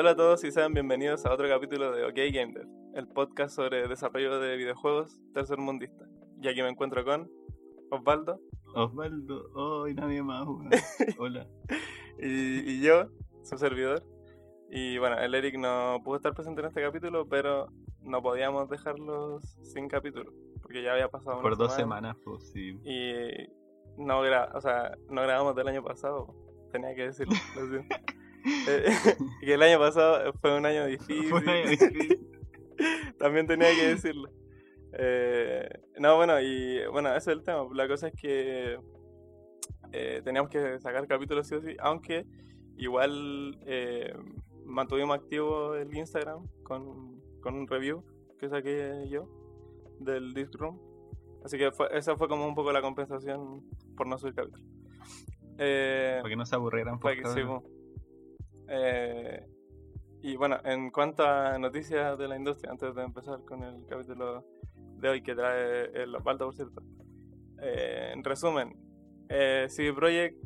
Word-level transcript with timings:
Hola 0.00 0.10
a 0.10 0.14
todos 0.14 0.44
y 0.44 0.52
sean 0.52 0.74
bienvenidos 0.74 1.26
a 1.26 1.32
otro 1.32 1.48
capítulo 1.48 1.90
de 1.90 2.04
OK 2.04 2.14
Game 2.32 2.52
Dev, 2.52 2.68
el 2.94 3.08
podcast 3.08 3.56
sobre 3.56 3.88
desarrollo 3.88 4.38
de 4.38 4.56
videojuegos 4.56 5.20
tercermundista. 5.34 6.06
Y 6.40 6.46
aquí 6.46 6.62
me 6.62 6.68
encuentro 6.68 7.04
con 7.04 7.28
Osvaldo 7.90 8.40
Osvaldo, 8.76 9.50
hoy 9.54 9.94
nadie 9.94 10.22
más. 10.22 10.46
weón. 10.46 10.70
Hola. 11.18 11.48
y, 12.20 12.74
y 12.74 12.80
yo, 12.80 13.08
su 13.42 13.58
servidor. 13.58 14.04
Y 14.70 14.98
bueno, 14.98 15.18
el 15.18 15.34
Eric 15.34 15.58
no 15.58 16.00
pudo 16.04 16.14
estar 16.14 16.32
presente 16.32 16.60
en 16.60 16.68
este 16.68 16.80
capítulo, 16.80 17.28
pero 17.28 17.66
no 18.00 18.22
podíamos 18.22 18.68
dejarlos 18.68 19.58
sin 19.64 19.88
capítulo, 19.88 20.32
porque 20.62 20.80
ya 20.80 20.92
había 20.92 21.08
pasado 21.08 21.42
Por 21.42 21.54
una 21.54 21.64
dos 21.64 21.74
semana. 21.74 22.12
semanas, 22.14 22.22
pues 22.24 22.52
sí. 22.52 22.78
Y 22.84 23.50
no, 24.00 24.22
gra 24.22 24.52
o 24.54 24.60
sea, 24.60 24.96
no 25.08 25.22
grabamos 25.22 25.56
del 25.56 25.66
año 25.66 25.82
pasado, 25.82 26.36
tenía 26.70 26.94
que 26.94 27.06
decirlo. 27.06 27.34
que 29.40 29.54
el 29.54 29.62
año 29.62 29.78
pasado 29.78 30.32
fue 30.40 30.56
un 30.56 30.66
año 30.66 30.86
difícil. 30.86 31.28
Fue 31.28 31.40
un 31.40 31.48
año 31.48 31.68
difícil. 31.70 32.28
También 33.18 33.46
tenía 33.46 33.74
que 33.74 33.88
decirlo. 33.94 34.30
Eh, 34.92 35.68
no, 35.98 36.16
bueno, 36.16 36.40
y 36.40 36.86
bueno, 36.86 37.10
ese 37.10 37.32
es 37.32 37.38
el 37.38 37.42
tema. 37.42 37.66
La 37.74 37.88
cosa 37.88 38.08
es 38.08 38.14
que 38.14 38.78
eh, 39.92 40.20
teníamos 40.24 40.50
que 40.50 40.78
sacar 40.80 41.06
capítulos 41.06 41.46
sí 41.46 41.54
o 41.54 41.60
sí, 41.60 41.76
aunque 41.80 42.26
igual 42.76 43.58
eh, 43.66 44.12
mantuvimos 44.64 45.16
activo 45.18 45.74
el 45.74 45.94
Instagram 45.94 46.46
con, 46.62 47.20
con 47.40 47.54
un 47.54 47.66
review 47.66 48.04
que 48.38 48.48
saqué 48.48 49.08
yo 49.08 49.28
del 50.00 50.34
Disc 50.34 50.54
Room. 50.54 50.80
Así 51.44 51.56
que 51.58 51.70
fue, 51.72 51.88
esa 51.96 52.16
fue 52.16 52.28
como 52.28 52.46
un 52.46 52.54
poco 52.54 52.72
la 52.72 52.82
compensación 52.82 53.62
por 53.96 54.06
no 54.06 54.18
subir 54.18 54.34
capítulo. 54.34 54.64
Eh, 55.58 56.18
Para 56.20 56.28
que 56.30 56.36
no 56.36 56.46
se 56.46 56.54
aburrieran 56.54 56.98
por 56.98 57.10
para 57.10 57.34
que 57.34 57.40
sí. 57.40 57.46
Eh, 58.68 59.44
y 60.22 60.36
bueno, 60.36 60.58
en 60.64 60.90
cuanto 60.90 61.24
a 61.24 61.58
noticias 61.58 62.18
de 62.18 62.28
la 62.28 62.36
industria, 62.36 62.72
antes 62.72 62.94
de 62.94 63.02
empezar 63.02 63.40
con 63.44 63.62
el 63.62 63.86
capítulo 63.86 64.44
de 64.74 65.08
hoy 65.08 65.22
que 65.22 65.34
trae 65.34 65.90
el 65.94 66.14
Osvaldo, 66.14 66.46
por 66.46 66.54
cierto. 66.54 66.82
Eh, 67.62 68.10
en 68.12 68.24
resumen, 68.24 68.76
eh, 69.28 69.66
CD 69.68 69.92
Projekt 69.92 70.36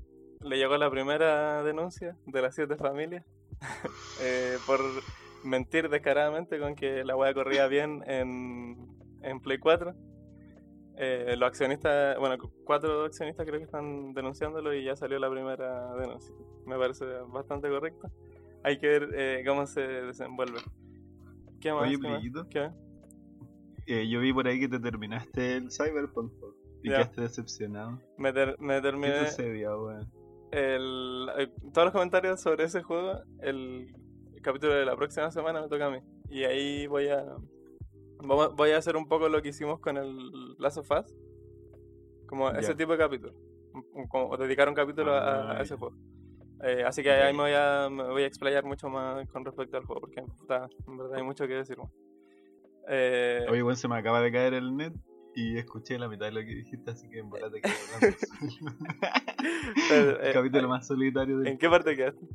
le 0.41 0.56
llegó 0.56 0.77
la 0.77 0.91
primera 0.91 1.62
denuncia 1.62 2.17
de 2.27 2.42
las 2.42 2.55
siete 2.55 2.77
familias 2.77 3.25
eh, 4.23 4.57
por 4.67 4.81
mentir 5.45 5.89
descaradamente 5.89 6.59
con 6.59 6.75
que 6.75 7.05
la 7.05 7.17
wea 7.17 7.33
corría 7.34 7.67
bien 7.67 8.03
en, 8.07 8.77
en 9.23 9.41
Play 9.41 9.59
4. 9.59 9.95
Eh, 11.05 11.34
los 11.36 11.48
accionistas, 11.48 12.17
bueno, 12.20 12.39
cu- 12.39 12.53
cuatro 12.64 13.05
accionistas 13.05 13.45
creo 13.45 13.58
que 13.58 13.64
están 13.64 14.14
denunciándolo 14.14 14.72
y 14.72 14.84
ya 14.84 14.95
salió 14.95 15.19
la 15.19 15.28
primera 15.28 15.92
denuncia. 15.97 16.33
Me 16.64 16.78
parece 16.78 17.05
bastante 17.28 17.69
correcto. 17.69 18.08
Hay 18.62 18.78
que 18.78 18.86
ver 18.86 19.08
eh, 19.17 19.42
cómo 19.45 19.67
se 19.67 19.80
desenvuelve. 19.80 20.61
¿Qué 21.61 21.73
más? 21.73 21.89
Oye, 21.89 21.98
¿Qué 22.00 22.08
más? 22.08 22.47
¿Qué? 22.48 22.70
Eh, 23.86 24.08
yo 24.08 24.20
vi 24.20 24.33
por 24.33 24.47
ahí 24.47 24.61
que 24.61 24.69
te 24.69 24.78
terminaste 24.78 25.56
el 25.56 25.73
Cyberpunk 25.73 26.33
y 26.84 26.91
Ya. 26.91 26.98
quedaste 26.98 27.20
decepcionado. 27.23 27.98
Me, 28.17 28.33
ter- 28.33 28.56
me 28.61 28.77
¿Qué 28.77 28.83
terminé 28.83 29.27
sucedió, 29.27 29.83
weón? 29.84 30.08
el, 30.53 31.28
eh, 31.36 31.48
todos 31.73 31.86
los 31.86 31.92
comentarios 31.92 32.41
sobre 32.41 32.62
ese 32.64 32.83
juego. 32.83 33.19
El 33.41 33.92
capítulo 34.41 34.75
de 34.75 34.84
la 34.84 34.95
próxima 34.95 35.33
semana 35.33 35.62
me 35.62 35.69
toca 35.69 35.86
a 35.86 35.91
mí. 35.91 35.98
Y 36.30 36.45
ahí 36.45 36.86
voy 36.86 37.08
a 37.08 37.25
voy 38.23 38.70
a 38.70 38.78
hacer 38.78 38.97
un 38.97 39.06
poco 39.06 39.28
lo 39.28 39.42
que 39.42 39.48
hicimos 39.48 39.81
con 39.81 39.97
el 39.97 40.56
Last 40.59 40.78
of 40.78 40.91
Us. 40.91 41.14
Como 42.27 42.51
ese 42.51 42.74
tipo 42.74 42.92
de 42.92 42.98
capítulo. 42.98 43.35
Como 44.08 44.36
dedicar 44.36 44.69
un 44.69 44.74
capítulo 44.74 45.13
a, 45.13 45.19
a 45.19 45.58
Ah, 45.58 45.63
ese 45.63 45.77
juego. 45.77 45.96
Eh, 46.63 46.85
así 46.86 47.02
que 47.02 47.11
ahí 47.11 47.33
me 47.33 47.42
voy, 47.42 47.52
a, 47.55 47.89
me 47.91 48.05
voy 48.05 48.23
a 48.23 48.27
explayar 48.27 48.64
mucho 48.64 48.89
más 48.89 49.29
con 49.29 49.45
respecto 49.45 49.77
al 49.77 49.85
juego. 49.85 50.01
Porque 50.01 50.20
en 50.20 50.96
verdad 50.96 51.17
hay 51.17 51.23
mucho 51.23 51.46
que 51.46 51.55
decir. 51.55 51.77
Eh, 52.89 53.46
Oye, 53.51 53.63
weón, 53.63 53.77
se 53.77 53.89
me 53.89 53.96
acaba 53.96 54.20
de 54.20 54.33
caer 54.33 54.55
el 54.55 54.77
net 54.77 54.92
y 55.35 55.58
escuché 55.58 55.98
la 55.98 56.08
mitad 56.08 56.27
de 56.27 56.33
lo 56.33 56.41
que 56.41 56.55
dijiste, 56.55 56.91
así 56.91 57.08
que 57.08 57.19
en 57.20 57.30
verdad 57.30 57.51
te 57.51 57.61
solo. 57.69 58.77
Pero, 59.89 60.20
El 60.20 60.29
eh, 60.29 60.33
capítulo 60.33 60.64
eh, 60.64 60.69
más 60.69 60.86
solitario 60.86 61.39
del... 61.39 61.48
¿En 61.48 61.58
qué 61.58 61.69
parte 61.69 61.96
quedaste? 61.96 62.27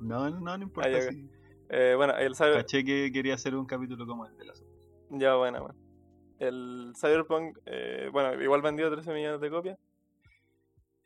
No, 0.00 0.30
no, 0.30 0.56
no 0.56 0.62
importa. 0.62 0.88
Ah, 0.88 0.92
ya, 0.92 1.02
sí. 1.02 1.28
Eh, 1.68 1.94
bueno, 1.96 2.16
el 2.16 2.34
Cyber... 2.34 2.54
Caché 2.54 2.84
que 2.84 3.10
quería 3.12 3.34
hacer 3.34 3.54
un 3.54 3.66
capítulo 3.66 4.06
como 4.06 4.26
el 4.26 4.36
de 4.36 4.44
las 4.46 4.60
Ya, 5.12 5.34
bueno, 5.34 5.60
bueno. 5.60 5.74
El 6.38 6.92
Cyberpunk, 6.96 7.58
eh, 7.66 8.08
bueno, 8.12 8.40
igual 8.42 8.62
vendió 8.62 8.90
13 8.90 9.12
millones 9.12 9.40
de 9.40 9.50
copias. 9.50 9.78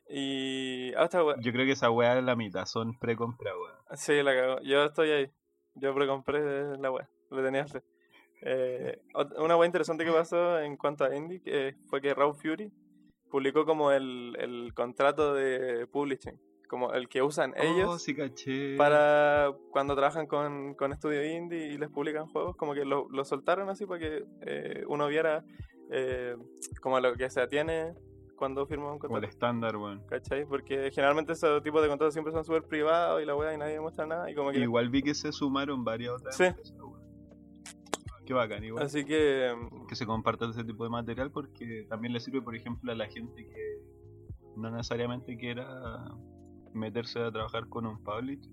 Y 0.08 0.94
hasta, 0.94 1.18
Yo 1.40 1.52
creo 1.52 1.66
que 1.66 1.72
esa 1.72 1.90
weá 1.90 2.20
la 2.20 2.36
mitad 2.36 2.64
son 2.64 2.96
pre-compra, 2.98 3.52
weón. 3.56 3.74
sí, 3.94 4.22
la 4.22 4.34
cagó. 4.34 4.60
Yo 4.62 4.84
estoy 4.84 5.10
ahí. 5.10 5.30
Yo 5.74 5.94
precompré 5.94 6.78
la 6.78 6.90
web. 6.90 7.06
Le 7.30 7.42
tenía 7.42 7.66
fe. 7.66 7.82
Eh, 8.42 9.02
una 9.38 9.56
web 9.56 9.66
interesante 9.66 10.04
que 10.04 10.12
pasó 10.12 10.60
en 10.60 10.76
cuanto 10.76 11.04
a 11.04 11.14
Indie 11.14 11.74
fue 11.88 12.00
que 12.00 12.14
Raw 12.14 12.32
Fury 12.34 12.70
publicó 13.28 13.64
como 13.66 13.90
el, 13.90 14.36
el 14.38 14.72
contrato 14.74 15.34
de 15.34 15.86
publishing, 15.88 16.40
como 16.68 16.92
el 16.92 17.08
que 17.08 17.22
usan 17.22 17.52
Oh, 17.58 17.62
ellos 17.62 18.02
sí 18.02 18.14
caché. 18.14 18.76
para 18.76 19.52
cuando 19.70 19.94
trabajan 19.94 20.26
con, 20.26 20.74
con 20.74 20.92
estudios 20.92 21.24
indie 21.26 21.68
y 21.72 21.78
les 21.78 21.88
publican 21.90 22.26
juegos, 22.28 22.56
como 22.56 22.74
que 22.74 22.84
lo, 22.84 23.08
lo 23.10 23.24
soltaron 23.24 23.68
así 23.68 23.86
para 23.86 24.00
que 24.00 24.24
eh, 24.42 24.84
uno 24.88 25.06
viera 25.08 25.44
eh, 25.90 26.36
como 26.82 26.98
lo 27.00 27.14
que 27.14 27.30
se 27.30 27.40
atiene 27.40 27.94
cuando 28.36 28.66
firma 28.66 28.92
un 28.92 28.98
Como 28.98 29.16
el 29.16 29.22
contrato. 29.22 29.30
estándar, 29.32 29.76
weón. 29.76 30.02
¿Cachai? 30.08 30.44
Porque 30.44 30.90
generalmente 30.92 31.32
esos 31.32 31.62
tipos 31.62 31.80
de 31.82 31.88
contratos 31.88 32.12
siempre 32.12 32.32
son 32.34 32.44
súper 32.44 32.64
privados 32.64 33.22
y 33.22 33.24
la 33.24 33.34
weá 33.34 33.54
y 33.54 33.56
nadie 33.58 33.80
muestra 33.80 34.04
nada 34.06 34.30
y 34.30 34.34
como 34.34 34.50
que... 34.50 34.58
Igual 34.58 34.90
vi 34.90 35.02
que 35.02 35.14
se 35.14 35.32
sumaron 35.32 35.84
varias 35.84 36.12
otras 36.14 36.36
Sí. 36.36 36.44
empresas. 36.44 36.76
Qué 38.26 38.34
bacán, 38.34 38.64
igual. 38.64 38.84
Así 38.84 39.04
que... 39.04 39.54
mm, 39.56 39.86
Que 39.86 39.94
se 39.94 40.04
comparta 40.04 40.46
ese 40.50 40.64
tipo 40.64 40.82
de 40.84 40.90
material 40.90 41.30
porque 41.30 41.86
también 41.88 42.12
le 42.12 42.20
sirve, 42.20 42.42
por 42.42 42.56
ejemplo, 42.56 42.90
a 42.92 42.94
la 42.96 43.06
gente 43.06 43.46
que 43.46 43.78
no 44.56 44.70
necesariamente 44.70 45.36
quiera 45.36 46.04
meterse 46.76 47.20
a 47.20 47.32
trabajar 47.32 47.68
con 47.68 47.86
un 47.86 48.02
publisher 48.02 48.52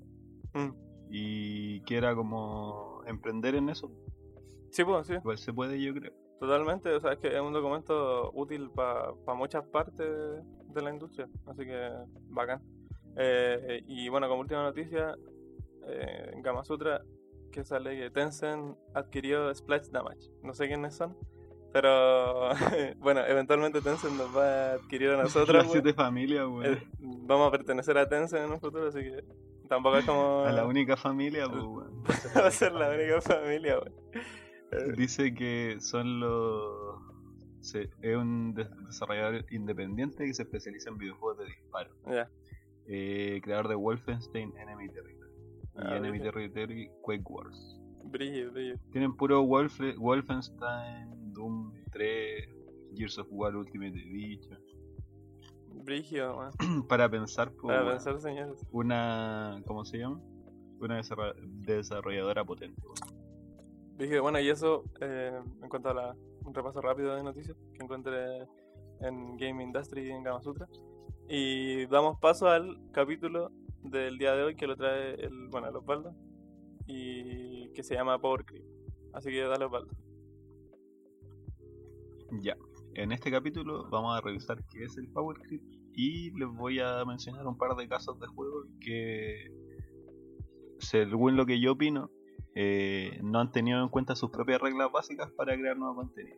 mm, 0.53 0.69
y 1.09 1.81
quiera 1.81 2.15
como 2.15 3.01
emprender 3.05 3.55
en 3.55 3.69
eso. 3.69 3.91
Sí, 4.71 4.83
pues, 4.83 5.07
sí, 5.07 5.13
Igual 5.13 5.37
se 5.37 5.53
puede, 5.53 5.79
yo 5.81 5.93
creo. 5.93 6.13
totalmente. 6.39 6.93
O 6.93 6.99
sea, 6.99 7.13
es 7.13 7.19
que 7.19 7.27
es 7.27 7.39
un 7.41 7.53
documento 7.53 8.31
útil 8.33 8.69
para 8.71 9.13
muchas 9.35 9.63
partes 9.65 10.07
de 10.73 10.81
la 10.81 10.89
industria. 10.91 11.29
Así 11.45 11.63
que, 11.65 11.89
bacán. 12.29 12.61
Eh, 13.15 13.83
y 13.87 14.09
bueno, 14.09 14.27
como 14.27 14.41
última 14.41 14.63
noticia, 14.63 15.15
eh, 15.87 16.31
en 16.33 16.41
Gama 16.41 16.63
Sutra, 16.63 17.03
que 17.51 17.63
sale 17.63 17.95
que 17.95 18.09
Tencent 18.09 18.75
adquirió 18.95 19.53
Splash 19.53 19.89
Damage. 19.91 20.31
No 20.41 20.53
sé 20.55 20.67
quiénes 20.67 20.95
son, 20.95 21.15
pero 21.73 22.49
bueno, 22.99 23.21
eventualmente 23.25 23.81
Tencent 23.81 24.13
nos 24.15 24.35
va 24.35 24.45
a 24.45 24.73
adquirir 24.75 25.09
a 25.09 25.17
nosotros. 25.23 25.63
Las 25.63 25.71
siete 25.71 25.93
familias, 25.93 26.47
weón. 26.47 26.65
Eh, 26.65 26.87
vamos 26.99 27.47
a 27.47 27.51
pertenecer 27.51 27.97
a 27.97 28.07
Tencent 28.07 28.45
en 28.45 28.51
un 28.53 28.59
futuro, 28.61 28.87
así 28.87 28.99
que 28.99 29.23
tampoco 29.67 29.97
es 29.97 30.05
como. 30.05 30.45
A 30.45 30.51
la 30.51 30.65
única 30.65 30.95
familia, 30.95 31.47
pues, 31.49 31.63
weón. 31.63 32.03
va 32.37 32.47
a 32.47 32.51
ser 32.51 32.71
la 32.73 32.89
única 32.89 33.19
familia, 33.21 33.79
weón. 33.79 33.93
Eh, 34.71 34.93
Dice 34.95 35.33
que 35.33 35.77
son 35.81 36.19
los. 36.19 36.99
es 38.01 38.15
un 38.17 38.53
des- 38.53 38.69
desarrollador 38.87 39.45
independiente 39.51 40.25
que 40.25 40.33
se 40.33 40.43
especializa 40.43 40.89
en 40.89 40.97
videojuegos 40.97 41.39
de 41.39 41.45
disparo. 41.45 41.91
ya. 42.07 42.29
Eh, 42.85 43.39
creador 43.43 43.69
de 43.69 43.75
Wolfenstein 43.75 44.51
Enemy 44.57 44.89
Territory. 44.89 45.31
Y 45.75 45.81
Ah, 45.81 45.95
Enemy. 45.97 46.19
Territory 46.19 46.89
Quake 47.01 47.23
Wars. 47.29 47.79
Brillo, 48.03 48.51
brillo. 48.51 48.75
Tienen 48.91 49.15
puro 49.15 49.41
Wolf- 49.43 49.95
Wolfenstein, 49.97 51.22
Doom 51.33 51.73
3, 51.91 52.49
Gears 52.95 53.17
of 53.19 53.27
War 53.31 53.55
Ultimate 53.55 53.99
Edition. 53.99 54.59
Weón. 55.85 56.51
Para 56.87 57.09
pensar, 57.09 57.51
pues, 57.51 57.75
Para 57.75 57.89
pensar, 57.91 58.19
señores. 58.19 58.65
una. 58.71 59.61
¿Cómo 59.65 59.83
se 59.85 59.97
llama? 59.97 60.21
Una 60.79 61.01
desarrolladora 61.65 62.43
potente. 62.45 62.81
weón. 62.83 63.23
Dije, 63.97 64.19
bueno, 64.19 64.39
y 64.39 64.49
eso, 64.49 64.83
eh, 65.01 65.39
en 65.61 65.69
cuanto 65.69 65.89
a 65.89 65.93
la, 65.93 66.15
un 66.45 66.53
repaso 66.53 66.81
rápido 66.81 67.15
de 67.15 67.23
noticias 67.23 67.55
que 67.73 67.83
encuentre 67.83 68.47
en 69.01 69.37
Game 69.37 69.63
Industry 69.63 70.07
y 70.07 70.11
en 70.11 70.23
Gama 70.23 70.41
Sutra. 70.41 70.67
Y 71.29 71.85
damos 71.87 72.19
paso 72.19 72.47
al 72.47 72.79
capítulo 72.91 73.51
del 73.83 74.17
día 74.17 74.33
de 74.35 74.43
hoy 74.43 74.55
que 74.55 74.67
lo 74.67 74.75
trae 74.75 75.15
el, 75.15 75.47
bueno, 75.49 75.69
el 75.69 75.75
Osvaldo 75.75 76.15
y 76.87 77.69
que 77.73 77.83
se 77.83 77.95
llama 77.95 78.19
Power 78.19 78.45
Creep. 78.45 78.65
Así 79.13 79.29
que 79.29 79.41
dale 79.41 79.65
Osvaldo. 79.65 79.93
Ya. 82.41 82.55
En 82.95 83.11
este 83.11 83.31
capítulo 83.31 83.89
vamos 83.89 84.17
a 84.17 84.21
revisar 84.21 84.57
qué 84.69 84.83
es 84.83 84.97
el 84.97 85.07
Power 85.09 85.37
Creep 85.39 85.61
y 85.93 86.31
les 86.37 86.49
voy 86.49 86.79
a 86.79 87.03
mencionar 87.05 87.45
un 87.47 87.57
par 87.57 87.75
de 87.75 87.87
casos 87.87 88.19
de 88.19 88.27
juegos 88.27 88.67
que, 88.79 89.51
según 90.79 91.35
lo 91.35 91.45
que 91.45 91.59
yo 91.59 91.73
opino, 91.73 92.09
eh, 92.55 93.19
no 93.23 93.39
han 93.39 93.51
tenido 93.51 93.81
en 93.81 93.89
cuenta 93.89 94.15
sus 94.15 94.29
propias 94.31 94.61
reglas 94.61 94.91
básicas 94.91 95.31
para 95.31 95.55
crear 95.57 95.77
nuevo 95.77 95.95
contenido. 95.95 96.37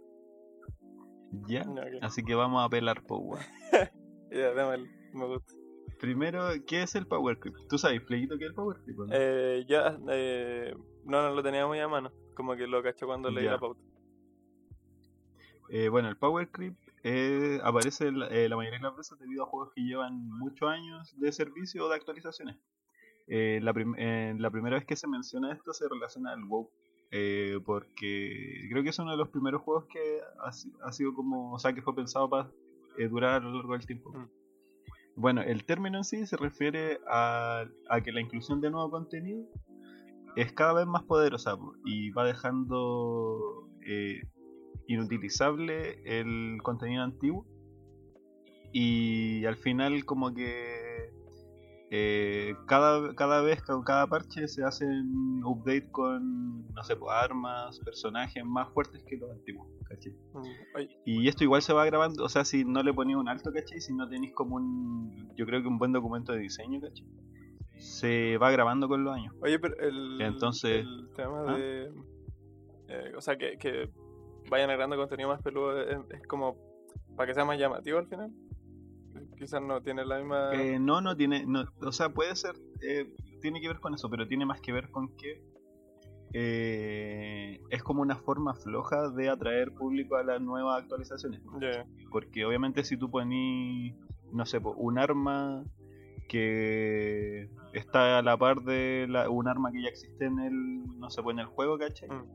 ¿Ya? 1.47 1.65
Así 2.01 2.24
que 2.24 2.36
vamos 2.36 2.63
a 2.65 2.69
pelar, 2.69 3.03
po, 3.03 3.18
weón. 3.18 3.44
Ya, 4.31 4.53
démosle, 4.53 4.89
me 5.13 5.27
gusta. 5.27 5.53
primero, 6.00 6.41
¿qué 6.68 6.81
es 6.83 6.95
el 6.95 7.06
Power 7.07 7.39
Creep? 7.39 7.56
¿Tú 7.69 7.77
sabes, 7.77 8.01
Playito, 8.01 8.38
qué 8.38 8.45
es 8.45 8.50
el 8.50 8.56
Power 8.56 8.77
Creep? 8.83 8.98
no? 8.98 9.06
Eh, 9.12 9.65
ya, 9.69 9.98
eh, 10.09 10.74
no, 11.06 11.21
no 11.21 11.33
lo 11.36 11.44
tenía 11.44 11.65
muy 11.68 11.80
a 11.80 11.88
mano. 11.88 12.12
Como 12.36 12.56
que 12.56 12.68
lo 12.68 12.81
cacho 12.83 13.06
cuando 13.06 13.30
leí 13.30 13.45
Ya. 13.45 13.51
la 13.51 13.59
pauta. 13.59 13.80
Eh, 15.69 15.89
bueno, 15.89 16.09
el 16.09 16.17
Power 16.17 16.50
Creep 16.50 16.75
eh, 17.03 17.59
aparece 17.63 18.12
la, 18.12 18.27
eh, 18.27 18.47
la 18.50 18.56
mayoría 18.56 18.79
de 18.79 18.83
las 18.83 18.95
veces 18.95 19.17
debido 19.19 19.44
a 19.44 19.47
juegos 19.47 19.71
que 19.73 19.81
llevan 19.81 20.27
muchos 20.29 20.69
años 20.69 21.13
de 21.19 21.31
servicio 21.31 21.85
o 21.85 21.89
de 21.89 21.95
actualizaciones. 21.95 22.57
Eh, 23.27 23.59
la, 23.62 23.73
prim- 23.73 23.95
la 24.39 24.51
primera 24.51 24.75
vez 24.77 24.85
que 24.85 24.95
se 24.95 25.07
menciona 25.07 25.51
esto 25.53 25.73
se 25.73 25.89
relaciona 25.89 26.31
al 26.33 26.44
WoW, 26.45 26.69
eh, 27.12 27.59
porque 27.65 28.67
creo 28.69 28.83
que 28.83 28.89
es 28.89 29.00
uno 29.00 29.12
de 29.12 29.17
los 29.17 29.29
primeros 29.29 29.62
juegos 29.63 29.85
que 29.85 30.19
ha, 30.44 30.51
si- 30.51 30.73
ha 30.83 30.91
sido 30.91 31.13
como, 31.13 31.53
o 31.53 31.59
sea, 31.59 31.73
que 31.73 31.81
fue 31.81 31.95
pensado 31.95 32.29
para 32.29 32.51
durar 33.09 33.41
a 33.41 33.45
lo 33.45 33.51
largo 33.56 33.73
del 33.73 33.85
tiempo. 33.85 34.12
Mm. 34.12 34.29
Bueno, 35.17 35.41
el 35.41 35.65
término 35.65 35.97
en 35.97 36.03
sí 36.03 36.25
se 36.27 36.38
refiere 36.38 37.00
a, 37.07 37.65
a 37.89 38.01
que 38.01 38.12
la 38.12 38.21
inclusión 38.21 38.62
de 38.62 38.69
nuevo 38.69 38.91
contenido 38.91 39.45
es 40.35 40.51
cada 40.53 40.73
vez 40.73 40.85
más 40.85 41.03
poderosa 41.03 41.56
po, 41.57 41.73
y 41.85 42.12
va 42.12 42.25
dejando 42.25 43.69
eh, 43.88 44.21
inutilizable 44.87 45.99
el 46.19 46.57
contenido 46.63 47.03
antiguo 47.03 47.45
y 48.71 49.45
al 49.45 49.55
final 49.55 50.03
como 50.05 50.33
que 50.33 51.11
eh, 51.91 52.55
cada, 52.67 53.13
cada 53.15 53.41
vez 53.41 53.61
con 53.61 53.83
cada 53.83 54.07
parche 54.07 54.47
se 54.47 54.63
hacen 54.63 55.43
update 55.45 55.89
con 55.91 56.67
no 56.73 56.83
sé 56.83 56.95
pues, 56.95 57.11
armas 57.13 57.79
personajes 57.79 58.43
más 58.43 58.69
fuertes 58.73 59.03
que 59.03 59.17
los 59.17 59.31
antiguos 59.31 59.67
¿cachai? 59.87 60.11
Mm, 60.33 60.89
y 61.05 61.27
esto 61.27 61.43
igual 61.43 61.61
se 61.61 61.73
va 61.73 61.85
grabando 61.85 62.23
o 62.23 62.29
sea 62.29 62.43
si 62.43 62.65
no 62.65 62.83
le 62.83 62.93
ponéis 62.93 63.17
un 63.17 63.29
alto 63.29 63.51
¿cachai? 63.53 63.79
si 63.79 63.93
no 63.93 64.09
tenéis 64.09 64.33
como 64.33 64.55
un 64.57 65.31
yo 65.35 65.45
creo 65.45 65.61
que 65.61 65.67
un 65.67 65.77
buen 65.77 65.91
documento 65.93 66.33
de 66.33 66.39
diseño 66.39 66.81
¿cachai? 66.81 67.05
se 67.77 68.38
va 68.38 68.51
grabando 68.51 68.88
con 68.88 69.03
los 69.03 69.13
años 69.13 69.33
oye, 69.41 69.59
pero 69.59 69.77
el, 69.79 70.19
Entonces- 70.21 70.85
el 70.85 71.09
tema 71.15 71.43
¿Ah? 71.47 71.57
de. 71.57 71.91
eh, 72.88 73.13
o 73.15 73.21
sea, 73.21 73.38
que, 73.38 73.57
que 73.57 73.89
vayan 74.50 74.69
agregando 74.69 74.95
contenido 74.97 75.30
más 75.30 75.42
peludo 75.42 75.80
es, 75.81 75.97
es 76.12 76.27
como 76.27 76.57
para 77.15 77.27
que 77.27 77.33
sea 77.33 77.45
más 77.45 77.57
llamativo 77.59 77.97
al 78.00 78.07
final. 78.07 78.31
Quizás 79.38 79.62
no 79.62 79.81
tiene 79.81 80.06
la 80.06 80.18
misma. 80.19 80.53
Eh, 80.53 80.80
no, 80.80 81.01
no 81.01 81.15
tiene, 81.15 81.45
no, 81.45 81.63
o 81.81 81.92
sea, 81.92 82.09
puede 82.09 82.36
ser, 82.36 82.56
eh, 82.81 83.13
tiene 83.42 83.62
que 83.62 83.68
ver 83.68 83.80
con 83.80 83.94
eso, 83.94 84.09
pero 84.09 84.27
tiene 84.27 84.45
más 84.45 84.59
que 84.62 84.71
ver 84.74 84.89
con 84.92 85.15
que 85.15 85.42
eh, 86.33 87.62
es 87.69 87.83
como 87.83 88.01
una 88.01 88.18
forma 88.18 88.53
floja 88.56 89.09
de 89.09 89.30
atraer 89.30 89.74
público 89.74 90.15
a 90.18 90.24
las 90.24 90.42
nuevas 90.42 90.81
actualizaciones. 90.81 91.41
Porque 92.12 92.45
obviamente 92.45 92.83
si 92.83 92.98
tú 92.98 93.09
ponís, 93.09 93.95
no 94.31 94.45
sé, 94.45 94.59
un 94.59 94.98
arma 95.00 95.63
que 96.27 97.50
está 97.74 98.18
a 98.18 98.21
la 98.21 98.36
par 98.38 98.62
de 98.63 99.06
la- 99.09 99.30
un 99.30 99.48
arma 99.48 99.71
que 99.71 99.81
ya 99.83 99.89
existe 99.89 100.25
en 100.25 100.39
el, 100.39 101.00
no 101.00 101.09
sé, 101.09 101.21
en 101.21 101.39
el 101.39 101.45
juego, 101.45 101.77
¿cachai? 101.77 102.09
Mm. 102.09 102.25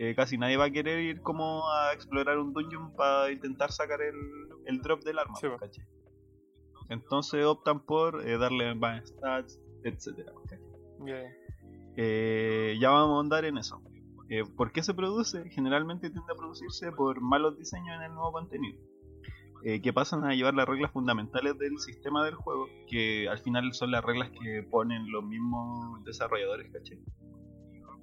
Eh, 0.00 0.14
casi 0.14 0.38
nadie 0.38 0.56
va 0.56 0.66
a 0.66 0.70
querer 0.70 1.00
ir 1.00 1.22
como 1.22 1.68
a 1.68 1.92
explorar 1.92 2.38
un 2.38 2.52
dungeon 2.52 2.94
para 2.94 3.32
intentar 3.32 3.72
sacar 3.72 4.00
el, 4.00 4.14
el 4.66 4.80
drop 4.80 5.02
del 5.02 5.18
arma. 5.18 5.34
Entonces 6.88 7.44
optan 7.44 7.80
por 7.80 8.24
eh, 8.24 8.38
darle 8.38 8.76
más 8.76 9.08
stats, 9.08 9.60
etcétera. 9.82 10.32
¿cachai? 10.44 10.60
ya. 11.04 11.22
Eh, 11.96 12.78
ya 12.80 12.90
vamos 12.90 13.08
a 13.08 13.14
ahondar 13.16 13.44
en 13.44 13.58
eso. 13.58 13.82
Eh, 14.28 14.44
¿Por 14.56 14.70
qué 14.70 14.84
se 14.84 14.94
produce? 14.94 15.50
Generalmente 15.50 16.10
tiende 16.10 16.32
a 16.32 16.36
producirse 16.36 16.92
por 16.92 17.20
malos 17.20 17.58
diseños 17.58 17.96
en 17.96 18.02
el 18.02 18.14
nuevo 18.14 18.30
contenido. 18.30 18.80
que 19.82 19.92
pasan 19.92 20.24
a 20.24 20.32
llevar 20.32 20.54
las 20.54 20.68
reglas 20.68 20.92
fundamentales 20.92 21.58
del 21.58 21.76
sistema 21.80 22.24
del 22.24 22.36
juego, 22.36 22.68
que 22.86 23.28
al 23.28 23.40
final 23.40 23.74
son 23.74 23.90
las 23.90 24.04
reglas 24.04 24.30
que 24.30 24.62
ponen 24.62 25.10
los 25.10 25.24
mismos 25.24 26.04
desarrolladores, 26.04 26.70
¿cachai? 26.72 27.00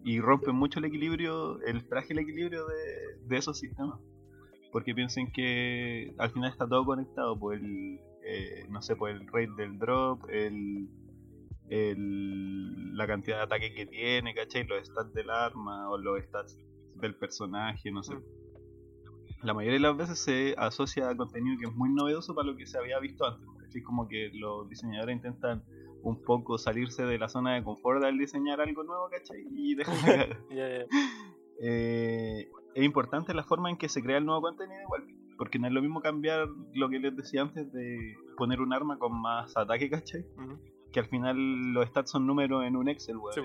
Y 0.05 0.21
rompen 0.21 0.55
mucho 0.55 0.79
el 0.79 0.85
equilibrio, 0.85 1.59
el 1.63 1.81
frágil 1.81 2.19
equilibrio 2.19 2.65
de, 2.67 3.17
de 3.27 3.37
esos 3.37 3.57
sistemas. 3.59 3.99
Porque 4.71 4.93
piensen 4.93 5.31
que 5.31 6.13
al 6.17 6.29
final 6.31 6.51
está 6.51 6.67
todo 6.67 6.85
conectado, 6.85 7.37
por 7.39 7.55
el, 7.55 7.99
eh, 8.23 8.65
no 8.69 8.81
sé, 8.81 8.95
por 8.95 9.09
el 9.09 9.25
rate 9.27 9.51
del 9.57 9.77
drop, 9.79 10.29
el, 10.29 10.87
el- 11.69 12.95
la 12.95 13.07
cantidad 13.07 13.37
de 13.37 13.43
ataque 13.43 13.73
que 13.73 13.85
tiene, 13.85 14.33
¿cachai? 14.33 14.65
Los 14.67 14.85
stats 14.87 15.13
del 15.13 15.29
arma 15.29 15.89
o 15.89 15.97
los 15.97 16.23
stats 16.23 16.57
del 16.95 17.15
personaje, 17.15 17.91
no 17.91 18.03
sé. 18.03 18.15
Mm. 18.15 18.23
La 19.43 19.53
mayoría 19.53 19.73
de 19.79 19.87
las 19.87 19.97
veces 19.97 20.19
se 20.19 20.55
asocia 20.57 21.09
a 21.09 21.15
contenido 21.17 21.57
que 21.59 21.65
es 21.67 21.75
muy 21.75 21.89
novedoso 21.93 22.33
para 22.33 22.47
lo 22.47 22.55
que 22.55 22.65
se 22.65 22.77
había 22.77 22.99
visto 22.99 23.25
antes. 23.25 23.75
Es 23.75 23.83
como 23.83 24.07
que 24.07 24.29
los 24.33 24.69
diseñadores 24.69 25.15
intentan 25.15 25.63
un 26.05 26.21
poco 26.21 26.59
salirse 26.59 27.03
de 27.03 27.17
la 27.17 27.27
zona 27.27 27.55
de 27.55 27.63
confort 27.63 28.03
al 28.03 28.17
diseñar 28.17 28.61
algo 28.61 28.83
nuevo, 28.83 29.09
¿cachai? 29.09 29.43
Y 29.51 29.75
ya. 30.55 30.85
Eh, 31.59 32.47
es 32.75 32.83
importante 32.83 33.33
la 33.33 33.43
forma 33.43 33.71
en 33.71 33.77
que 33.77 33.89
se 33.89 34.03
crea 34.03 34.19
el 34.19 34.25
nuevo 34.25 34.41
contenido 34.41 34.81
igual. 34.81 35.03
Porque 35.37 35.57
no 35.57 35.67
es 35.67 35.73
lo 35.73 35.81
mismo 35.81 36.01
cambiar 36.01 36.47
lo 36.73 36.89
que 36.89 36.99
les 36.99 37.15
decía 37.15 37.41
antes 37.41 37.71
de 37.73 38.15
poner 38.37 38.61
un 38.61 38.71
arma 38.71 38.99
con 38.99 39.19
más 39.19 39.57
ataque, 39.57 39.89
¿cachai? 39.89 40.25
Que 40.93 40.99
al 40.99 41.07
final 41.07 41.73
los 41.73 41.89
stats 41.89 42.11
son 42.11 42.27
números 42.27 42.63
en 42.65 42.75
un 42.75 42.87
Excel, 42.87 43.17
weón, 43.17 43.33
Sí, 43.33 43.41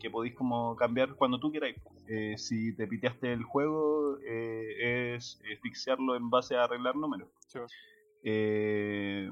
que 0.00 0.10
podéis 0.10 0.34
como 0.34 0.74
cambiar 0.74 1.14
cuando 1.14 1.38
tú 1.38 1.52
queráis. 1.52 1.76
Eh, 2.08 2.36
si 2.36 2.74
te 2.74 2.88
piteaste 2.88 3.32
el 3.32 3.44
juego, 3.44 4.18
eh, 4.26 5.14
es 5.14 5.40
eh, 5.44 5.56
fixearlo 5.62 6.16
en 6.16 6.28
base 6.28 6.56
a 6.56 6.64
arreglar 6.64 6.96
números. 6.96 7.30
Sí. 7.46 7.60
Eh, 8.24 9.30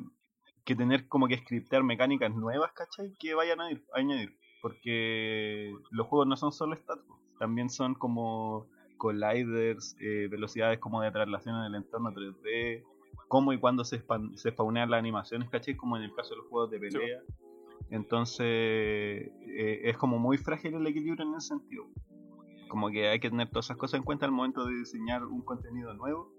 que 0.64 0.76
tener 0.76 1.08
como 1.08 1.26
que 1.28 1.38
scriptear 1.38 1.82
mecánicas 1.82 2.34
nuevas, 2.34 2.72
¿cachai? 2.72 3.14
Que 3.18 3.34
vayan 3.34 3.60
a, 3.60 3.70
ir- 3.70 3.84
a 3.94 3.98
añadir. 4.00 4.36
Porque 4.62 5.74
los 5.90 6.06
juegos 6.06 6.26
no 6.28 6.36
son 6.36 6.52
solo 6.52 6.76
stats, 6.76 7.02
también 7.38 7.70
son 7.70 7.94
como 7.94 8.66
colliders, 8.98 9.96
eh, 10.00 10.28
velocidades 10.30 10.78
como 10.78 11.00
de 11.00 11.10
traslación 11.10 11.56
en 11.56 11.64
el 11.64 11.74
entorno 11.76 12.12
3D, 12.12 12.84
cómo 13.28 13.52
y 13.54 13.58
cuándo 13.58 13.84
se, 13.84 14.02
se 14.34 14.50
spawnean 14.50 14.90
las 14.90 14.98
animaciones, 14.98 15.48
¿cachai? 15.48 15.76
Como 15.76 15.96
en 15.96 16.02
el 16.02 16.14
caso 16.14 16.30
de 16.30 16.36
los 16.36 16.46
juegos 16.48 16.70
de 16.70 16.78
Sí, 16.78 16.94
pelea. 16.98 17.20
Entonces, 17.90 18.46
eh, 18.46 19.80
es 19.84 19.96
como 19.96 20.18
muy 20.18 20.36
frágil 20.38 20.74
el 20.74 20.86
equilibrio 20.86 21.24
en 21.26 21.34
ese 21.34 21.48
sentido. 21.48 21.86
Como 22.68 22.88
que 22.90 23.08
hay 23.08 23.18
que 23.18 23.30
tener 23.30 23.48
todas 23.48 23.66
esas 23.66 23.76
cosas 23.78 23.98
en 23.98 24.04
cuenta 24.04 24.26
al 24.26 24.32
momento 24.32 24.64
de 24.64 24.74
diseñar 24.76 25.24
un 25.24 25.42
contenido 25.42 25.92
nuevo, 25.94 26.32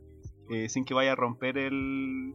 eh, 0.50 0.70
sin 0.70 0.86
que 0.86 0.94
vaya 0.94 1.12
a 1.12 1.16
romper 1.16 1.58
el, 1.58 2.34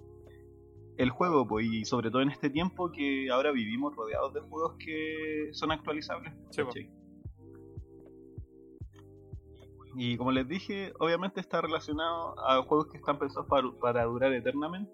el 0.98 1.10
juego, 1.10 1.46
pues, 1.46 1.66
y 1.66 1.84
sobre 1.84 2.10
todo 2.10 2.22
en 2.22 2.30
este 2.30 2.50
tiempo 2.50 2.90
que 2.90 3.30
ahora 3.30 3.52
vivimos 3.52 3.94
rodeados 3.94 4.32
de 4.34 4.40
juegos 4.40 4.76
que 4.78 5.48
son 5.52 5.72
actualizables. 5.72 6.32
Y 9.98 10.16
como 10.16 10.30
les 10.30 10.46
dije, 10.46 10.92
obviamente 10.98 11.40
está 11.40 11.60
relacionado 11.60 12.38
a 12.46 12.62
juegos 12.62 12.88
que 12.88 12.98
están 12.98 13.18
pensados 13.18 13.46
para, 13.48 13.70
para 13.80 14.04
durar 14.04 14.32
eternamente 14.32 14.92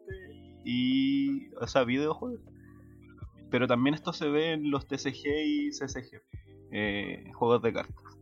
y, 0.64 1.52
o 1.56 1.66
sea, 1.66 1.85
videojuegos. 1.85 2.40
Pero 3.50 3.66
también 3.66 3.94
esto 3.94 4.12
se 4.12 4.28
ve 4.28 4.52
en 4.52 4.71
los 4.71 4.87
TCG 4.87 5.26
y 5.44 5.71
CCG, 5.71 6.23
eh, 6.71 7.32
juegos 7.35 7.62
de 7.62 7.73
cartas. 7.73 8.18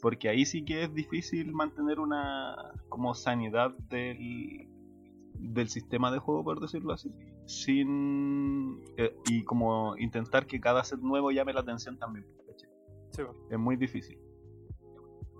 Porque 0.00 0.28
ahí 0.28 0.44
sí 0.44 0.64
que 0.64 0.84
es 0.84 0.94
difícil 0.94 1.52
mantener 1.52 2.00
una 2.00 2.72
como 2.88 3.14
sanidad 3.14 3.70
del, 3.88 4.68
del 5.52 5.68
sistema 5.68 6.10
de 6.10 6.18
juego, 6.18 6.44
por 6.44 6.60
decirlo 6.60 6.92
así. 6.92 7.12
Sin. 7.46 8.82
eh, 8.96 9.14
y 9.26 9.44
como 9.44 9.96
intentar 9.98 10.46
que 10.46 10.60
cada 10.60 10.82
set 10.84 11.00
nuevo 11.00 11.30
llame 11.30 11.52
la 11.52 11.60
atención 11.60 11.98
también. 11.98 12.26
Es 13.50 13.58
muy 13.58 13.76
difícil. 13.76 14.18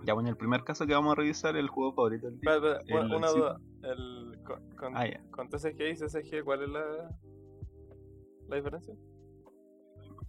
Ya 0.05 0.13
bueno, 0.13 0.29
el 0.29 0.37
primer 0.37 0.63
caso 0.63 0.85
que 0.85 0.93
vamos 0.93 1.13
a 1.13 1.15
revisar, 1.15 1.55
el 1.55 1.67
juego 1.67 1.93
favorito 1.93 2.27
del 2.27 2.39
día. 2.39 2.53
Espera, 2.53 2.77
espera, 2.77 3.01
El 3.01 3.13
una, 3.13 3.27
duda. 3.29 3.59
El, 3.81 4.43
con, 4.43 4.69
con, 4.77 4.95
Ah, 4.95 5.05
con 5.31 5.49
TCG 5.49 5.81
y 5.81 5.95
CCG, 5.95 6.43
¿cuál 6.43 6.63
es 6.63 6.69
la, 6.69 7.09
la 8.47 8.55
diferencia? 8.55 8.93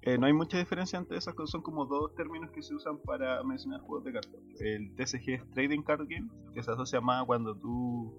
Eh, 0.03 0.19
no 0.19 0.27
hay 0.27 0.33
mucha 0.33 0.57
diferencia 0.59 0.99
entre 0.99 1.19
esas 1.19 1.35
cosas, 1.35 1.51
son 1.51 1.63
como 1.63 1.85
dos 1.85 2.15
términos 2.15 2.51
que 2.53 2.63
se 2.63 2.75
usan 2.75 2.99
para 2.99 3.43
mencionar 3.43 3.81
juegos 3.81 4.05
de 4.05 4.13
cartas. 4.13 4.41
El 4.61 4.95
TCG 4.95 5.31
es 5.31 5.51
Trading 5.51 5.83
Card 5.83 6.07
Game, 6.09 6.29
que 6.55 6.63
se 6.63 6.71
asocia 6.71 7.01
más 7.01 7.23
a 7.23 7.27
cuando 7.27 7.55
tú. 7.57 8.15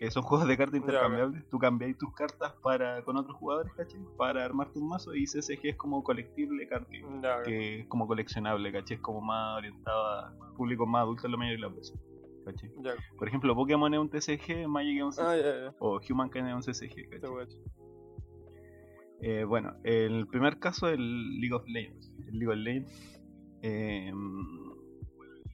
Eh, 0.00 0.10
son 0.10 0.22
juegos 0.24 0.48
de 0.48 0.56
cartas 0.56 0.76
intercambiables. 0.80 1.48
Tú 1.50 1.58
cambiáis 1.58 1.96
tus 1.98 2.12
cartas 2.14 2.52
para 2.62 3.02
con 3.04 3.16
otros 3.16 3.36
jugadores, 3.36 3.72
¿cachai? 3.74 4.00
Para 4.16 4.44
armarte 4.44 4.78
un 4.78 4.88
mazo. 4.88 5.14
Y 5.14 5.26
CCG 5.26 5.66
es 5.68 5.76
como 5.76 6.02
Ya, 7.22 7.36
ok. 7.38 7.44
que 7.44 7.80
es 7.80 7.86
como 7.86 8.06
coleccionable, 8.06 8.72
¿cachai? 8.72 8.96
Es 8.96 9.02
como 9.02 9.20
más 9.20 9.58
orientado 9.58 10.02
a 10.06 10.34
público 10.56 10.86
más 10.86 11.02
adulto 11.02 11.26
en 11.26 11.32
la 11.32 11.38
mayoría 11.38 11.58
de 11.66 11.70
las 11.70 11.76
veces. 11.76 12.00
¿cachai? 12.44 12.70
Ya. 12.82 12.92
Por 13.18 13.28
ejemplo, 13.28 13.54
Pokémon 13.54 13.92
es 13.94 14.00
un 14.00 14.08
TCG, 14.08 14.66
Magic 14.66 14.96
es 14.98 15.02
un 15.04 15.12
CCG. 15.12 15.22
Ah, 15.26 15.36
ya, 15.36 15.42
ya. 15.66 15.74
O 15.78 16.00
Humankind 16.08 16.48
es 16.48 16.54
un 16.54 16.62
CCG, 16.62 17.08
¿cachai? 17.10 17.46
Eh, 19.22 19.44
bueno, 19.44 19.74
el 19.84 20.26
primer 20.28 20.58
caso 20.58 20.88
es 20.88 20.94
el 20.94 21.38
League 21.40 21.54
of 21.54 21.62
Legends. 21.68 22.10
El 22.26 22.38
League 22.38 22.48
of 22.48 22.56
Legends. 22.56 23.20
eh, 23.62 24.10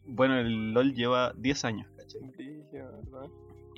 bueno, 0.09 0.38
el 0.38 0.73
LOL 0.73 0.95
lleva 0.95 1.33
10 1.37 1.65
años, 1.65 1.88
¿cachai? 1.97 2.21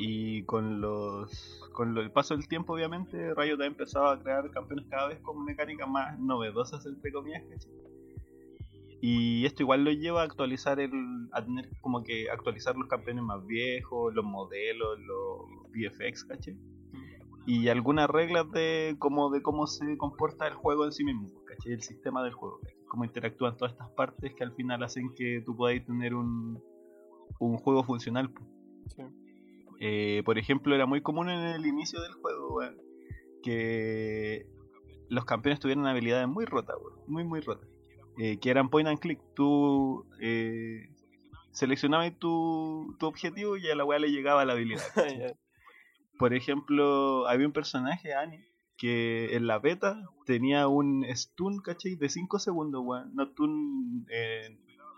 Y 0.00 0.44
con 0.44 0.80
los 0.80 1.68
con 1.72 1.98
el 1.98 2.12
paso 2.12 2.36
del 2.36 2.46
tiempo, 2.46 2.74
obviamente, 2.74 3.34
Riot 3.34 3.60
ha 3.60 3.66
empezado 3.66 4.06
a 4.06 4.20
crear 4.20 4.48
campeones 4.52 4.86
cada 4.88 5.08
vez 5.08 5.20
con 5.20 5.44
mecánicas 5.44 5.88
más 5.88 6.18
novedosas, 6.20 6.86
entre 6.86 7.10
comillas, 7.10 7.42
Y 9.00 9.44
esto 9.44 9.64
igual 9.64 9.82
lo 9.82 9.90
lleva 9.90 10.22
a 10.22 10.24
actualizar 10.24 10.78
el. 10.78 10.92
a 11.32 11.44
tener 11.44 11.68
como 11.80 12.04
que 12.04 12.30
actualizar 12.30 12.76
los 12.76 12.88
campeones 12.88 13.24
más 13.24 13.44
viejos, 13.44 14.14
los 14.14 14.24
modelos, 14.24 15.00
los 15.00 15.70
VFX, 15.72 16.24
¿cachai? 16.26 16.56
Y 17.44 17.66
algunas 17.68 18.08
reglas 18.08 18.48
de 18.52 18.94
cómo, 19.00 19.30
de 19.30 19.42
cómo 19.42 19.66
se 19.66 19.96
comporta 19.96 20.46
el 20.46 20.54
juego 20.54 20.84
en 20.84 20.92
sí 20.92 21.02
mismo, 21.04 21.28
¿cachai? 21.44 21.72
El 21.72 21.82
sistema 21.82 22.22
del 22.22 22.34
juego, 22.34 22.60
cómo 22.86 23.04
interactúan 23.04 23.56
todas 23.56 23.72
estas 23.72 23.90
partes 23.90 24.32
que 24.34 24.44
al 24.44 24.52
final 24.52 24.80
hacen 24.84 25.12
que 25.16 25.42
tú 25.44 25.56
podáis 25.56 25.84
tener 25.84 26.14
un, 26.14 26.62
un 27.40 27.56
juego 27.56 27.82
funcional. 27.82 28.32
Sí. 28.94 29.02
Eh, 29.80 30.22
por 30.24 30.38
ejemplo, 30.38 30.74
era 30.74 30.86
muy 30.86 31.02
común 31.02 31.28
en 31.30 31.40
el 31.40 31.66
inicio 31.66 32.00
del 32.00 32.12
juego, 32.14 32.60
que 33.42 34.46
los 35.08 35.24
campeones 35.24 35.60
tuvieran 35.60 35.86
habilidades 35.86 36.28
muy 36.28 36.44
rotas, 36.44 36.76
muy, 37.06 37.24
muy 37.24 37.40
rotas. 37.40 37.68
Eh, 38.18 38.38
que 38.40 38.50
eran 38.50 38.68
point 38.68 38.88
and 38.88 38.98
click. 38.98 39.20
Tú 39.34 40.04
eh, 40.20 40.88
seleccionabas 41.52 42.18
tu, 42.18 42.96
tu, 42.98 43.06
objetivo 43.06 43.56
y 43.56 43.68
a 43.68 43.76
la 43.76 43.84
weá 43.84 44.00
le 44.00 44.10
llegaba 44.10 44.44
la 44.44 44.54
habilidad. 44.54 44.82
por 46.18 46.34
ejemplo, 46.34 47.28
había 47.28 47.46
un 47.46 47.52
personaje, 47.52 48.14
Annie, 48.14 48.44
que 48.76 49.36
en 49.36 49.46
la 49.46 49.60
beta 49.60 50.02
tenía 50.26 50.66
un 50.66 51.04
stun, 51.14 51.60
¿cachai? 51.60 51.94
De 51.94 52.08
5 52.08 52.40
segundos, 52.40 52.82
weón. 52.84 53.14
No 53.14 53.24
stun, 53.26 54.04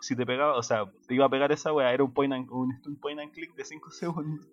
si 0.01 0.17
te 0.17 0.25
pegaba, 0.25 0.57
o 0.57 0.63
sea, 0.63 0.91
te 1.07 1.15
iba 1.15 1.27
a 1.27 1.31
pegar 1.31 1.53
esa 1.53 1.75
weá, 1.75 1.93
era 1.93 2.03
un, 2.03 2.15
point 2.15 2.33
un 2.51 2.73
stun 2.79 2.97
point 2.97 3.21
and 3.21 3.33
click 3.33 3.55
de 3.55 3.67
5 3.67 3.91
segundos. 3.91 4.49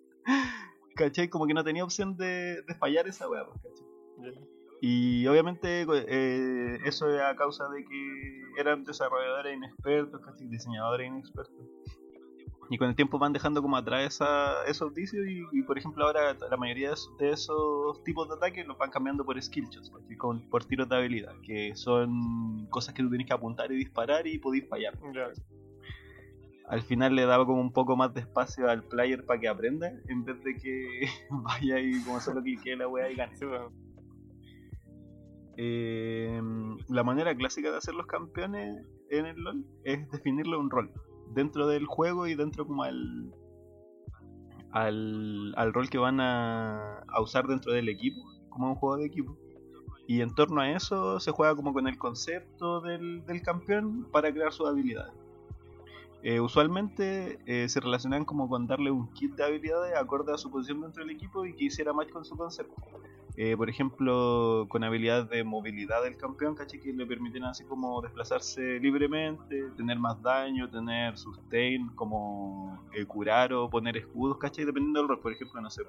¿Cachai? 0.96 1.28
Como 1.28 1.46
que 1.46 1.54
no 1.54 1.64
tenía 1.64 1.84
opción 1.84 2.16
de, 2.16 2.62
de 2.62 2.74
fallar 2.74 3.06
esa 3.06 3.28
weá, 3.28 3.46
pues, 3.46 3.60
¿cachai? 3.62 4.48
Y 4.80 5.26
obviamente 5.26 5.82
eh, 5.82 6.78
eso 6.84 7.12
es 7.12 7.20
a 7.20 7.34
causa 7.34 7.68
de 7.68 7.84
que 7.84 8.60
eran 8.60 8.84
desarrolladores 8.84 9.56
inexpertos, 9.56 10.20
¿cachai? 10.20 10.46
diseñadores 10.48 11.08
inexpertos. 11.08 11.66
Y 12.70 12.76
con 12.76 12.88
el 12.88 12.94
tiempo 12.94 13.18
van 13.18 13.32
dejando 13.32 13.62
como 13.62 13.76
atrás 13.78 14.14
esa, 14.14 14.64
esos 14.66 14.92
vicios 14.92 15.24
y, 15.26 15.62
por 15.62 15.78
ejemplo 15.78 16.04
ahora 16.04 16.36
la 16.50 16.56
mayoría 16.58 16.92
de 17.18 17.30
esos, 17.30 18.04
tipos 18.04 18.28
de 18.28 18.34
ataques 18.34 18.66
los 18.66 18.76
van 18.76 18.90
cambiando 18.90 19.24
por 19.24 19.40
skill 19.42 19.68
shots, 19.70 19.90
Con, 20.18 20.48
por 20.50 20.64
tiros 20.64 20.88
de 20.88 20.96
habilidad, 20.96 21.32
que 21.42 21.74
son 21.74 22.66
cosas 22.68 22.94
que 22.94 23.02
tú 23.02 23.08
tienes 23.08 23.26
que 23.26 23.32
apuntar 23.32 23.72
y 23.72 23.76
disparar 23.76 24.26
y 24.26 24.38
podéis 24.38 24.68
fallar 24.68 24.98
al 26.68 26.82
final 26.82 27.14
le 27.14 27.24
daba 27.24 27.46
como 27.46 27.60
un 27.60 27.72
poco 27.72 27.96
más 27.96 28.12
de 28.12 28.20
espacio 28.20 28.68
al 28.68 28.84
player 28.84 29.24
para 29.24 29.40
que 29.40 29.48
aprenda, 29.48 29.90
en 30.08 30.24
vez 30.24 30.42
de 30.44 30.54
que 30.56 31.08
vaya 31.30 31.80
y 31.80 32.02
como 32.04 32.20
solo 32.20 32.42
clique 32.42 32.76
la 32.76 32.88
wea 32.88 33.10
y 33.10 33.16
gane. 33.16 33.34
Eh, 35.56 36.40
la 36.88 37.02
manera 37.02 37.34
clásica 37.34 37.70
de 37.70 37.78
hacer 37.78 37.94
los 37.94 38.06
campeones 38.06 38.86
en 39.10 39.26
el 39.26 39.36
LOL 39.36 39.64
es 39.82 40.08
definirle 40.10 40.56
un 40.56 40.70
rol 40.70 40.92
dentro 41.34 41.66
del 41.66 41.86
juego 41.86 42.28
y 42.28 42.36
dentro 42.36 42.64
como 42.64 42.84
al, 42.84 43.34
al, 44.70 45.54
al 45.56 45.72
rol 45.72 45.90
que 45.90 45.98
van 45.98 46.20
a, 46.20 47.00
a 47.08 47.20
usar 47.20 47.46
dentro 47.46 47.72
del 47.72 47.88
equipo, 47.88 48.20
como 48.50 48.68
un 48.68 48.74
juego 48.76 48.98
de 48.98 49.06
equipo. 49.06 49.36
Y 50.06 50.20
en 50.20 50.34
torno 50.34 50.60
a 50.60 50.70
eso 50.70 51.18
se 51.18 51.32
juega 51.32 51.56
como 51.56 51.72
con 51.72 51.88
el 51.88 51.98
concepto 51.98 52.80
del, 52.80 53.24
del 53.26 53.42
campeón 53.42 54.08
para 54.12 54.32
crear 54.32 54.52
sus 54.52 54.68
habilidades. 54.68 55.27
Eh, 56.22 56.40
usualmente 56.40 57.38
eh, 57.46 57.68
se 57.68 57.78
relacionan 57.78 58.24
como 58.24 58.48
con 58.48 58.66
darle 58.66 58.90
un 58.90 59.12
kit 59.12 59.36
de 59.36 59.44
habilidades 59.44 59.96
acorde 59.96 60.32
a 60.34 60.38
su 60.38 60.50
posición 60.50 60.80
dentro 60.80 61.04
del 61.04 61.14
equipo 61.14 61.46
y 61.46 61.54
que 61.54 61.66
hiciera 61.66 61.92
match 61.92 62.10
con 62.10 62.24
su 62.24 62.36
concepto. 62.36 62.74
Eh, 63.36 63.56
por 63.56 63.70
ejemplo, 63.70 64.66
con 64.68 64.82
habilidades 64.82 65.28
de 65.28 65.44
movilidad 65.44 66.02
del 66.02 66.16
campeón, 66.16 66.56
¿cachai? 66.56 66.80
Que 66.80 66.92
le 66.92 67.06
permiten 67.06 67.44
así 67.44 67.62
como 67.62 68.02
desplazarse 68.02 68.80
libremente, 68.80 69.70
tener 69.76 69.96
más 69.96 70.20
daño, 70.20 70.68
tener 70.68 71.16
sustain, 71.16 71.88
como 71.90 72.82
curar 73.06 73.52
o 73.52 73.70
poner 73.70 73.96
escudos, 73.96 74.38
¿cachai? 74.38 74.64
Dependiendo 74.64 74.98
del 74.98 75.08
rol. 75.08 75.20
Por 75.20 75.32
ejemplo, 75.32 75.60
no 75.60 75.70
sé, 75.70 75.82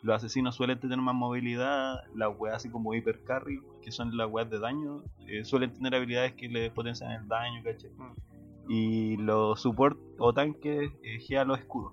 los 0.00 0.16
asesinos 0.16 0.54
suelen 0.54 0.80
tener 0.80 0.96
más 0.96 1.14
movilidad, 1.14 2.02
las 2.14 2.30
weas 2.38 2.56
así 2.56 2.70
como 2.70 2.94
hiper 2.94 3.22
carry, 3.24 3.62
que 3.82 3.92
son 3.92 4.16
las 4.16 4.30
weas 4.30 4.48
de 4.48 4.58
daño, 4.58 5.02
suelen 5.42 5.74
tener 5.74 5.94
habilidades 5.94 6.32
que 6.32 6.48
le 6.48 6.70
potencian 6.70 7.12
el 7.12 7.28
daño, 7.28 7.62
¿cachai? 7.62 7.90
Mm 7.90 8.35
y 8.68 9.16
los 9.16 9.60
support 9.60 9.98
o 10.18 10.32
tanques 10.32 10.90
eh, 11.02 11.44
los 11.44 11.58
escudos. 11.58 11.92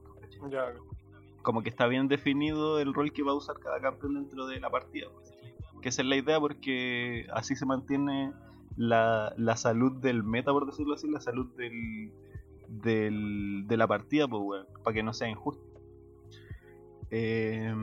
Como 1.42 1.62
que 1.62 1.70
está 1.70 1.88
bien 1.88 2.08
definido 2.08 2.80
el 2.80 2.94
rol 2.94 3.12
que 3.12 3.24
va 3.24 3.32
a 3.32 3.36
usar 3.36 3.60
cada 3.60 3.80
campeón 3.80 4.16
dentro 4.16 4.48
de 4.48 4.60
la 4.60 4.70
partida. 4.70 5.08
Que 5.82 5.90
esa 5.90 6.02
es 6.02 6.08
la 6.08 6.16
idea 6.16 6.40
porque 6.40 7.28
así 7.34 7.56
se 7.56 7.66
mantiene 7.66 8.32
la, 8.78 9.34
la 9.38 9.58
salud 9.58 9.92
del 9.94 10.24
meta, 10.24 10.52
por 10.52 10.66
decirlo 10.66 10.96
así, 10.96 11.10
la 11.10 11.20
salud 11.20 11.48
del, 11.56 12.12
del, 12.70 13.66
de 13.68 13.78
la 13.78 13.88
partida, 13.88 14.28
pues, 14.28 14.66
para 14.84 14.94
que 14.94 15.04
no 15.04 15.14
sea 15.14 15.30
injusto. 15.30 15.64
Eh, 17.12 17.74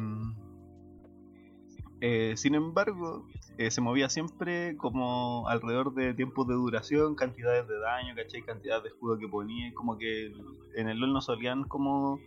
eh, 2.01 2.35
sin 2.37 2.55
embargo, 2.55 3.27
eh, 3.59 3.71
se 3.71 3.81
movía 3.81 4.09
siempre 4.09 4.77
como 4.77 5.47
alrededor 5.49 5.93
de 5.95 6.15
tiempos 6.15 6.47
de 6.49 6.55
duración, 6.55 7.15
cantidades 7.15 7.69
de 7.69 7.79
daño, 7.79 8.15
¿cachai? 8.15 8.43
Cantidades 8.43 8.85
de 8.85 8.89
escudo 8.91 9.19
que 9.19 9.29
ponía, 9.29 9.73
como 9.75 9.99
que 9.99 10.33
en 10.77 10.89
el 10.89 10.99
LoL 10.99 11.13
no 11.13 11.21
solían 11.21 11.65
como 11.65 12.21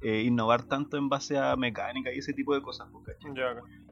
eh, 0.00 0.22
innovar 0.22 0.64
tanto 0.64 0.96
en 0.96 1.08
base 1.08 1.38
a 1.38 1.56
mecánica 1.56 2.12
y 2.14 2.18
ese 2.18 2.34
tipo 2.34 2.54
de 2.54 2.62
cosas, 2.62 2.88
pues, 2.92 3.04
¿cachai? 3.04 3.32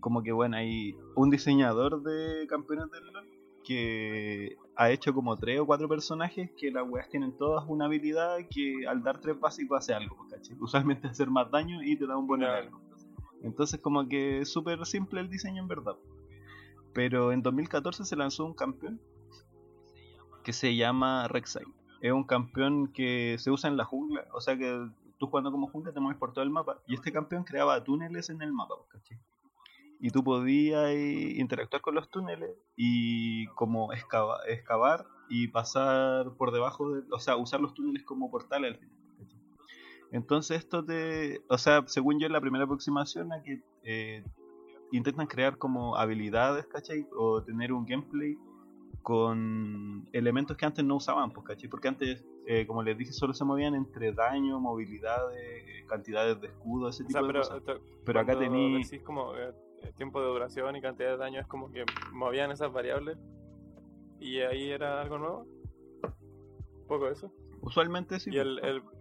Como 0.00 0.22
que 0.22 0.32
bueno, 0.32 0.56
hay 0.56 0.94
un 1.16 1.30
diseñador 1.30 2.02
de 2.02 2.46
campeones 2.46 2.90
del 2.90 3.04
LoL 3.12 3.28
que 3.64 4.56
ha 4.76 4.90
hecho 4.90 5.14
como 5.14 5.36
tres 5.36 5.58
o 5.58 5.66
cuatro 5.66 5.88
personajes 5.88 6.50
que 6.56 6.70
las 6.70 6.86
weas 6.86 7.08
tienen 7.08 7.36
todas 7.36 7.64
una 7.66 7.86
habilidad 7.86 8.36
que 8.50 8.86
al 8.86 9.02
dar 9.02 9.18
tres 9.20 9.40
básicos 9.40 9.78
hace 9.78 9.94
algo, 9.94 10.16
pues, 10.16 10.34
¿cachai? 10.34 10.56
Usualmente 10.60 11.08
hacer 11.08 11.28
más 11.28 11.50
daño 11.50 11.82
y 11.82 11.96
te 11.96 12.06
da 12.06 12.16
un 12.16 12.26
buen 12.28 12.44
algo. 12.44 12.83
Entonces 13.44 13.80
como 13.80 14.08
que 14.08 14.40
es 14.40 14.52
súper 14.52 14.84
simple 14.86 15.20
el 15.20 15.28
diseño 15.28 15.62
en 15.62 15.68
verdad. 15.68 15.96
Pero 16.94 17.32
en 17.32 17.42
2014 17.42 18.04
se 18.04 18.16
lanzó 18.16 18.44
un 18.44 18.54
campeón 18.54 19.00
que 20.42 20.52
se 20.52 20.74
llama 20.76 21.28
Rek'Sai. 21.28 21.64
Es 22.00 22.12
un 22.12 22.24
campeón 22.24 22.92
que 22.92 23.36
se 23.38 23.50
usa 23.50 23.68
en 23.68 23.76
la 23.76 23.84
jungla, 23.84 24.26
o 24.34 24.40
sea 24.40 24.56
que 24.56 24.88
tú 25.18 25.26
jugando 25.26 25.50
como 25.50 25.68
jungla 25.68 25.92
te 25.92 26.00
mueves 26.00 26.18
por 26.18 26.32
todo 26.32 26.44
el 26.44 26.50
mapa. 26.50 26.80
Y 26.86 26.94
este 26.94 27.12
campeón 27.12 27.44
creaba 27.44 27.82
túneles 27.84 28.30
en 28.30 28.42
el 28.42 28.52
mapa, 28.52 28.74
¿cachai? 28.88 29.18
Y 30.00 30.10
tú 30.10 30.22
podías 30.22 30.92
interactuar 30.94 31.80
con 31.80 31.94
los 31.94 32.10
túneles 32.10 32.50
y 32.76 33.46
como 33.48 33.92
excavar 33.92 35.06
y 35.30 35.48
pasar 35.48 36.34
por 36.36 36.52
debajo 36.52 36.92
de... 36.92 37.04
O 37.10 37.18
sea, 37.18 37.36
usar 37.36 37.60
los 37.60 37.72
túneles 37.74 38.02
como 38.02 38.30
portales 38.30 38.72
al 38.72 38.78
final. 38.78 39.03
Entonces 40.12 40.58
esto 40.58 40.84
te... 40.84 41.42
O 41.48 41.58
sea, 41.58 41.82
según 41.86 42.20
yo, 42.20 42.28
la 42.28 42.40
primera 42.40 42.64
aproximación 42.64 43.32
a 43.32 43.42
que 43.42 43.62
eh, 43.82 44.24
intentan 44.92 45.26
crear 45.26 45.58
como 45.58 45.96
habilidades, 45.96 46.66
¿cachai? 46.66 47.06
O 47.16 47.42
tener 47.42 47.72
un 47.72 47.84
gameplay 47.84 48.36
con 49.02 50.08
elementos 50.12 50.56
que 50.56 50.64
antes 50.64 50.84
no 50.84 50.96
usaban, 50.96 51.30
pues, 51.32 51.46
¿cachai? 51.46 51.68
Porque 51.68 51.88
antes, 51.88 52.24
eh, 52.46 52.66
como 52.66 52.82
les 52.82 52.96
dije, 52.96 53.12
solo 53.12 53.34
se 53.34 53.44
movían 53.44 53.74
entre 53.74 54.12
daño, 54.12 54.60
movilidades, 54.60 55.84
cantidades 55.86 56.40
de 56.40 56.46
escudo, 56.46 56.88
ese 56.88 57.04
tipo 57.04 57.20
de 57.20 57.26
pero, 57.26 57.40
cosas. 57.40 57.62
Pero 58.04 58.20
acá 58.20 58.38
tenéis... 58.38 58.90
como 59.04 59.36
eh, 59.36 59.52
tiempo 59.96 60.20
de 60.20 60.28
duración 60.28 60.76
y 60.76 60.80
cantidad 60.80 61.10
de 61.10 61.16
daño, 61.18 61.40
es 61.40 61.46
como 61.46 61.70
que 61.70 61.84
movían 62.12 62.50
esas 62.50 62.72
variables 62.72 63.18
y 64.20 64.40
ahí 64.40 64.70
era 64.70 65.02
algo 65.02 65.18
nuevo. 65.18 65.46
Un 66.02 66.86
poco 66.88 67.08
eso. 67.08 67.32
Usualmente 67.60 68.18
sí. 68.18 68.30
Y 68.32 68.38
el, 68.38 68.82
pues. 68.82 68.93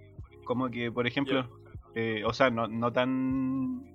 Como 0.44 0.70
que, 0.70 0.92
por 0.92 1.08
ejemplo, 1.08 1.48
o 2.26 2.34
sea, 2.34 2.50
no, 2.50 2.68
no 2.68 2.92
tan 2.92 3.94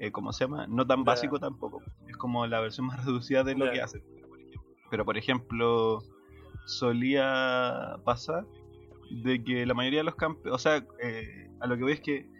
eh, 0.00 0.12
¿cómo 0.12 0.32
se 0.32 0.44
llama? 0.44 0.66
No 0.68 0.86
tan 0.86 1.04
básico 1.04 1.38
tampoco. 1.38 1.82
Es 2.06 2.16
como 2.16 2.46
la 2.46 2.60
versión 2.60 2.86
más 2.86 3.04
reducida 3.04 3.44
de 3.44 3.54
lo 3.54 3.70
que 3.70 3.80
hace. 3.80 4.02
Pero 4.90 5.04
por 5.04 5.18
ejemplo, 5.18 6.02
solía 6.66 7.96
pasar 8.04 8.46
de 9.10 9.42
que 9.42 9.66
la 9.66 9.74
mayoría 9.74 10.00
de 10.00 10.04
los 10.04 10.14
campeones, 10.14 10.54
o 10.54 10.58
sea, 10.58 10.84
eh, 11.02 11.50
a 11.60 11.66
lo 11.66 11.76
que 11.76 11.82
voy 11.82 11.92
es 11.92 12.00
que 12.00 12.30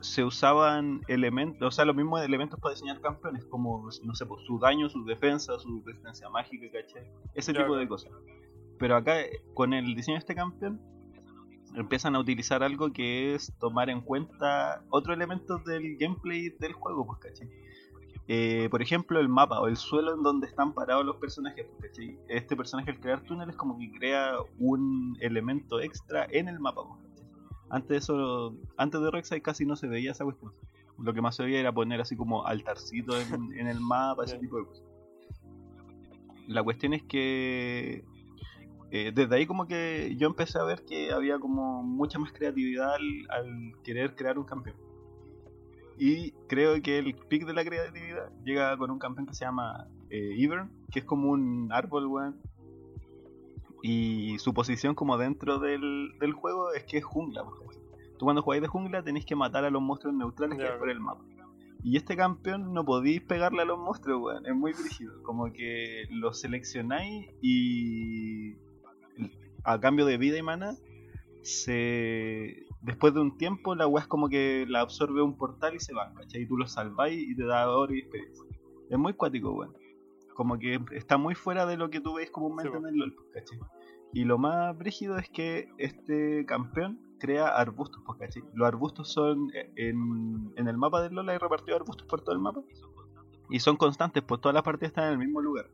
se 0.00 0.24
usaban 0.24 1.00
elementos, 1.08 1.66
o 1.66 1.70
sea, 1.70 1.84
los 1.84 1.96
mismos 1.96 2.22
elementos 2.22 2.60
para 2.60 2.74
diseñar 2.74 3.00
campeones, 3.00 3.44
como, 3.46 3.88
no 4.04 4.14
sé, 4.14 4.26
pues, 4.26 4.44
su 4.44 4.58
daño, 4.58 4.88
su 4.88 5.04
defensa, 5.04 5.58
su 5.58 5.82
resistencia 5.84 6.28
mágica, 6.28 6.66
¿cachai? 6.70 7.10
Ese 7.34 7.52
tipo 7.52 7.76
de 7.76 7.88
cosas. 7.88 8.12
Pero 8.78 8.96
acá, 8.96 9.16
con 9.54 9.72
el 9.72 9.94
diseño 9.94 10.16
de 10.16 10.20
este 10.20 10.34
campeón, 10.34 10.80
empiezan 11.74 12.16
a 12.16 12.20
utilizar 12.20 12.62
algo 12.62 12.92
que 12.92 13.34
es 13.34 13.52
tomar 13.58 13.90
en 13.90 14.00
cuenta 14.00 14.82
otros 14.90 15.16
elementos 15.16 15.64
del 15.64 15.96
gameplay 15.98 16.50
del 16.58 16.72
juego, 16.72 17.06
pues, 17.06 17.18
¿cachai? 17.20 17.48
Eh, 18.28 18.68
por 18.70 18.82
ejemplo, 18.82 19.20
el 19.20 19.28
mapa 19.28 19.60
o 19.60 19.68
el 19.68 19.76
suelo 19.76 20.14
en 20.14 20.22
donde 20.22 20.48
están 20.48 20.72
parados 20.72 21.04
los 21.04 21.16
personajes. 21.16 21.66
Pues, 21.78 21.90
¿cachai? 21.90 22.18
Este 22.28 22.56
personaje 22.56 22.90
al 22.90 23.00
crear 23.00 23.20
túneles 23.22 23.56
como 23.56 23.78
que 23.78 23.90
crea 23.92 24.36
un 24.58 25.16
elemento 25.20 25.80
extra 25.80 26.26
en 26.30 26.48
el 26.48 26.58
mapa. 26.58 26.82
Pues, 26.86 27.00
Antes 27.70 27.88
de 27.88 27.96
eso, 27.96 28.56
antes 28.76 29.00
de 29.00 29.10
Rek'Sai 29.10 29.40
casi 29.40 29.64
no 29.64 29.76
se 29.76 29.86
veía 29.86 30.12
esa 30.12 30.24
cuestión. 30.24 30.52
Lo 30.98 31.12
que 31.12 31.20
más 31.20 31.36
se 31.36 31.44
veía 31.44 31.60
era 31.60 31.72
poner 31.72 32.00
así 32.00 32.16
como 32.16 32.46
altarcito 32.46 33.20
en, 33.20 33.52
en 33.52 33.66
el 33.66 33.80
mapa, 33.80 34.24
ese 34.24 34.38
tipo 34.38 34.56
de 34.58 34.64
cosas. 34.64 34.84
La 36.48 36.62
cuestión 36.62 36.94
es 36.94 37.02
que 37.02 38.04
eh, 38.90 39.12
desde 39.14 39.34
ahí 39.34 39.46
como 39.46 39.66
que 39.66 40.14
yo 40.16 40.28
empecé 40.28 40.58
a 40.58 40.64
ver 40.64 40.84
que 40.84 41.12
había 41.12 41.38
como 41.38 41.82
mucha 41.82 42.18
más 42.18 42.32
creatividad 42.32 42.94
al, 42.94 43.72
querer 43.82 44.14
crear 44.14 44.38
un 44.38 44.44
campeón. 44.44 44.76
Y 45.98 46.32
creo 46.46 46.80
que 46.82 46.98
el 46.98 47.14
pic 47.14 47.46
de 47.46 47.54
la 47.54 47.64
creatividad 47.64 48.30
llega 48.44 48.76
con 48.76 48.90
un 48.90 48.98
campeón 48.98 49.26
que 49.26 49.34
se 49.34 49.44
llama 49.44 49.88
eh, 50.10 50.34
Ivern, 50.36 50.70
que 50.92 51.00
es 51.00 51.04
como 51.04 51.30
un 51.30 51.68
árbol, 51.72 52.06
weón. 52.06 52.36
Y 53.82 54.38
su 54.38 54.52
posición 54.52 54.94
como 54.94 55.16
dentro 55.16 55.58
del, 55.58 56.16
del 56.20 56.32
juego 56.32 56.72
es 56.72 56.84
que 56.84 56.98
es 56.98 57.04
jungla. 57.04 57.44
Tú 58.18 58.24
cuando 58.24 58.42
jugáis 58.42 58.62
de 58.62 58.68
jungla 58.68 59.02
tenéis 59.02 59.26
que 59.26 59.36
matar 59.36 59.64
a 59.64 59.70
los 59.70 59.82
monstruos 59.82 60.14
neutrales 60.14 60.58
que 60.58 60.64
hay 60.64 60.78
por 60.78 60.90
el 60.90 61.00
mapa. 61.00 61.24
Y 61.82 61.96
este 61.96 62.16
campeón 62.16 62.72
no 62.72 62.84
podéis 62.84 63.22
pegarle 63.22 63.62
a 63.62 63.64
los 63.64 63.78
monstruos, 63.78 64.22
weón. 64.22 64.46
Es 64.46 64.54
muy 64.54 64.72
brígido. 64.72 65.22
Como 65.22 65.52
que 65.52 66.04
los 66.10 66.40
seleccionáis 66.40 67.30
y 67.40 68.54
a 69.66 69.80
cambio 69.80 70.06
de 70.06 70.16
vida 70.16 70.38
y 70.38 70.42
mana, 70.42 70.76
se 71.42 72.66
después 72.82 73.12
de 73.14 73.20
un 73.20 73.36
tiempo 73.36 73.74
la 73.74 73.86
weá 73.86 74.02
es 74.02 74.08
como 74.08 74.28
que 74.28 74.64
la 74.68 74.80
absorbe 74.80 75.22
un 75.22 75.36
portal 75.36 75.74
y 75.74 75.80
se 75.80 75.92
va, 75.92 76.12
¿cachai? 76.14 76.42
Y 76.42 76.46
tú 76.46 76.56
lo 76.56 76.66
salváis 76.66 77.20
y 77.28 77.36
te 77.36 77.44
da 77.44 77.68
oro 77.70 77.92
y 77.94 77.98
experiencia. 77.98 78.44
Es 78.88 78.98
muy 78.98 79.12
cuático, 79.14 79.52
weón. 79.52 79.74
Como 80.34 80.58
que 80.58 80.80
está 80.92 81.16
muy 81.16 81.34
fuera 81.34 81.66
de 81.66 81.76
lo 81.76 81.90
que 81.90 82.00
tú 82.00 82.14
ves 82.14 82.30
comúnmente 82.30 82.76
en 82.76 82.86
el 82.86 82.94
LoL, 82.94 83.16
¿cachai? 83.32 83.58
Y 84.12 84.24
lo 84.24 84.38
más 84.38 84.76
brígido 84.78 85.18
es 85.18 85.28
que 85.30 85.68
este 85.78 86.44
campeón 86.46 87.00
crea 87.18 87.48
arbustos, 87.48 88.02
¿cachai? 88.18 88.44
Los 88.54 88.68
arbustos 88.68 89.12
son 89.12 89.50
eh, 89.54 89.72
en, 89.76 90.52
en 90.56 90.68
el 90.68 90.76
mapa 90.76 91.02
del 91.02 91.14
LoL 91.14 91.28
hay 91.28 91.38
repartido 91.38 91.76
arbustos 91.76 92.06
por 92.06 92.20
todo 92.20 92.34
el 92.34 92.40
mapa. 92.40 92.62
Y 93.50 93.60
son 93.60 93.76
constantes, 93.76 94.22
pues 94.22 94.40
todas 94.40 94.54
las 94.54 94.62
partidas 94.62 94.90
están 94.90 95.06
en 95.06 95.12
el 95.12 95.18
mismo 95.18 95.40
lugar. 95.40 95.66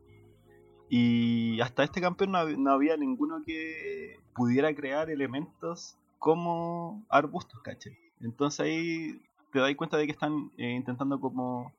Y 0.89 1.59
hasta 1.61 1.83
este 1.83 2.01
campeón 2.01 2.31
no, 2.31 2.71
había 2.71 2.97
ninguno 2.97 3.41
que 3.45 4.19
pudiera 4.35 4.73
crear 4.75 5.09
elementos 5.09 5.97
como 6.19 7.03
arbustos, 7.09 7.61
¿cachai? 7.61 7.97
Entonces 8.21 8.59
ahí 8.59 9.21
te 9.51 9.59
das 9.59 9.75
cuenta 9.75 9.97
de 9.97 10.05
que 10.05 10.11
están 10.11 10.51
eh, 10.57 10.71
intentando 10.71 11.19
como 11.19 11.73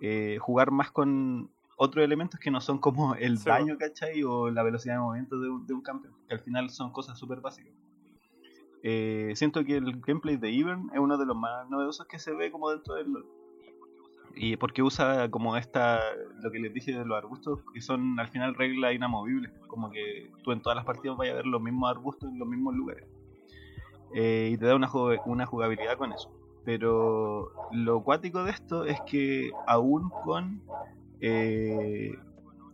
eh, 0.00 0.38
jugar 0.40 0.70
más 0.70 0.90
con 0.90 1.50
otros 1.76 2.04
elementos 2.04 2.38
que 2.38 2.50
no 2.50 2.60
son 2.60 2.78
como 2.78 3.14
el 3.14 3.42
daño, 3.42 3.78
¿cachai? 3.78 4.22
O 4.22 4.50
la 4.50 4.62
velocidad 4.62 4.94
de 4.94 5.00
movimiento 5.00 5.40
de 5.40 5.72
un, 5.72 5.80
campeón, 5.80 6.14
que 6.28 6.34
al 6.34 6.40
final 6.40 6.68
son 6.70 6.92
cosas 6.92 7.18
súper 7.18 7.40
básicas. 7.40 7.72
Eh, 8.82 9.32
siento 9.34 9.64
que 9.64 9.76
el 9.76 10.00
gameplay 10.00 10.36
de 10.36 10.50
Ivern 10.50 10.90
es 10.92 11.00
uno 11.00 11.18
de 11.18 11.26
los 11.26 11.36
más 11.36 11.68
novedosos 11.68 12.06
que 12.06 12.18
se 12.18 12.32
ve 12.32 12.50
como 12.50 12.70
dentro 12.70 12.94
del 12.94 13.10
LoL. 13.10 13.39
Y 14.34 14.56
porque 14.56 14.82
usa 14.82 15.30
como 15.30 15.56
esta, 15.56 16.00
lo 16.42 16.50
que 16.50 16.58
les 16.60 16.72
dije 16.72 16.92
de 16.92 17.04
los 17.04 17.16
arbustos, 17.16 17.60
que 17.74 17.80
son 17.80 18.18
al 18.18 18.28
final 18.28 18.54
reglas 18.54 18.94
inamovibles, 18.94 19.52
como 19.66 19.90
que 19.90 20.30
tú 20.42 20.52
en 20.52 20.62
todas 20.62 20.76
las 20.76 20.84
partidas 20.84 21.16
vayas 21.16 21.34
a 21.34 21.36
ver 21.36 21.46
los 21.46 21.60
mismos 21.60 21.90
arbustos 21.90 22.30
en 22.30 22.38
los 22.38 22.48
mismos 22.48 22.74
lugares. 22.74 23.06
Eh, 24.14 24.50
y 24.52 24.56
te 24.56 24.66
da 24.66 24.74
una, 24.76 24.90
una 25.26 25.46
jugabilidad 25.46 25.96
con 25.96 26.12
eso. 26.12 26.30
Pero 26.64 27.52
lo 27.72 28.02
cuático 28.02 28.44
de 28.44 28.50
esto 28.50 28.84
es 28.84 29.00
que 29.02 29.50
aún 29.66 30.10
con 30.24 30.62
eh, 31.20 32.18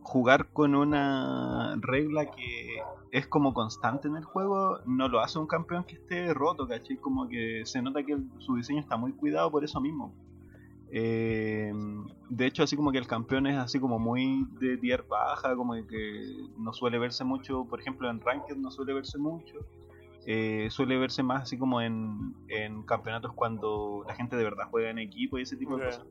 jugar 0.03 0.49
con 0.53 0.75
una 0.75 1.77
regla 1.81 2.27
que 2.31 2.81
es 3.11 3.27
como 3.27 3.55
constante 3.55 4.09
en 4.09 4.17
el 4.17 4.25
juego, 4.25 4.79
no 4.87 5.09
lo 5.09 5.21
hace 5.21 5.39
un 5.39 5.47
campeón 5.47 5.85
que 5.85 5.95
esté 5.95 6.33
roto, 6.35 6.67
¿cachai? 6.69 6.97
Como 6.97 7.29
que 7.29 7.63
se 7.65 7.83
nota 7.83 8.03
que 8.03 8.17
su 8.39 8.57
diseño 8.57 8.81
está 8.81 8.97
muy 8.97 9.13
cuidado 9.13 9.51
por 9.51 9.65
eso 9.65 9.81
mismo. 9.81 10.15
Eh, 10.91 11.73
de 12.29 12.47
hecho, 12.47 12.63
así 12.63 12.77
como 12.77 12.93
que 12.93 12.99
el 12.99 13.07
campeón 13.07 13.47
es 13.47 13.59
así 13.59 13.81
como 13.81 13.99
muy 13.99 14.47
de 14.61 14.77
tier 14.79 15.05
baja, 15.05 15.57
como 15.57 15.75
que 15.87 16.37
no 16.59 16.73
suele 16.73 16.99
verse 16.99 17.25
mucho, 17.25 17.65
por 17.65 17.81
ejemplo 17.81 18.09
en 18.11 18.21
Ranked 18.21 18.57
no 18.57 18.71
suele 18.71 18.93
verse 18.93 19.19
mucho. 19.19 19.59
Eh, 20.29 20.69
suele 20.71 20.99
verse 20.99 21.23
más 21.23 21.45
así 21.45 21.57
como 21.57 21.81
en, 21.81 22.35
campeonatos 22.85 23.33
cuando 23.33 24.05
la 24.09 24.15
gente 24.15 24.37
de 24.37 24.43
verdad 24.43 24.65
juega 24.71 24.91
en 24.91 24.99
equipo 24.99 25.39
y 25.39 25.43
ese 25.43 25.57
tipo 25.57 25.77
de 25.77 25.87
cosas. 25.87 26.07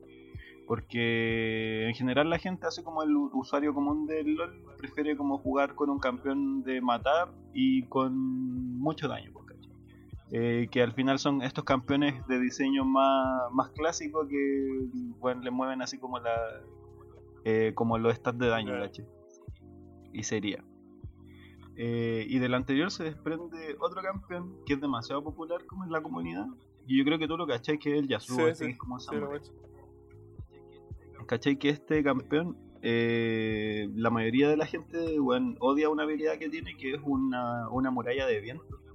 Porque 0.66 1.86
en 1.86 1.94
general 1.94 2.28
la 2.28 2.38
gente 2.38 2.66
hace 2.66 2.82
como 2.82 3.02
el 3.02 3.14
usuario 3.14 3.72
común 3.72 4.06
del 4.06 4.34
LOL, 4.34 4.64
prefiere 4.78 5.16
como 5.16 5.38
jugar 5.38 5.74
con 5.74 5.90
un 5.90 6.00
campeón 6.00 6.64
de 6.64 6.80
matar 6.80 7.28
y 7.54 7.84
con 7.84 8.78
mucho 8.78 9.06
daño. 9.06 9.32
Eh, 10.32 10.66
que 10.72 10.82
al 10.82 10.92
final 10.92 11.20
son 11.20 11.40
estos 11.42 11.62
campeones 11.62 12.26
de 12.26 12.40
diseño 12.40 12.84
más, 12.84 13.52
más 13.52 13.70
clásicos 13.70 14.26
que 14.28 14.88
bueno, 15.20 15.40
le 15.42 15.52
mueven 15.52 15.82
así 15.82 15.98
como 15.98 16.18
la 16.18 16.34
eh, 17.44 17.72
como 17.74 17.96
los 17.96 18.16
stats 18.16 18.36
de 18.38 18.48
daño 18.48 18.72
y 20.12 20.22
sería. 20.24 20.64
Eh, 21.76 22.26
y 22.28 22.38
del 22.40 22.54
anterior 22.54 22.90
se 22.90 23.04
desprende 23.04 23.76
otro 23.78 24.02
campeón 24.02 24.56
que 24.66 24.74
es 24.74 24.80
demasiado 24.80 25.22
popular 25.22 25.64
como 25.64 25.84
en 25.84 25.92
la 25.92 26.02
comunidad. 26.02 26.46
Y 26.88 26.98
yo 26.98 27.04
creo 27.04 27.18
que 27.20 27.28
tú 27.28 27.36
lo 27.36 27.46
cacháis 27.46 27.78
que 27.78 27.92
es 27.92 27.98
el 28.00 28.08
Yasuo 28.08 28.52
sí, 28.52 28.64
es 28.64 28.78
como 28.78 28.96
¿cachai? 31.26 31.56
que 31.56 31.68
este 31.68 32.02
campeón 32.02 32.56
la 32.82 34.10
mayoría 34.10 34.48
de 34.48 34.56
la 34.56 34.66
gente 34.66 35.18
bueno, 35.20 35.54
odia 35.60 35.88
una 35.88 36.02
habilidad 36.02 36.38
que 36.38 36.48
tiene 36.48 36.76
que 36.76 36.94
es 36.94 37.00
una, 37.04 37.68
una 37.68 37.90
muralla 37.90 38.26
de 38.26 38.40
viento 38.40 38.85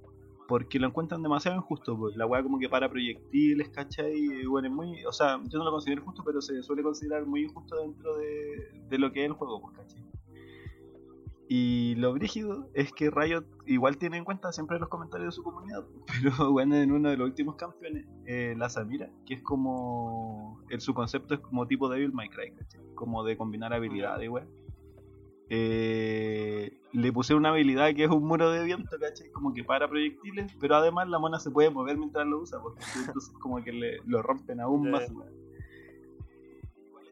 porque 0.52 0.80
lo 0.80 0.88
encuentran 0.88 1.24
demasiado 1.24 1.56
injusto, 1.56 1.98
pues 1.98 2.18
la 2.18 2.26
weá 2.26 2.44
como 2.44 2.60
que 2.60 2.68
para 2.68 2.90
proyectiles, 2.90 3.70
¿cachai? 3.70 4.46
Bueno, 4.46 4.68
es 4.68 4.74
muy, 4.74 5.06
o 5.06 5.14
sea, 5.14 5.40
yo 5.48 5.58
no 5.58 5.64
lo 5.64 5.72
considero 5.72 6.04
justo, 6.04 6.24
pero 6.26 6.42
se 6.42 6.62
suele 6.62 6.84
considerar 6.84 7.26
muy 7.26 7.46
injusto 7.46 7.78
dentro 7.78 8.18
de, 8.18 8.98
lo 8.98 9.14
que 9.14 9.22
es 9.22 9.28
el 9.28 9.32
juego, 9.32 9.62
pues, 9.62 9.78
¿cachai? 9.78 10.04
Y 11.48 11.96
lo 11.96 12.12
brígido 12.12 12.70
es 12.74 12.92
que 12.92 13.10
Riot 13.10 13.46
igual 13.66 13.98
tiene 13.98 14.18
en 14.18 14.26
cuenta 14.26 14.52
siempre 14.52 14.78
los 14.78 14.90
comentarios 14.90 15.28
de 15.28 15.32
su 15.38 15.42
comunidad, 15.42 15.86
pero 16.22 16.52
bueno, 16.52 16.76
en 16.76 16.92
uno 16.92 17.10
de 17.10 17.16
los 17.16 17.30
últimos 17.30 17.56
campeones, 17.56 18.06
eh, 18.26 18.54
la 18.58 18.68
Samira, 18.68 19.10
que 19.26 19.36
es 19.36 19.42
como, 19.44 20.62
el, 20.70 20.82
su 20.82 20.94
concepto 20.94 21.34
es 21.34 21.40
como 21.40 21.66
tipo 21.66 21.88
Devil 21.88 22.12
May 22.12 22.28
Cry, 22.28 22.52
¿cachai? 22.56 22.82
Como 22.94 23.24
de 23.24 23.38
combinar 23.38 23.72
habilidades, 23.72 24.26
igual 24.26 24.50
eh, 25.54 26.72
le 26.94 27.12
puse 27.12 27.36
una 27.36 27.50
habilidad 27.50 27.94
que 27.94 28.06
es 28.06 28.10
un 28.10 28.24
muro 28.24 28.52
de 28.52 28.64
viento, 28.64 28.98
¿cachai? 28.98 29.30
Como 29.32 29.54
que 29.54 29.66
para 29.66 29.90
proyectiles, 29.90 30.56
pero 30.62 30.78
además 30.78 31.10
la 31.10 31.20
mona 31.20 31.42
se 31.42 31.52
puede 31.52 31.70
mover 31.70 31.98
mientras 31.98 32.26
lo 32.26 32.40
usa, 32.40 32.62
porque 32.62 32.80
entonces 32.96 33.34
como 33.38 33.62
que 33.62 33.74
le, 33.74 33.98
lo 34.06 34.22
rompen 34.22 34.62
aún 34.62 34.90
más. 34.90 35.12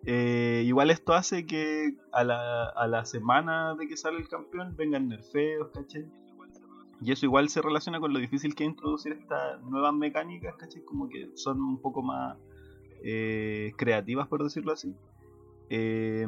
Eh, 0.05 0.63
igual 0.65 0.89
esto 0.89 1.13
hace 1.13 1.45
que 1.45 1.97
a 2.13 2.23
la, 2.23 2.69
a 2.69 2.87
la 2.87 3.03
semana 3.03 3.75
de 3.75 3.89
que 3.89 3.97
sale 3.97 4.19
el 4.19 4.29
campeón 4.29 4.73
vengan 4.77 5.09
nerfeos, 5.09 5.71
¿cachai? 5.73 6.05
Y 7.01 7.11
eso 7.11 7.25
igual 7.25 7.49
se 7.49 7.61
relaciona 7.61 7.99
con 7.99 8.13
lo 8.13 8.19
difícil 8.19 8.55
que 8.55 8.63
es 8.63 8.69
introducir 8.69 9.11
estas 9.11 9.61
nuevas 9.63 9.93
mecánicas, 9.93 10.55
¿cachai? 10.55 10.81
Como 10.85 11.09
que 11.09 11.29
son 11.35 11.61
un 11.61 11.81
poco 11.81 12.01
más 12.01 12.37
eh, 13.03 13.73
creativas, 13.75 14.29
por 14.29 14.41
decirlo 14.43 14.71
así. 14.71 14.95
Eh, 15.69 16.25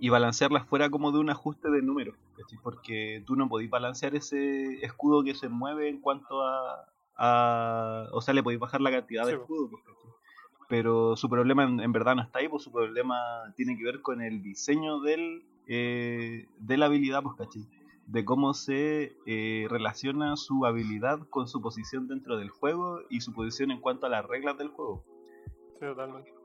y 0.00 0.08
balancearlas 0.08 0.66
fuera 0.66 0.90
como 0.90 1.12
de 1.12 1.18
un 1.18 1.30
ajuste 1.30 1.70
de 1.70 1.82
números, 1.82 2.14
porque 2.62 3.22
tú 3.26 3.36
no 3.36 3.48
podís 3.48 3.70
balancear 3.70 4.14
ese 4.14 4.84
escudo 4.84 5.24
que 5.24 5.34
se 5.34 5.48
mueve 5.48 5.88
en 5.88 6.00
cuanto 6.00 6.42
a, 6.42 8.08
o 8.12 8.20
sea, 8.20 8.34
le 8.34 8.42
podéis 8.42 8.60
bajar 8.60 8.80
la 8.80 8.90
cantidad 8.90 9.26
de 9.26 9.34
escudo, 9.34 9.70
pues, 9.70 9.82
pero 10.68 11.16
su 11.16 11.28
problema 11.28 11.64
en, 11.64 11.92
verdad 11.92 12.14
no 12.14 12.22
está 12.22 12.40
ahí, 12.40 12.48
pues 12.48 12.62
su 12.62 12.70
problema 12.70 13.16
tiene 13.56 13.76
que 13.76 13.84
ver 13.84 14.02
con 14.02 14.20
el 14.20 14.42
diseño 14.42 15.00
del, 15.00 15.44
eh, 15.66 16.46
de 16.58 16.76
la 16.76 16.86
habilidad, 16.86 17.22
pues, 17.22 17.36
¿cachai? 17.36 17.66
de 18.06 18.24
cómo 18.24 18.54
se 18.54 19.16
eh, 19.26 19.66
relaciona 19.68 20.34
su 20.36 20.64
habilidad 20.64 21.20
con 21.28 21.46
su 21.46 21.60
posición 21.60 22.08
dentro 22.08 22.38
del 22.38 22.48
juego 22.48 23.00
y 23.10 23.20
su 23.20 23.34
posición 23.34 23.70
en 23.70 23.80
cuanto 23.80 24.06
a 24.06 24.08
las 24.08 24.24
reglas 24.24 24.56
del 24.56 24.68
juego. 24.68 25.04
Sí, 25.78 25.80
totalmente 25.80 26.37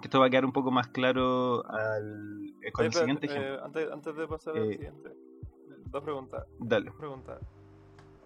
que 0.00 0.08
esto 0.08 0.20
va 0.20 0.26
a 0.26 0.30
quedar 0.30 0.44
un 0.44 0.52
poco 0.52 0.70
más 0.70 0.88
claro 0.88 1.64
al, 1.68 2.52
eh, 2.62 2.72
con 2.72 2.86
el 2.86 2.92
siguiente 2.92 3.26
eh, 3.26 3.30
ejemplo. 3.30 3.64
antes, 3.64 3.90
antes, 3.90 4.16
de 4.16 4.26
pasar 4.26 4.56
al 4.56 4.64
eh, 4.64 4.72
siguiente, 4.72 5.10
dos 5.86 6.02
preguntas. 6.02 6.46
Dale. 6.58 6.86
Dos 6.86 6.96
preguntas. 6.96 7.40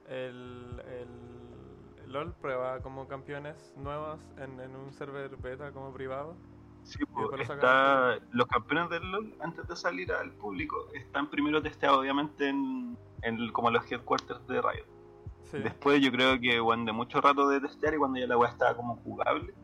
El, 0.09 0.83
el, 0.87 2.13
LOL 2.13 2.33
prueba 2.35 2.81
como 2.81 3.09
campeones 3.09 3.75
nuevos 3.77 4.21
en, 4.39 4.61
en 4.61 4.77
un 4.77 4.93
server 4.93 5.37
beta 5.37 5.73
como 5.73 5.93
privado. 5.93 6.37
Sí, 6.85 6.99
pues, 7.07 7.49
está, 7.49 8.19
los 8.33 8.47
campeones 8.47 8.91
del 8.91 9.11
LOL 9.11 9.35
antes 9.41 9.67
de 9.67 9.75
salir 9.75 10.13
al 10.13 10.31
público 10.33 10.89
están 10.93 11.31
primero 11.31 11.63
testeados 11.63 11.99
obviamente 11.99 12.49
en, 12.49 12.97
en 13.23 13.51
como 13.53 13.71
los 13.71 13.91
headquarters 13.91 14.47
de 14.47 14.61
Riot. 14.61 14.87
Sí. 15.45 15.59
Después 15.59 16.01
yo 16.03 16.13
creo 16.13 16.39
que 16.39 16.61
bueno, 16.61 16.85
de 16.85 16.93
mucho 16.93 17.21
rato 17.21 17.49
de 17.49 17.61
testear 17.61 17.95
y 17.95 17.97
cuando 17.97 18.19
ya 18.21 18.27
la 18.27 18.37
web 18.37 18.51
estaba 18.51 18.77
como 18.77 18.97
jugable, 18.97 19.55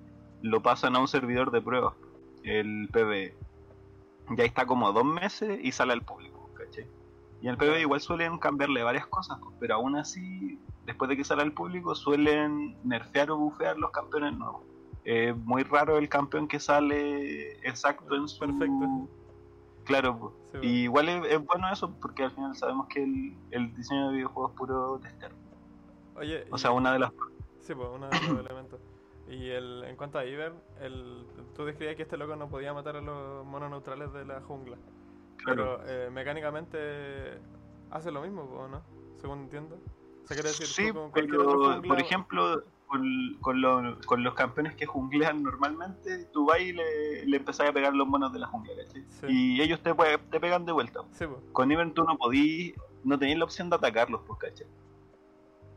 lo 0.42 0.62
pasan 0.62 0.96
a 0.96 1.00
un 1.00 1.08
servidor 1.08 1.50
de 1.50 1.60
pruebas, 1.60 1.94
el 2.42 2.88
PBE. 2.92 3.34
Ya 4.36 4.44
está 4.44 4.66
como 4.66 4.92
dos 4.92 5.04
meses 5.04 5.58
y 5.62 5.72
sale 5.72 5.92
al 5.92 6.02
público, 6.02 6.50
¿cachai? 6.54 6.86
Y 7.42 7.46
en 7.46 7.52
el 7.52 7.56
PBE 7.56 7.80
igual 7.80 8.00
suelen 8.00 8.38
cambiarle 8.38 8.82
varias 8.82 9.06
cosas, 9.06 9.38
pues, 9.42 9.56
pero 9.58 9.74
aún 9.76 9.96
así 9.96 10.58
después 10.86 11.08
de 11.08 11.16
que 11.16 11.24
sale 11.24 11.42
al 11.42 11.52
público, 11.52 11.94
suelen 11.94 12.76
nerfear 12.84 13.30
o 13.30 13.36
bufear 13.36 13.76
los 13.78 13.90
campeones 13.90 14.36
nuevos. 14.36 14.62
Es 15.04 15.34
muy 15.36 15.62
raro 15.62 15.96
el 15.98 16.08
campeón 16.08 16.46
que 16.48 16.60
sale 16.60 17.52
exacto 17.66 18.14
en 18.14 18.28
su... 18.28 18.38
Perfecto. 18.40 19.08
Claro, 19.84 20.18
po. 20.18 20.32
Sí, 20.52 20.58
y 20.62 20.68
igual 20.84 21.08
es, 21.08 21.24
es 21.32 21.44
bueno 21.44 21.70
eso 21.72 21.94
porque 22.00 22.24
al 22.24 22.30
final 22.32 22.54
sabemos 22.54 22.86
que 22.88 23.02
el, 23.02 23.34
el 23.50 23.74
diseño 23.74 24.08
de 24.08 24.16
videojuegos 24.16 24.52
es 24.52 24.56
puro 24.58 24.98
tester. 25.02 25.32
Oye, 26.16 26.44
O 26.50 26.56
y- 26.56 26.58
sea, 26.58 26.70
una 26.72 26.92
de 26.92 26.98
las... 26.98 27.12
Sí, 27.60 27.74
pues 27.74 27.88
uno 27.94 28.08
de 28.08 28.20
los 28.28 28.40
elementos. 28.46 28.80
Y 29.30 29.48
el, 29.50 29.84
en 29.84 29.96
cuanto 29.96 30.18
a 30.18 30.24
Iver, 30.24 30.52
el, 30.80 31.24
tú 31.54 31.64
describías 31.64 31.96
que 31.96 32.02
este 32.02 32.16
loco 32.16 32.34
no 32.36 32.48
podía 32.48 32.74
matar 32.74 32.96
a 32.96 33.00
los 33.00 33.46
monos 33.46 33.70
neutrales 33.70 34.12
de 34.12 34.24
la 34.24 34.40
jungla. 34.40 34.76
Claro. 35.36 35.80
Pero 35.84 35.88
eh, 36.06 36.10
mecánicamente 36.10 37.38
hace 37.90 38.10
lo 38.10 38.22
mismo, 38.22 38.46
po, 38.48 38.68
¿no? 38.68 38.82
Según 39.18 39.40
entiendo. 39.42 39.76
O 40.24 40.26
sea, 40.26 40.34
quiere 40.36 40.48
decir, 40.48 40.66
Sí, 40.66 40.92
con 40.92 41.12
pero 41.12 41.44
jungla- 41.44 41.88
por 41.88 42.00
ejemplo, 42.00 42.62
con, 42.86 43.02
con, 43.40 43.60
lo- 43.60 43.98
con 44.04 44.22
los 44.24 44.34
campeones 44.34 44.74
que 44.74 44.84
junglean 44.86 45.42
normalmente, 45.42 46.26
tú 46.32 46.46
vas 46.46 46.60
y 46.60 46.72
le, 46.72 47.24
le 47.26 47.36
empezás 47.36 47.68
a 47.68 47.72
pegar 47.72 47.94
los 47.94 48.06
monos 48.08 48.32
de 48.32 48.40
la 48.40 48.48
jungla, 48.48 48.72
¿cachai? 48.76 49.04
Sí. 49.08 49.26
Y 49.28 49.62
ellos 49.62 49.80
te, 49.80 49.94
te 50.30 50.40
pegan 50.40 50.64
de 50.66 50.72
vuelta. 50.72 51.00
Sí, 51.12 51.24
pues. 51.26 51.40
Con 51.52 51.70
Ivern 51.70 51.94
tú 51.94 52.02
no 52.04 52.16
podís, 52.18 52.74
no 53.04 53.18
tenéis 53.18 53.38
la 53.38 53.44
opción 53.44 53.70
de 53.70 53.76
atacarlos, 53.76 54.22
pues, 54.26 54.38
¿cachai? 54.40 54.66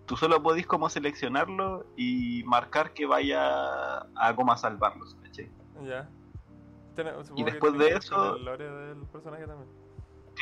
Tú 0.06 0.18
solo 0.18 0.42
podís 0.44 0.68
como 0.68 0.90
seleccionarlo 0.90 1.86
y 1.96 2.44
marcar 2.46 2.94
que 2.94 3.06
vaya 3.06 4.00
a 4.16 4.36
como 4.36 4.52
a 4.52 4.58
salvarlos, 4.58 5.16
¿cachai? 5.24 5.50
Ya. 5.86 6.10
Que 6.96 7.44
después 7.44 7.78
de 7.78 7.90
eso- 7.90 8.36
El 8.36 8.46
lore 8.46 8.70
del 8.70 9.06
personaje 9.08 9.48
también. 9.48 9.70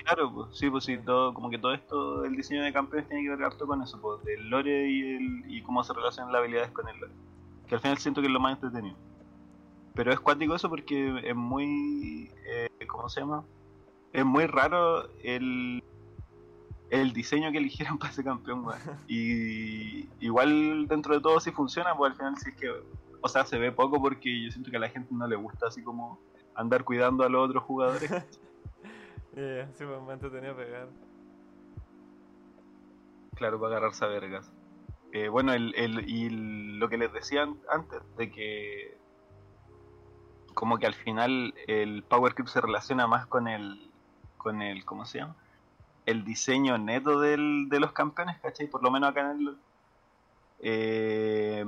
Claro, 0.03 0.33
pues 0.33 0.57
sí, 0.57 0.69
pues 0.69 0.85
sí, 0.85 0.97
todo, 0.97 1.33
como 1.33 1.49
que 1.49 1.57
todo 1.57 1.73
esto, 1.73 2.23
el 2.25 2.35
diseño 2.35 2.63
de 2.63 2.73
campeones 2.73 3.07
tiene 3.07 3.23
que 3.23 3.29
ver 3.35 3.43
harto 3.43 3.67
con 3.67 3.81
eso, 3.81 3.99
pues, 4.01 4.23
del 4.23 4.49
lore 4.49 4.89
y, 4.89 5.15
el, 5.15 5.43
y 5.51 5.61
cómo 5.63 5.83
se 5.83 5.93
relacionan 5.93 6.31
las 6.31 6.39
habilidades 6.39 6.71
con 6.71 6.87
el 6.87 6.97
lore. 6.99 7.13
Que 7.67 7.75
al 7.75 7.81
final 7.81 7.97
siento 7.97 8.21
que 8.21 8.27
es 8.27 8.33
lo 8.33 8.39
más 8.39 8.55
entretenido. 8.55 8.95
Pero 9.93 10.11
es 10.13 10.19
cuático 10.19 10.55
eso 10.55 10.69
porque 10.69 11.21
es 11.29 11.35
muy, 11.35 12.31
eh, 12.45 12.69
¿cómo 12.87 13.09
se 13.09 13.19
llama? 13.19 13.43
Es 14.13 14.25
muy 14.25 14.45
raro 14.47 15.09
el, 15.23 15.83
el 16.91 17.13
diseño 17.13 17.51
que 17.51 17.57
eligieron 17.57 17.97
para 17.99 18.11
ese 18.11 18.23
campeón, 18.23 18.65
weón. 18.65 18.79
Y 19.07 20.07
igual 20.23 20.87
dentro 20.87 21.15
de 21.15 21.21
todo 21.21 21.39
sí 21.39 21.51
funciona, 21.51 21.95
pues 21.95 22.11
al 22.11 22.17
final 22.17 22.37
sí 22.37 22.49
es 22.49 22.55
que, 22.57 22.69
o 23.21 23.27
sea, 23.29 23.45
se 23.45 23.57
ve 23.57 23.71
poco 23.71 23.99
porque 24.01 24.43
yo 24.43 24.51
siento 24.51 24.69
que 24.69 24.77
a 24.77 24.81
la 24.81 24.89
gente 24.89 25.13
no 25.13 25.25
le 25.27 25.35
gusta 25.35 25.67
así 25.67 25.81
como 25.83 26.19
andar 26.53 26.83
cuidando 26.83 27.23
a 27.23 27.29
los 27.29 27.47
otros 27.49 27.63
jugadores. 27.63 28.09
Yeah, 29.35 29.71
sí, 29.73 29.85
pues 29.85 30.01
me 30.05 30.13
entretenido 30.13 30.55
pegar. 30.55 30.89
Claro, 33.35 33.59
para 33.59 33.77
agarrarse 33.77 34.05
a 34.05 34.09
vergas. 34.09 34.51
Eh, 35.13 35.29
bueno, 35.29 35.53
el, 35.53 35.73
el- 35.75 36.09
y 36.09 36.27
el- 36.27 36.77
lo 36.79 36.89
que 36.89 36.97
les 36.97 37.11
decía 37.13 37.43
an- 37.43 37.59
antes, 37.69 38.01
de 38.17 38.31
que 38.31 38.97
como 40.53 40.77
que 40.77 40.85
al 40.85 40.93
final 40.93 41.53
el 41.67 42.03
Power 42.03 42.33
Creep 42.35 42.47
se 42.49 42.61
relaciona 42.61 43.07
más 43.07 43.25
con 43.27 43.47
el, 43.47 43.91
con 44.37 44.61
el, 44.61 44.83
¿cómo 44.85 45.05
se 45.05 45.19
llama? 45.19 45.35
El 46.05 46.23
diseño 46.25 46.77
neto 46.77 47.19
del, 47.19 47.67
de 47.69 47.79
los 47.79 47.91
campeones, 47.93 48.39
¿cachai? 48.41 48.67
Por 48.67 48.83
lo 48.83 48.91
menos 48.91 49.09
acá 49.09 49.31
en 49.31 49.39
el... 49.47 49.57
Eh, 50.59 51.65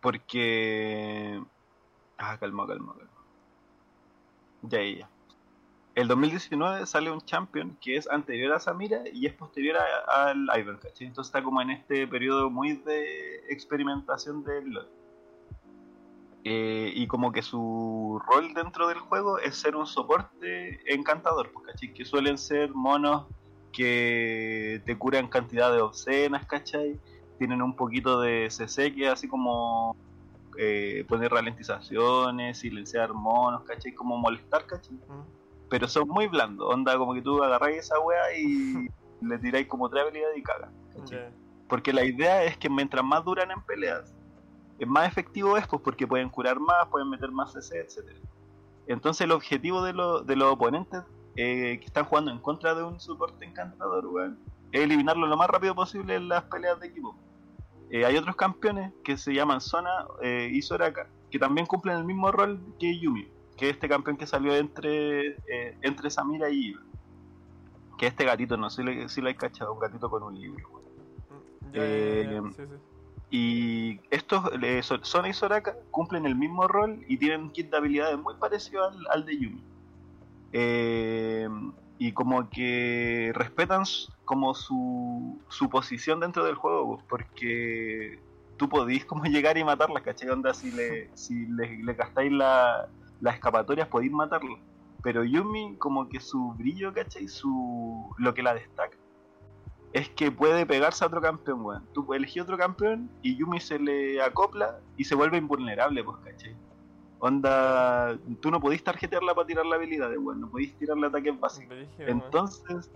porque... 0.00 1.42
Ah, 2.18 2.36
calma, 2.38 2.66
calma, 2.66 2.94
calma. 2.94 3.10
Ya, 4.62 4.82
ya. 4.82 5.08
El 5.94 6.08
2019 6.08 6.86
sale 6.86 7.10
un 7.10 7.20
champion 7.22 7.76
que 7.80 7.96
es 7.96 8.08
anterior 8.10 8.52
a 8.54 8.60
Samira 8.60 9.02
y 9.12 9.26
es 9.26 9.34
posterior 9.34 9.76
a- 9.78 10.30
al 10.30 10.46
Ivern, 10.58 10.78
¿cachai? 10.78 11.06
Entonces 11.06 11.28
está 11.30 11.42
como 11.44 11.60
en 11.62 11.70
este 11.70 12.06
periodo 12.08 12.50
muy 12.50 12.74
de 12.74 13.44
experimentación 13.48 14.44
del 14.44 14.70
LoL. 14.70 14.88
Eh, 16.46 16.92
y 16.94 17.06
como 17.06 17.32
que 17.32 17.40
su 17.40 18.20
rol 18.26 18.52
dentro 18.52 18.88
del 18.88 18.98
juego 18.98 19.38
es 19.38 19.56
ser 19.56 19.76
un 19.76 19.86
soporte 19.86 20.78
encantador, 20.92 21.50
pues, 21.50 21.66
¿cachai? 21.66 21.94
Que 21.94 22.04
suelen 22.04 22.36
ser 22.36 22.74
monos 22.74 23.26
que 23.72 24.82
te 24.84 24.96
curan 24.98 25.28
cantidades 25.28 25.80
obscenas, 25.80 26.44
¿cachai? 26.46 27.00
Tienen 27.38 27.62
un 27.62 27.74
poquito 27.74 28.20
de 28.20 28.50
CC 28.50 28.94
que 28.94 29.08
así 29.08 29.26
como 29.26 29.96
eh, 30.58 31.06
poner 31.08 31.32
ralentizaciones, 31.32 32.58
silenciar 32.58 33.14
monos, 33.14 33.62
¿cachai? 33.64 33.94
Como 33.94 34.18
molestar, 34.18 34.66
¿cachai? 34.66 34.96
Mm. 34.96 35.24
pero 35.70 35.88
son 35.88 36.08
muy 36.08 36.26
blandos. 36.28 36.72
Onda 36.72 36.98
como 36.98 37.14
que 37.14 37.22
tú 37.22 37.42
agarráis 37.42 37.78
esa 37.78 37.98
wea 38.00 38.36
y 38.38 38.86
le 39.22 39.38
tiráis 39.38 39.66
como 39.66 39.86
otra 39.86 40.02
habilidad 40.02 40.28
y 40.36 40.42
cagas. 40.42 40.70
¿cachai? 40.94 41.30
Porque 41.68 41.90
la 41.90 42.04
idea 42.04 42.44
es 42.44 42.58
que 42.58 42.68
mientras 42.68 43.02
más 43.02 43.24
duran 43.24 43.50
en 43.50 43.62
peleas, 43.62 44.13
más 44.86 45.08
efectivo 45.08 45.56
es, 45.56 45.66
pues 45.66 45.82
porque 45.82 46.06
pueden 46.06 46.28
curar 46.30 46.58
más, 46.60 46.86
pueden 46.90 47.08
meter 47.10 47.30
más 47.30 47.52
CC, 47.52 47.80
etc. 47.80 48.16
Entonces 48.86 49.22
el 49.22 49.32
objetivo 49.32 49.82
de, 49.82 49.92
lo- 49.92 50.20
de 50.22 50.36
los 50.36 50.52
oponentes 50.52 51.02
eh, 51.36 51.78
que 51.80 51.86
están 51.86 52.04
jugando 52.04 52.30
en 52.30 52.38
contra 52.38 52.74
de 52.74 52.82
un 52.84 53.00
soporte 53.00 53.44
encantador, 53.44 54.06
weón, 54.06 54.38
es 54.72 54.82
eliminarlo 54.82 55.26
lo 55.26 55.36
más 55.36 55.48
rápido 55.48 55.74
posible 55.74 56.14
en 56.16 56.28
las 56.28 56.44
peleas 56.44 56.78
de 56.80 56.88
equipo. 56.88 57.16
Eh, 57.90 58.04
hay 58.04 58.16
otros 58.16 58.36
campeones 58.36 58.92
que 59.04 59.16
se 59.16 59.32
llaman 59.34 59.60
Zona 59.60 59.90
eh, 60.22 60.48
y 60.52 60.62
Soraka, 60.62 61.08
que 61.30 61.38
también 61.38 61.66
cumplen 61.66 61.96
el 61.98 62.04
mismo 62.04 62.30
rol 62.32 62.60
que 62.78 62.98
Yumi, 62.98 63.28
que 63.56 63.68
es 63.68 63.74
este 63.74 63.88
campeón 63.88 64.16
que 64.16 64.26
salió 64.26 64.54
entre, 64.54 65.28
eh, 65.48 65.78
entre 65.82 66.10
Samira 66.10 66.48
y 66.50 66.66
Iva. 66.70 66.80
Que 67.98 68.06
este 68.08 68.24
gatito, 68.24 68.56
no 68.56 68.70
sé 68.70 69.08
si 69.08 69.20
lo 69.20 69.28
hay 69.28 69.34
cachado, 69.36 69.72
un 69.72 69.78
gatito 69.78 70.10
con 70.10 70.22
un 70.24 70.34
libro. 70.40 70.68
weón. 70.68 70.84
Ya, 71.72 71.82
ya, 71.86 72.32
ya, 72.32 72.42
sí, 72.52 72.62
sí. 72.66 72.93
Y 73.36 73.98
estos, 74.10 74.48
eh, 74.62 74.80
So- 74.84 75.02
Sona 75.04 75.28
y 75.28 75.32
Soraka, 75.32 75.74
cumplen 75.90 76.24
el 76.24 76.36
mismo 76.36 76.68
rol 76.68 77.04
y 77.08 77.16
tienen 77.16 77.40
un 77.40 77.50
kit 77.50 77.68
de 77.68 77.76
habilidades 77.78 78.16
muy 78.16 78.34
parecido 78.36 78.84
al, 78.88 78.96
al 79.10 79.24
de 79.26 79.36
Yumi. 79.36 79.60
Eh, 80.52 81.48
y 81.98 82.12
como 82.12 82.48
que 82.48 83.32
respetan 83.34 83.82
como 84.24 84.54
su, 84.54 85.42
su 85.48 85.68
posición 85.68 86.20
dentro 86.20 86.44
del 86.44 86.54
juego, 86.54 87.02
porque 87.08 88.20
tú 88.56 88.68
podís 88.68 89.04
como 89.04 89.24
llegar 89.24 89.58
y 89.58 89.64
matarlas, 89.64 90.04
¿cachai? 90.04 90.28
Onda, 90.30 90.54
si 90.54 90.70
le, 90.70 91.10
si 91.14 91.46
le, 91.48 91.82
gastáis 91.94 92.30
la- 92.30 92.88
las 93.20 93.34
escapatorias 93.34 93.88
podéis 93.88 94.12
matarlo. 94.12 94.60
Pero 95.02 95.24
Yumi, 95.24 95.76
como 95.78 96.08
que 96.08 96.20
su 96.20 96.52
brillo, 96.52 96.94
¿cachai? 96.94 97.26
Su, 97.26 98.14
lo 98.16 98.32
que 98.32 98.44
la 98.44 98.54
destaca 98.54 98.96
es 99.94 100.08
que 100.10 100.32
puede 100.32 100.66
pegarse 100.66 101.04
a 101.04 101.06
otro 101.06 101.20
campeón, 101.20 101.62
weón. 101.62 101.86
Tú 101.94 102.12
elegí 102.14 102.40
otro 102.40 102.58
campeón 102.58 103.08
y 103.22 103.36
Yumi 103.36 103.60
se 103.60 103.78
le 103.78 104.20
acopla 104.20 104.80
y 104.96 105.04
se 105.04 105.14
vuelve 105.14 105.38
invulnerable, 105.38 106.02
pues, 106.02 106.18
¿cachai? 106.24 106.56
Onda, 107.20 108.18
tú 108.40 108.50
no 108.50 108.60
podís 108.60 108.82
tarjetearla 108.82 109.34
para 109.36 109.46
tirar 109.46 109.64
la 109.64 109.76
habilidad, 109.76 110.10
weón. 110.18 110.40
No 110.40 110.50
podís 110.50 110.76
tirarle 110.78 111.06
ataques 111.06 111.38
básicos. 111.38 111.76
Entonces, 111.98 112.90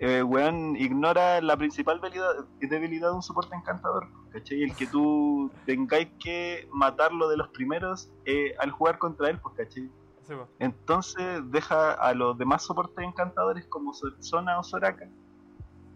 eh, 0.00 0.24
weón, 0.24 0.74
ignora 0.74 1.40
la 1.40 1.56
principal 1.56 2.00
debilidad, 2.00 3.10
de 3.10 3.14
un 3.14 3.22
soporte 3.22 3.54
encantador, 3.54 4.08
¿cachai? 4.32 4.64
El 4.64 4.74
que 4.74 4.88
tú 4.88 5.52
tengáis 5.64 6.08
que 6.18 6.68
matarlo 6.72 7.28
de 7.28 7.36
los 7.36 7.48
primeros 7.50 8.10
eh, 8.24 8.52
al 8.58 8.72
jugar 8.72 8.98
contra 8.98 9.30
él, 9.30 9.38
pues, 9.38 9.54
pues. 9.54 10.40
Entonces 10.58 11.40
deja 11.52 11.92
a 11.92 12.12
los 12.14 12.36
demás 12.36 12.64
soportes 12.64 13.04
encantadores 13.04 13.64
como 13.68 13.94
Zona 13.94 14.58
o 14.58 14.64
Soraka, 14.64 15.08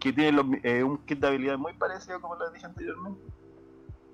que 0.01 0.11
tienen 0.11 0.35
los 0.35 0.45
eh, 0.63 0.83
un 0.83 0.97
kit 1.05 1.19
de 1.19 1.27
habilidad 1.27 1.57
muy 1.57 1.73
parecido 1.73 2.19
como 2.19 2.35
les 2.35 2.51
dije 2.51 2.65
anteriormente, 2.65 3.21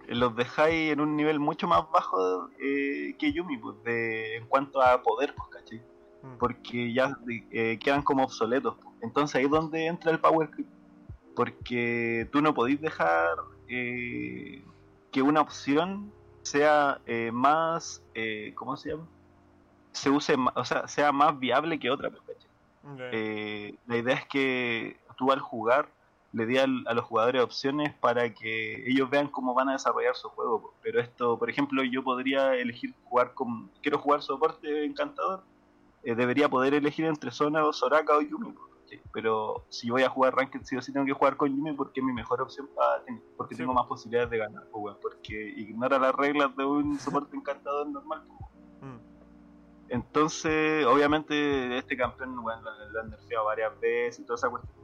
los 0.09 0.35
dejáis 0.35 0.91
en 0.91 0.99
un 0.99 1.15
nivel 1.15 1.39
mucho 1.39 1.65
más 1.65 1.89
bajo 1.91 2.49
eh, 2.59 3.15
que 3.17 3.31
Yumi, 3.31 3.57
pues, 3.57 3.81
de, 3.83 4.35
en 4.35 4.47
cuanto 4.47 4.81
a 4.81 5.01
poder, 5.01 5.33
pues, 5.35 5.49
¿cachai? 5.49 5.81
Mm. 6.23 6.37
porque 6.39 6.93
ya 6.93 7.17
eh, 7.51 7.79
quedan 7.79 8.01
como 8.01 8.23
obsoletos. 8.23 8.75
po. 8.75 8.93
Entonces 9.01 9.35
ahí 9.35 9.45
es 9.45 9.51
donde 9.51 9.85
entra 9.85 10.11
el 10.11 10.19
Power 10.19 10.49
Creep. 10.49 10.67
Porque 11.35 12.27
tú 12.31 12.41
no 12.41 12.53
podéis 12.53 12.81
dejar 12.81 13.37
eh, 13.69 14.63
que 15.11 15.21
una 15.21 15.41
opción 15.41 16.11
sea 16.41 16.99
más, 17.31 18.01
¿cómo 18.55 18.75
se 18.75 18.91
llama? 18.91 19.07
Se 19.91 20.09
use, 20.09 20.35
o 20.55 20.65
sea, 20.65 20.87
sea 20.87 21.11
más 21.11 21.37
viable 21.39 21.79
que 21.79 21.91
otra. 21.91 22.09
pues, 22.09 22.21
¿cachai? 22.23 22.47
Eh, 22.97 23.75
la 23.85 23.97
idea 23.97 24.15
es 24.15 24.25
que 24.27 24.97
tú 25.17 25.31
al 25.31 25.39
jugar 25.39 25.89
le 26.33 26.45
di 26.45 26.57
al- 26.57 26.85
a 26.87 26.93
los 26.93 27.05
jugadores 27.05 27.41
opciones 27.41 27.93
para 27.95 28.33
que 28.33 28.89
ellos 28.89 29.09
vean 29.09 29.27
cómo 29.27 29.53
van 29.53 29.69
a 29.69 29.73
desarrollar 29.73 30.15
su 30.15 30.29
juego. 30.29 30.73
Pero 30.81 30.99
esto, 31.01 31.37
por 31.39 31.49
ejemplo, 31.49 31.83
yo 31.83 32.03
podría 32.03 32.53
elegir 32.55 32.93
jugar 33.05 33.33
con... 33.33 33.69
Quiero 33.81 33.97
jugar 33.97 34.21
soporte 34.21 34.85
encantador. 34.85 35.43
eh, 36.03 36.15
debería 36.15 36.47
poder 36.47 36.73
elegir 36.73 37.05
entre 37.05 37.31
Zona 37.31 37.65
o 37.65 37.73
Soraka 37.73 38.15
o 38.17 38.21
Yumi. 38.21 38.53
Pero 39.11 39.65
si 39.69 39.89
voy 39.89 40.03
a 40.03 40.09
jugar 40.09 40.35
Ranked, 40.35 40.61
sí 40.63 40.77
o 40.77 40.81
sí 40.81 40.93
tengo 40.93 41.05
que 41.05 41.11
jugar 41.13 41.35
con 41.35 41.49
Yumi 41.49 41.73
porque 41.73 41.99
es 41.99 42.05
mi 42.05 42.13
mejor 42.13 42.41
opción 42.41 42.69
para 42.75 43.03
porque 43.35 43.55
Sí, 43.55 43.61
tengo 43.61 43.73
más 43.73 43.85
posibilidades 43.87 44.29
de 44.29 44.37
ganar. 44.37 44.63
weón, 44.71 44.97
porque 45.01 45.33
ignora 45.57 45.97
las 45.99 46.13
reglas 46.15 46.55
de 46.55 46.63
un 46.65 46.97
soporte 46.99 47.35
encantador 47.35 47.87
normal. 47.89 48.23
Mm. 48.81 48.97
Entonces, 49.89 50.85
obviamente, 50.85 51.77
este 51.77 51.95
campeón 51.97 52.41
bueno, 52.41 52.61
lo, 52.61 52.89
lo 52.91 52.99
han 53.01 53.09
nerfeado 53.09 53.45
varias 53.45 53.79
veces 53.79 54.19
y 54.19 54.25
toda 54.25 54.35
esa 54.35 54.49
cuestión. 54.49 54.75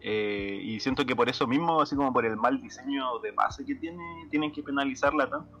Eh, 0.00 0.60
y 0.62 0.80
siento 0.80 1.04
que 1.06 1.16
por 1.16 1.28
eso 1.28 1.46
mismo, 1.46 1.80
así 1.80 1.96
como 1.96 2.12
por 2.12 2.24
el 2.24 2.36
mal 2.36 2.60
diseño 2.60 3.18
de 3.20 3.32
base 3.32 3.64
que 3.64 3.74
tiene, 3.74 4.04
tienen 4.30 4.52
que 4.52 4.62
penalizarla 4.62 5.28
tanto. 5.28 5.60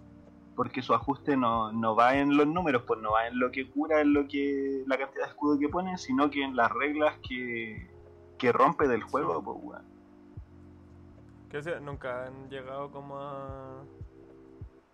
Porque 0.54 0.82
su 0.82 0.94
ajuste 0.94 1.36
no, 1.36 1.72
no 1.72 1.94
va 1.94 2.16
en 2.16 2.36
los 2.36 2.46
números, 2.46 2.84
pues 2.86 3.00
no 3.00 3.12
va 3.12 3.26
en 3.26 3.38
lo 3.38 3.50
que 3.50 3.68
cura, 3.68 4.00
en 4.00 4.14
lo 4.14 4.26
que 4.26 4.84
la 4.86 4.96
cantidad 4.96 5.24
de 5.24 5.30
escudo 5.30 5.58
que 5.58 5.68
pone, 5.68 5.98
sino 5.98 6.30
que 6.30 6.42
en 6.42 6.56
las 6.56 6.70
reglas 6.72 7.18
que, 7.28 7.90
que 8.38 8.52
rompe 8.52 8.88
del 8.88 9.02
juego, 9.02 9.42
pues 9.42 9.62
bueno. 9.62 9.84
Que 11.50 11.80
nunca 11.80 12.26
han 12.26 12.48
llegado 12.48 12.90
como 12.90 13.18
a. 13.18 13.82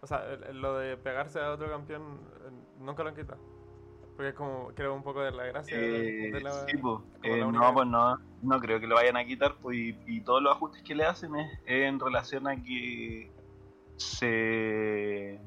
O 0.00 0.06
sea, 0.06 0.24
lo 0.52 0.78
de 0.78 0.96
pegarse 0.96 1.40
a 1.40 1.52
otro 1.52 1.70
campeón 1.70 2.18
eh, 2.44 2.50
nunca 2.80 3.04
lo 3.04 3.10
han 3.10 3.14
quitado. 3.14 3.51
Porque 4.22 4.28
es 4.28 4.34
como, 4.36 4.68
creo, 4.68 4.94
un 4.94 5.02
poco 5.02 5.20
de 5.20 5.32
la 5.32 5.46
gracia 5.46 5.76
Eh, 5.76 6.30
de 6.32 6.40
la. 6.40 6.52
sí, 6.68 6.76
pues, 6.76 7.00
eh, 7.24 7.38
la 7.38 7.46
no, 7.50 7.74
pues 7.74 7.88
no, 7.88 8.16
no 8.42 8.60
creo 8.60 8.78
que 8.78 8.86
lo 8.86 8.94
vayan 8.94 9.16
a 9.16 9.24
quitar, 9.24 9.56
pues, 9.60 9.76
y, 9.76 9.98
y 10.06 10.20
todos 10.20 10.40
los 10.40 10.54
ajustes 10.54 10.80
que 10.84 10.94
le 10.94 11.04
hacen 11.04 11.34
es, 11.34 11.50
en 11.66 11.98
relación 11.98 12.46
a 12.46 12.54
que 12.54 13.32
se 13.96 15.40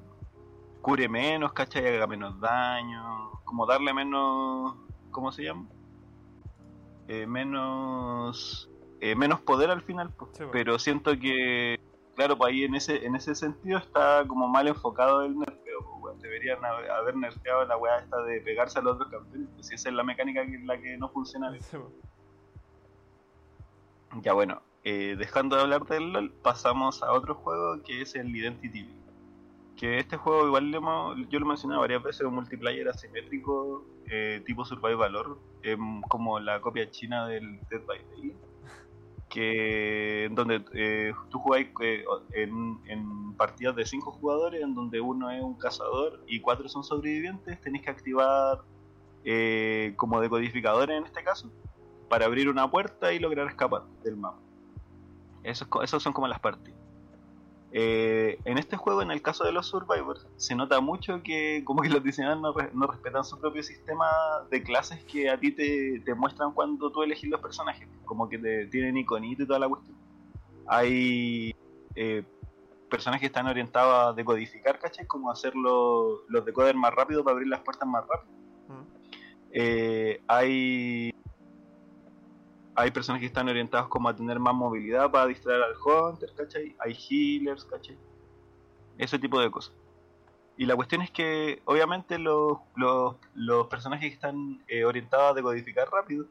cure 0.81 1.07
menos, 1.07 1.53
¿cachai? 1.53 1.87
Haga 1.87 2.05
menos 2.05 2.37
daño, 2.41 3.31
como 3.45 3.65
darle 3.65 3.93
menos, 3.93 4.75
¿cómo 5.09 5.31
se 5.31 5.43
llama? 5.43 5.69
Eh, 7.07 7.25
menos 7.25 8.69
eh, 8.99 9.15
menos 9.15 9.39
poder 9.39 9.71
al 9.71 9.83
final, 9.83 10.11
pues. 10.17 10.31
Sí, 10.33 10.39
pues. 10.39 10.49
pero 10.51 10.77
siento 10.79 11.17
que, 11.17 11.79
claro, 12.13 12.37
pues 12.37 12.51
ahí 12.51 12.65
en 12.65 12.75
ese, 12.75 13.05
en 13.05 13.15
ese 13.15 13.35
sentido 13.35 13.77
está 13.77 14.25
como 14.27 14.49
mal 14.49 14.67
enfocado 14.67 15.23
el. 15.23 15.33
Deberían 16.35 16.63
haber 16.63 16.91
haber 16.91 17.15
nerfeado 17.15 17.65
la 17.65 17.77
weá 17.77 17.97
esta 17.99 18.21
de 18.23 18.41
pegarse 18.41 18.79
a 18.79 18.81
los 18.81 18.95
otros 18.95 19.09
campeones, 19.11 19.49
pues 19.55 19.67
si 19.67 19.75
esa 19.75 19.89
es 19.89 19.95
la 19.95 20.03
mecánica 20.03 20.45
que, 20.45 20.59
la 20.59 20.77
que 20.79 20.97
no 20.97 21.09
funciona. 21.09 21.51
Sí. 21.59 21.77
Ya 24.21 24.33
bueno, 24.33 24.61
eh, 24.83 25.15
dejando 25.17 25.55
de 25.55 25.63
hablar 25.63 25.85
del 25.85 26.11
LOL, 26.13 26.31
pasamos 26.31 27.03
a 27.03 27.11
otro 27.11 27.35
juego 27.35 27.81
que 27.83 28.01
es 28.01 28.15
el 28.15 28.33
Identity. 28.35 28.87
Que 29.75 29.97
este 29.99 30.15
juego 30.15 30.47
igual 30.47 30.71
le 30.71 30.77
hemos- 30.77 31.17
yo 31.29 31.39
lo 31.39 31.45
he 31.45 31.49
mencionado 31.49 31.81
varias 31.81 32.01
veces, 32.01 32.21
es 32.21 32.27
un 32.27 32.35
multiplayer 32.35 32.87
asimétrico 32.87 33.83
eh, 34.09 34.41
tipo 34.45 34.63
Survival 34.63 35.15
Horror, 35.15 35.37
em, 35.63 36.01
como 36.03 36.39
la 36.39 36.61
copia 36.61 36.89
china 36.91 37.27
del 37.27 37.59
Dead 37.69 37.81
by 37.85 37.97
Daylight. 38.11 38.37
Que 39.29 40.25
en 40.25 40.35
donde 40.35 40.63
eh, 40.73 41.13
tú 41.29 41.39
jugáis 41.39 41.67
eh, 41.81 42.05
en, 42.33 42.79
en 42.87 43.33
partidas 43.33 43.75
de 43.75 43.85
5 43.85 44.11
jugadores, 44.11 44.61
en 44.61 44.75
donde 44.75 45.01
uno 45.01 45.29
es 45.29 45.41
un 45.41 45.55
cazador 45.55 46.23
y 46.27 46.39
cuatro 46.39 46.69
son 46.69 46.83
sobrevivientes, 46.83 47.59
tenéis 47.61 47.83
que 47.83 47.91
activar 47.91 48.61
eh, 49.23 49.93
como 49.97 50.21
decodificadores 50.21 50.97
en 50.97 51.05
este 51.05 51.23
caso 51.23 51.51
para 52.09 52.25
abrir 52.25 52.47
una 52.47 52.69
puerta 52.69 53.11
y 53.11 53.19
lograr 53.19 53.47
escapar 53.47 53.81
del 54.03 54.15
mapa. 54.15 54.37
Eso, 55.43 55.67
esos 55.81 56.01
son 56.01 56.13
como 56.13 56.27
las 56.27 56.39
partidas. 56.39 56.74
Eh, 57.77 58.39
en 58.45 58.57
este 58.57 58.77
juego, 58.77 59.01
en 59.01 59.11
el 59.11 59.21
caso 59.21 59.43
de 59.43 59.51
los 59.51 59.67
Survivors, 59.67 60.25
se 60.37 60.55
nota 60.55 60.79
mucho 60.79 61.21
que 61.21 61.61
como 61.65 61.81
que 61.81 61.89
los 61.89 62.01
diseñadores 62.01 62.41
no, 62.41 62.53
re- 62.53 62.71
no 62.73 62.87
respetan 62.87 63.25
su 63.25 63.37
propio 63.37 63.63
sistema 63.63 64.05
de 64.49 64.63
clases 64.63 65.03
que 65.03 65.29
a 65.29 65.37
ti 65.37 65.51
te, 65.51 65.99
te 66.05 66.15
muestran 66.15 66.53
cuando 66.53 66.89
tú 66.89 67.03
elegís 67.03 67.29
los 67.29 67.41
personajes. 67.41 67.85
Como 68.05 68.29
que 68.29 68.37
te 68.37 68.67
tienen 68.67 68.95
iconito 68.95 69.43
y 69.43 69.45
toda 69.45 69.59
la 69.59 69.67
cuestión. 69.67 69.97
Hay 70.67 71.53
eh, 71.95 72.23
personajes 72.89 73.19
que 73.19 73.27
están 73.27 73.47
orientados 73.47 73.93
a 73.93 74.13
decodificar, 74.13 74.79
¿cachai? 74.79 75.05
Como 75.05 75.29
hacer 75.29 75.53
los, 75.53 76.19
los 76.29 76.45
decoders 76.45 76.77
más 76.77 76.93
rápido 76.93 77.25
para 77.25 77.33
abrir 77.33 77.49
las 77.49 77.59
puertas 77.59 77.89
más 77.89 78.05
rápido. 78.07 78.33
Mm. 78.69 78.83
Eh, 79.51 80.21
hay 80.27 81.11
hay 82.75 82.91
personas 82.91 83.21
que 83.21 83.27
están 83.27 83.47
orientados 83.47 83.87
como 83.87 84.09
a 84.09 84.15
tener 84.15 84.39
más 84.39 84.53
movilidad 84.53 85.09
para 85.09 85.27
distraer 85.27 85.63
al 85.63 85.75
hunter, 85.75 86.33
¿cachai? 86.35 86.75
Hay 86.79 86.93
healers, 86.93 87.63
¿cachai? 87.65 87.97
Ese 88.97 89.17
tipo 89.17 89.39
de 89.39 89.49
cosas. 89.49 89.73
Y 90.57 90.65
la 90.65 90.75
cuestión 90.75 91.01
es 91.01 91.11
que, 91.11 91.61
obviamente, 91.65 92.17
los, 92.17 92.57
los, 92.75 93.15
los 93.33 93.67
personajes 93.67 94.09
que 94.09 94.13
están 94.13 94.63
eh, 94.67 94.85
orientados 94.85 95.31
a 95.31 95.33
decodificar 95.33 95.89
rápido 95.89 96.25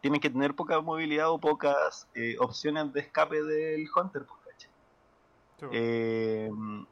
tienen 0.00 0.20
que 0.20 0.30
tener 0.30 0.54
poca 0.54 0.80
movilidad 0.80 1.30
o 1.30 1.38
pocas 1.38 2.08
eh, 2.14 2.36
opciones 2.38 2.92
de 2.92 3.00
escape 3.00 3.42
del 3.42 3.86
hunter, 3.94 4.24
pues, 4.26 4.40
¿cachai? 4.44 4.70
Sí, 5.58 5.66
pues. 5.66 6.88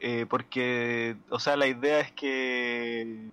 Eh, 0.00 0.26
porque, 0.28 1.16
o 1.30 1.38
sea, 1.38 1.56
la 1.56 1.66
idea 1.66 2.00
es 2.00 2.12
que 2.12 3.30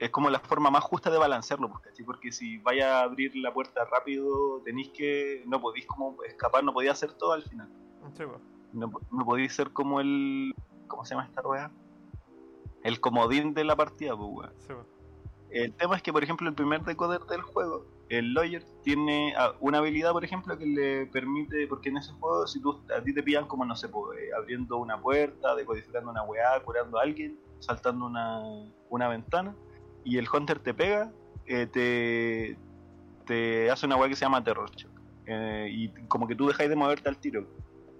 es 0.00 0.08
como 0.08 0.30
la 0.30 0.40
forma 0.40 0.70
más 0.70 0.82
justa 0.82 1.10
de 1.10 1.18
balancearlo, 1.18 1.68
pues, 1.68 1.82
¿cachai? 1.82 2.06
Porque 2.06 2.32
si 2.32 2.56
vaya 2.56 3.00
a 3.00 3.02
abrir 3.02 3.36
la 3.36 3.52
puerta 3.52 3.84
rápido, 3.84 4.62
tenéis 4.64 4.88
que, 4.88 5.44
no 5.46 5.60
podéis 5.60 5.86
como 5.86 6.16
escapar, 6.24 6.64
no 6.64 6.72
podéis 6.72 6.92
hacer 6.92 7.12
todo 7.12 7.34
al 7.34 7.42
final. 7.42 7.68
Sí, 8.14 8.24
pues. 8.24 8.40
No, 8.72 8.90
no 9.12 9.24
podéis 9.26 9.54
ser 9.54 9.72
como 9.72 10.00
el, 10.00 10.54
¿cómo 10.88 11.04
se 11.04 11.14
llama 11.14 11.26
esta 11.26 11.42
rueda? 11.42 11.70
El 12.82 12.98
comodín 12.98 13.52
de 13.52 13.64
la 13.64 13.76
partida, 13.76 14.16
pues. 14.16 14.48
Sí, 14.60 14.72
pues. 14.72 14.86
El 15.50 15.74
tema 15.74 15.96
es 15.96 16.02
que, 16.02 16.12
por 16.14 16.24
ejemplo, 16.24 16.48
el 16.48 16.54
primer 16.54 16.82
decoder 16.82 17.20
del 17.22 17.42
juego, 17.42 17.84
el 18.08 18.32
Lawyer, 18.32 18.64
tiene 18.82 19.34
ah, 19.36 19.52
una 19.60 19.78
habilidad, 19.78 20.12
por 20.12 20.24
ejemplo, 20.24 20.56
que 20.56 20.64
le 20.64 21.06
permite, 21.06 21.66
porque 21.66 21.90
en 21.90 21.98
ese 21.98 22.12
juego, 22.14 22.46
si 22.46 22.62
tú, 22.62 22.80
a 22.96 23.02
ti 23.02 23.12
te 23.12 23.22
pillan 23.22 23.46
como, 23.46 23.66
no 23.66 23.76
sé, 23.76 23.90
pues, 23.90 24.18
eh, 24.18 24.30
abriendo 24.34 24.78
una 24.78 24.98
puerta, 24.98 25.54
decodificando 25.54 26.10
una 26.10 26.22
weá, 26.22 26.62
curando 26.64 26.98
a 26.98 27.02
alguien, 27.02 27.38
saltando 27.58 28.06
una, 28.06 28.40
una 28.88 29.08
ventana, 29.08 29.54
y 30.04 30.18
el 30.18 30.26
Hunter 30.32 30.58
te 30.58 30.74
pega, 30.74 31.12
eh, 31.46 31.66
te, 31.66 32.56
te 33.26 33.70
hace 33.70 33.86
una 33.86 33.96
weá 33.96 34.08
que 34.08 34.16
se 34.16 34.24
llama 34.24 34.42
Terror 34.44 34.70
Shock. 34.70 34.92
Eh, 35.26 35.68
y 35.70 35.88
como 36.08 36.26
que 36.26 36.34
tú 36.34 36.46
dejáis 36.48 36.68
de 36.70 36.76
moverte 36.76 37.08
al 37.08 37.18
tiro. 37.18 37.46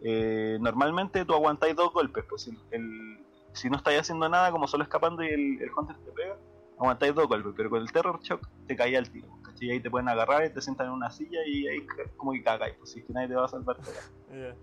Eh, 0.03 0.59
normalmente 0.61 1.25
tú 1.25 1.35
aguantáis 1.35 1.77
dos 1.77 1.93
golpes, 1.93 2.25
pues 2.29 2.49
el, 2.49 2.59
el- 2.71 3.25
si 3.53 3.69
no 3.69 3.77
estáis 3.77 4.01
haciendo 4.01 4.29
nada, 4.29 4.51
como 4.53 4.67
solo 4.69 4.83
escapando 4.85 5.23
y 5.23 5.29
el, 5.29 5.61
el 5.63 5.71
Hunter 5.77 5.97
te 6.05 6.11
pega, 6.13 6.37
aguantáis 6.79 7.15
dos 7.15 7.27
golpes, 7.29 7.53
pero 7.57 7.69
con 7.69 7.81
el 7.83 7.91
Terror 7.93 8.21
Shock 8.23 8.49
te 8.67 8.77
caía 8.77 8.99
al 8.99 9.11
tiro. 9.11 9.29
¿cachai? 9.43 9.69
Y 9.69 9.71
ahí 9.73 9.81
te 9.81 9.91
pueden 9.91 10.09
agarrar 10.09 10.45
y 10.47 10.55
te 10.55 10.61
sientan 10.63 10.87
en 10.87 10.93
una 10.93 11.11
silla 11.11 11.41
y 11.47 11.67
ahí 11.67 11.87
como 12.17 12.33
que 12.33 12.43
cagáis, 12.43 12.75
pues 12.79 12.93
si 12.93 13.01
es 13.01 13.07
que 13.07 13.13
nadie 13.13 13.29
te 13.29 13.35
va 13.35 13.45
a 13.45 13.49
salvar. 13.49 13.77
Ya. 14.31 14.55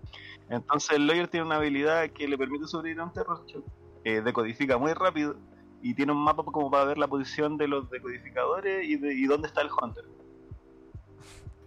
Entonces 0.48 0.96
el 0.96 1.06
Lawyer 1.06 1.28
tiene 1.28 1.44
una 1.44 1.56
habilidad 1.56 2.08
que 2.08 2.26
le 2.26 2.38
permite 2.38 2.66
sobrevivir 2.66 3.02
a 3.02 3.04
un 3.04 3.12
Terror 3.12 3.44
Shock, 3.46 3.66
eh, 4.04 4.22
decodifica 4.22 4.78
muy 4.78 4.94
rápido 4.94 5.36
y 5.82 5.94
tiene 5.94 6.12
un 6.12 6.22
mapa 6.22 6.44
como 6.44 6.70
para 6.70 6.84
ver 6.84 6.98
la 6.98 7.08
posición 7.08 7.56
de 7.56 7.68
los 7.68 7.88
decodificadores 7.90 8.86
y, 8.86 8.96
de, 8.96 9.14
y 9.14 9.24
dónde 9.26 9.48
está 9.48 9.60
el 9.60 9.70
Hunter. 9.70 10.04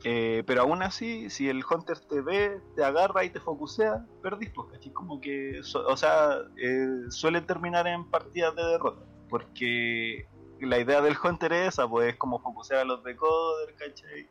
Eh, 0.04 0.44
pero 0.48 0.62
aún 0.62 0.82
así, 0.82 1.30
si 1.30 1.48
el 1.48 1.64
Hunter 1.70 2.00
te 2.00 2.22
ve, 2.22 2.60
te 2.76 2.84
agarra 2.84 3.24
y 3.24 3.30
te 3.30 3.40
focusea, 3.40 4.06
perdís, 4.24 4.50
pues, 4.50 4.70
¿cachai? 4.72 4.92
Como 4.94 5.22
que, 5.22 5.62
o 5.62 5.98
sea, 5.98 6.40
eh, 6.58 6.88
suelen 7.10 7.46
terminar 7.46 7.86
en 7.88 8.10
partidas 8.10 8.56
de 8.56 8.64
derrota, 8.64 9.06
porque 9.30 10.28
la 10.60 10.80
idea 10.80 11.02
del 11.02 11.16
Hunter 11.24 11.54
es 11.54 11.68
esa, 11.70 11.88
pues, 11.88 12.14
es 12.14 12.18
como 12.18 12.40
focusear 12.40 12.80
a 12.82 12.86
los 12.86 13.04
decoders, 13.04 13.74
¿cachai? 13.78 14.28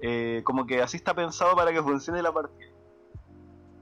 Eh, 0.00 0.42
como 0.44 0.66
que 0.66 0.80
así 0.80 0.96
está 0.96 1.14
pensado 1.14 1.56
para 1.56 1.72
que 1.72 1.82
funcione 1.82 2.22
la 2.22 2.32
partida. 2.32 2.70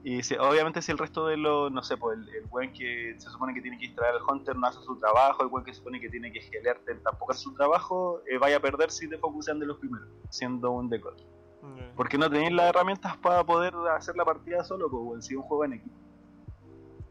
Y 0.09 0.23
si- 0.23 0.35
obviamente 0.37 0.81
si 0.81 0.93
el 0.93 0.97
resto 0.97 1.27
de 1.27 1.35
los, 1.35 1.69
no 1.69 1.83
sé, 1.83 1.97
pues 1.97 2.17
el, 2.17 2.29
el 2.29 2.45
weón 2.49 2.71
que 2.71 3.15
se 3.17 3.29
supone 3.29 3.53
que 3.53 3.61
tiene 3.61 3.77
que 3.77 3.87
distraer 3.87 4.15
al 4.15 4.21
Hunter 4.25 4.55
no 4.55 4.67
hace 4.67 4.79
su 4.81 4.97
trabajo, 4.97 5.43
el 5.43 5.49
weón 5.49 5.65
que 5.65 5.73
se 5.73 5.79
supone 5.79 5.99
que 5.99 6.07
tiene 6.09 6.31
que 6.31 6.39
gelearte 6.39 6.95
tampoco 6.95 7.33
hace 7.33 7.41
su 7.41 7.53
trabajo, 7.53 8.21
eh, 8.25 8.37
vaya 8.37 8.55
a 8.55 8.59
perder 8.61 8.89
si 8.89 9.09
te 9.09 9.17
focusean 9.17 9.59
de 9.59 9.65
los 9.65 9.77
primeros, 9.79 10.07
siendo 10.29 10.71
un 10.71 10.87
decoder. 10.89 11.19
Ya. 11.75 11.91
Porque 11.97 12.17
no 12.17 12.29
tenéis 12.29 12.53
las 12.53 12.69
herramientas 12.69 13.17
para 13.17 13.43
poder 13.43 13.73
hacer 13.97 14.15
la 14.15 14.23
partida 14.23 14.63
solo, 14.63 14.89
pues, 14.89 15.25
si 15.25 15.35
un 15.35 15.43
juego 15.43 15.65
en 15.65 15.73
equipo. 15.73 15.95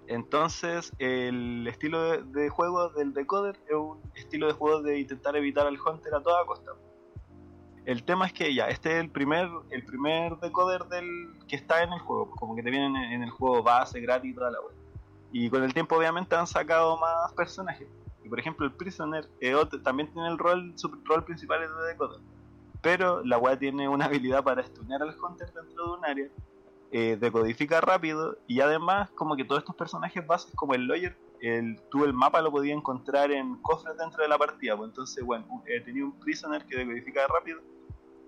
Entonces, 0.07 0.91
el 0.99 1.67
estilo 1.67 2.01
de, 2.01 2.23
de 2.23 2.49
juego 2.49 2.89
del 2.91 3.13
decoder 3.13 3.57
es 3.67 3.75
un 3.75 4.01
estilo 4.15 4.47
de 4.47 4.53
juego 4.55 4.81
de 4.81 5.01
intentar 5.01 5.37
evitar 5.37 5.67
al 5.67 5.77
Hunter 5.79 6.15
a 6.15 6.23
toda 6.23 6.47
costa. 6.47 6.71
El 7.87 8.03
tema 8.03 8.27
es 8.27 8.33
que 8.33 8.53
ya, 8.53 8.67
este 8.67 8.95
es 8.95 9.05
el 9.05 9.11
primer, 9.11 9.49
el 9.71 9.85
primer 9.85 10.37
decoder 10.39 10.87
del 10.87 11.07
que 11.47 11.55
está 11.55 11.85
en 11.85 11.93
el 11.93 12.01
juego, 12.01 12.33
como 12.33 12.57
que 12.57 12.63
te 12.65 12.71
vienen 12.71 12.97
en, 12.97 13.23
el 13.23 13.31
juego 13.31 13.63
base, 13.63 14.01
gratis 14.01 14.33
y 14.33 14.35
toda 14.35 14.51
la 14.51 14.61
web. 14.61 14.75
Y 15.31 15.49
con 15.49 15.63
el 15.63 15.73
tiempo 15.73 15.97
obviamente 15.97 16.35
han 16.35 16.49
sacado 16.49 16.99
más 16.99 17.33
personajes. 17.35 17.87
Y 18.25 18.29
por 18.29 18.41
ejemplo 18.41 18.67
el 18.67 18.73
Prisoner 18.73 19.29
eh, 19.41 19.55
también 19.85 20.13
tiene 20.13 20.27
el 20.29 20.37
rol, 20.37 20.73
su 20.75 20.89
rol 21.05 21.25
principal 21.25 21.63
es 21.63 21.71
de 21.71 21.87
decoder. 21.87 22.21
Pero 22.83 23.25
la 23.25 23.39
weá 23.39 23.57
tiene 23.57 23.89
una 23.89 24.07
habilidad 24.07 24.43
para 24.43 24.65
stunear 24.65 25.03
al 25.03 25.15
Hunter 25.17 25.53
dentro 25.53 25.85
de 25.85 25.99
un 25.99 26.05
área, 26.05 26.29
eh, 26.91 27.17
decodifica 27.21 27.81
rápido 27.81 28.37
y 28.49 28.63
además 28.63 29.11
como 29.11 29.37
que 29.37 29.45
todos 29.45 29.61
estos 29.61 29.77
personajes 29.77 30.27
bases 30.27 30.53
como 30.57 30.75
el 30.75 30.89
Lawyer, 30.89 31.17
el, 31.41 31.81
tú 31.89 32.05
el 32.05 32.15
mapa 32.15 32.41
lo 32.41 32.51
podías 32.51 32.77
encontrar 32.77 33.31
en 33.31 33.63
cofres 33.63 33.97
dentro 33.97 34.25
de 34.25 34.29
la 34.29 34.39
partida. 34.39 34.77
Pues 34.77 34.89
entonces, 34.89 35.25
bueno, 35.25 35.63
eh, 35.67 35.81
tenía 35.83 36.05
un 36.05 36.19
Prisoner 36.19 36.65
que 36.65 36.79
decodifica 36.79 37.25
rápido 37.29 37.61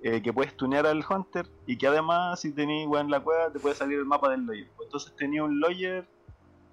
eh, 0.03 0.23
que 0.23 0.33
puedes 0.33 0.57
tunear 0.57 0.87
al 0.87 1.05
Hunter 1.09 1.49
y 1.67 1.77
que 1.77 1.87
además 1.87 2.41
si 2.41 2.53
tenéis 2.53 2.89
en 2.95 3.11
la 3.11 3.21
cueva 3.21 3.51
te 3.51 3.59
puede 3.59 3.75
salir 3.75 3.99
el 3.99 4.05
mapa 4.05 4.31
del 4.31 4.47
Lawyer. 4.47 4.69
Pues 4.77 4.87
entonces 4.87 5.15
tenía 5.17 5.43
un 5.45 5.61
Lawyer 5.61 6.07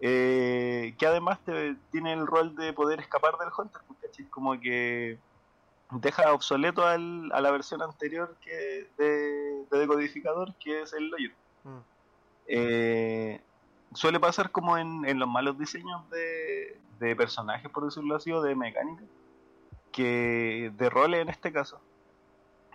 eh, 0.01 0.93
que 0.97 1.07
además 1.07 1.39
te, 1.43 1.75
tiene 1.91 2.13
el 2.13 2.27
rol 2.27 2.55
de 2.55 2.73
poder 2.73 2.99
escapar 2.99 3.38
del 3.38 3.49
Hunter, 3.57 3.81
pues, 3.88 3.99
¿cachai? 4.01 4.25
Como 4.25 4.59
que 4.59 5.17
deja 5.91 6.33
obsoleto 6.33 6.85
al, 6.85 7.31
a 7.31 7.41
la 7.41 7.51
versión 7.51 7.81
anterior 7.81 8.35
que 8.41 8.89
de, 8.97 9.65
de 9.71 9.77
decodificador, 9.79 10.53
que 10.55 10.81
es 10.81 10.93
el 10.93 11.09
Lawyer. 11.09 11.33
Mm. 11.63 11.79
Eh, 12.47 13.41
suele 13.93 14.19
pasar 14.19 14.51
como 14.51 14.77
en, 14.77 15.05
en 15.05 15.19
los 15.19 15.27
malos 15.27 15.57
diseños 15.57 16.07
de, 16.09 16.79
de 16.99 17.15
personajes, 17.15 17.69
por 17.71 17.85
decirlo 17.85 18.15
así, 18.15 18.31
o 18.31 18.41
de 18.41 18.55
mecánica, 18.55 19.03
que 19.91 20.71
de 20.77 20.89
roles 20.89 21.21
en 21.21 21.29
este 21.29 21.51
caso, 21.51 21.79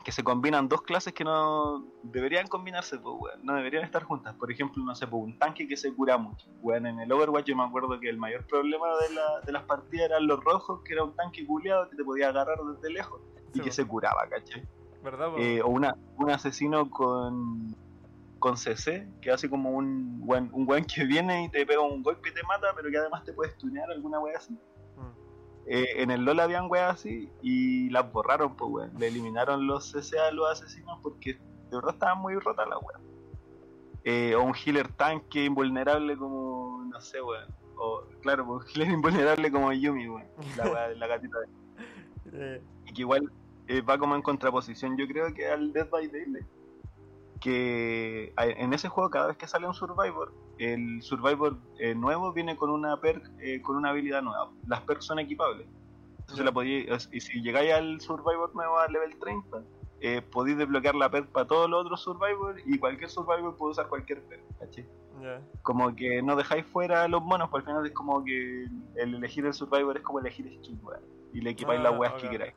que 0.05 0.13
se 0.13 0.25
combinan 0.25 0.69
dos 0.69 0.83
clases 0.83 1.13
que 1.13 1.25
no 1.25 1.85
deberían 2.03 2.47
combinarse, 2.47 2.99
pues, 2.99 3.17
weón, 3.19 3.45
no 3.45 3.55
deberían 3.55 3.85
estar 3.85 4.03
juntas. 4.03 4.35
Por 4.35 4.51
ejemplo, 4.51 4.83
no 4.83 4.95
sé, 4.95 5.07
pues, 5.07 5.23
un 5.23 5.39
tanque 5.39 5.69
que 5.69 5.77
se 5.77 5.95
cura 5.95 6.17
mucho. 6.17 6.47
Weón, 6.63 6.87
en 6.87 7.01
el 7.01 7.13
Overwatch 7.13 7.47
yo 7.47 7.57
me 7.57 7.65
acuerdo 7.65 8.01
que 8.01 8.09
el 8.09 8.17
mayor 8.17 8.47
problema 8.47 8.87
de, 9.09 9.15
la, 9.15 9.41
de 9.45 9.53
las 9.53 9.65
partidas 9.65 10.07
eran 10.07 10.27
los 10.27 10.43
rojos, 10.43 10.81
que 10.85 10.95
era 10.95 11.05
un 11.05 11.15
tanque 11.15 11.47
culiado 11.47 11.89
que 11.91 11.97
te 11.97 12.05
podía 12.05 12.29
agarrar 12.31 12.59
desde 12.75 12.91
lejos 12.93 13.21
y 13.23 13.41
Sí, 13.41 13.53
que 13.55 13.63
pues. 13.63 13.75
se 13.75 13.87
curaba, 13.87 14.27
¿cachai? 14.29 14.67
¿Verdad? 15.03 15.33
po? 15.33 15.39
Eh, 15.39 15.61
o 15.63 15.69
una, 15.69 15.95
un 16.17 16.31
asesino 16.31 16.89
con, 16.91 17.75
con 18.39 18.57
CC, 18.57 19.07
que 19.21 19.31
hace 19.31 19.51
como 19.51 19.71
un 19.71 20.25
buen, 20.27 20.49
un 20.53 20.65
buen 20.67 20.85
que 20.85 21.05
viene 21.05 21.45
y 21.45 21.49
te 21.51 21.67
pega 21.67 21.81
un 21.81 22.03
golpe 22.03 22.31
y 22.31 22.35
te 22.35 22.43
mata, 22.45 22.69
pero 22.75 22.91
que 22.91 22.97
además 22.97 23.25
te 23.25 23.33
puede 23.35 23.51
stunear 23.53 23.91
alguna 23.91 24.19
wea 24.19 24.39
así. 24.39 24.59
Eh, 25.73 26.03
en 26.03 26.11
el 26.11 26.25
LoL 26.25 26.41
habían 26.41 26.69
weas 26.69 26.97
así 26.97 27.31
y 27.43 27.91
las 27.91 28.13
borraron, 28.13 28.57
pues 28.57 28.71
weón. 28.73 28.91
Le 28.99 29.07
eliminaron 29.07 29.69
los 29.69 29.93
CC 29.93 30.19
a 30.19 30.33
los 30.33 30.51
asesinos 30.51 30.99
porque 31.01 31.35
de 31.35 31.77
verdad 31.77 31.95
estaban 31.95 32.19
muy 32.19 32.35
rotas 32.35 32.69
las 32.69 32.79
weas. 32.83 33.01
Eh, 34.03 34.35
o 34.35 34.43
un 34.43 34.53
healer 34.53 34.89
tanque 34.89 35.45
invulnerable 35.45 36.17
como, 36.17 36.85
no 36.91 37.01
sé, 37.01 37.23
weón. 37.23 37.55
O, 37.77 38.03
claro, 38.21 38.45
pues, 38.45 38.65
un 38.65 38.71
healer 38.73 38.89
invulnerable 38.95 39.53
como 39.53 39.73
Yumi, 39.73 40.09
weón. 40.09 40.27
La 40.57 40.65
wea 40.65 40.89
de 40.89 40.97
la 40.97 41.07
gatita 41.07 41.39
de 41.39 41.47
Eh, 42.33 42.63
y 42.87 42.93
que 42.93 43.01
igual 43.01 43.33
eh, 43.67 43.81
va 43.81 43.99
como 43.99 44.15
en 44.15 44.23
contraposición 44.23 44.97
yo 44.97 45.09
creo 45.09 45.35
que 45.35 45.49
al 45.49 45.73
Dead 45.73 45.89
by 45.89 46.07
Daylight 46.07 46.47
que 47.41 48.33
en 48.37 48.73
ese 48.73 48.89
juego 48.89 49.11
cada 49.11 49.29
vez 49.29 49.37
que 49.37 49.49
sale 49.49 49.67
un 49.67 49.75
Survivor 49.75 50.33
el 50.61 51.03
Survivor 51.03 51.57
eh, 51.79 51.95
nuevo 51.95 52.33
viene 52.33 52.57
con 52.57 52.71
una 52.71 53.01
perk 53.01 53.31
eh, 53.41 53.61
con 53.63 53.77
una 53.77 53.91
habilidad 53.91 54.23
nueva 54.23 54.51
las 54.67 54.81
perks 54.83 55.07
son 55.07 55.19
equipables 55.19 55.67
entonces 56.21 56.45
la 56.45 56.53
es- 56.65 57.09
y 57.13 57.21
si 57.21 57.41
llegáis 57.43 57.73
al 57.73 58.01
Survivor 58.01 58.55
nuevo 58.55 58.79
al 58.79 58.93
level 58.93 59.17
30 59.19 59.63
eh, 60.03 60.23
podéis 60.23 60.57
desbloquear 60.59 60.95
la 60.95 61.11
perk 61.11 61.29
para 61.31 61.47
todos 61.47 61.69
los 61.69 61.81
otros 61.85 62.01
Survivor 62.03 62.57
y 62.65 62.79
cualquier 62.79 63.11
Survivor 63.11 63.57
puede 63.57 63.73
usar 63.73 63.89
cualquier 63.89 64.23
perk 64.23 64.43
¿cachai? 64.59 64.87
como 65.63 65.95
que 65.95 66.23
no 66.23 66.35
dejáis 66.37 66.65
fuera 66.67 67.03
a 67.05 67.09
los 67.09 67.23
monos, 67.23 67.51
porque 67.51 67.67
al 67.69 67.73
final 67.75 67.87
es 67.87 67.93
como 67.93 68.25
que 68.25 68.65
el 68.97 69.15
elegir 69.15 69.45
el 69.45 69.53
Survivor 69.53 69.95
es 69.99 70.03
como 70.03 70.19
elegir 70.21 70.51
skin, 70.63 70.81
weón. 70.83 71.03
Y 71.35 71.43
le 71.43 71.51
equipáis 71.51 71.79
Ah, 71.81 71.83
las 71.91 71.99
weas 71.99 72.15
que 72.15 72.21
queráis. 72.31 72.55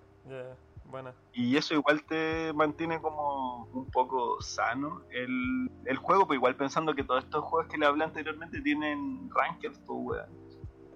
Buena. 0.93 1.13
Y 1.33 1.57
eso 1.57 1.73
igual 1.73 2.03
te 2.03 2.53
mantiene 2.53 3.01
como 3.01 3.65
un 3.73 3.89
poco 3.91 4.39
sano 4.41 5.01
el, 5.09 5.69
el 5.85 5.97
juego, 5.97 6.27
pues 6.27 6.37
igual 6.37 6.55
pensando 6.55 6.93
que 6.93 7.03
todos 7.03 7.23
estos 7.23 7.43
juegos 7.43 7.69
que 7.69 7.77
le 7.77 7.87
hablé 7.87 8.05
anteriormente 8.05 8.61
tienen 8.61 9.29
rankers, 9.31 9.77
pues 9.79 9.99
weón. 10.01 10.29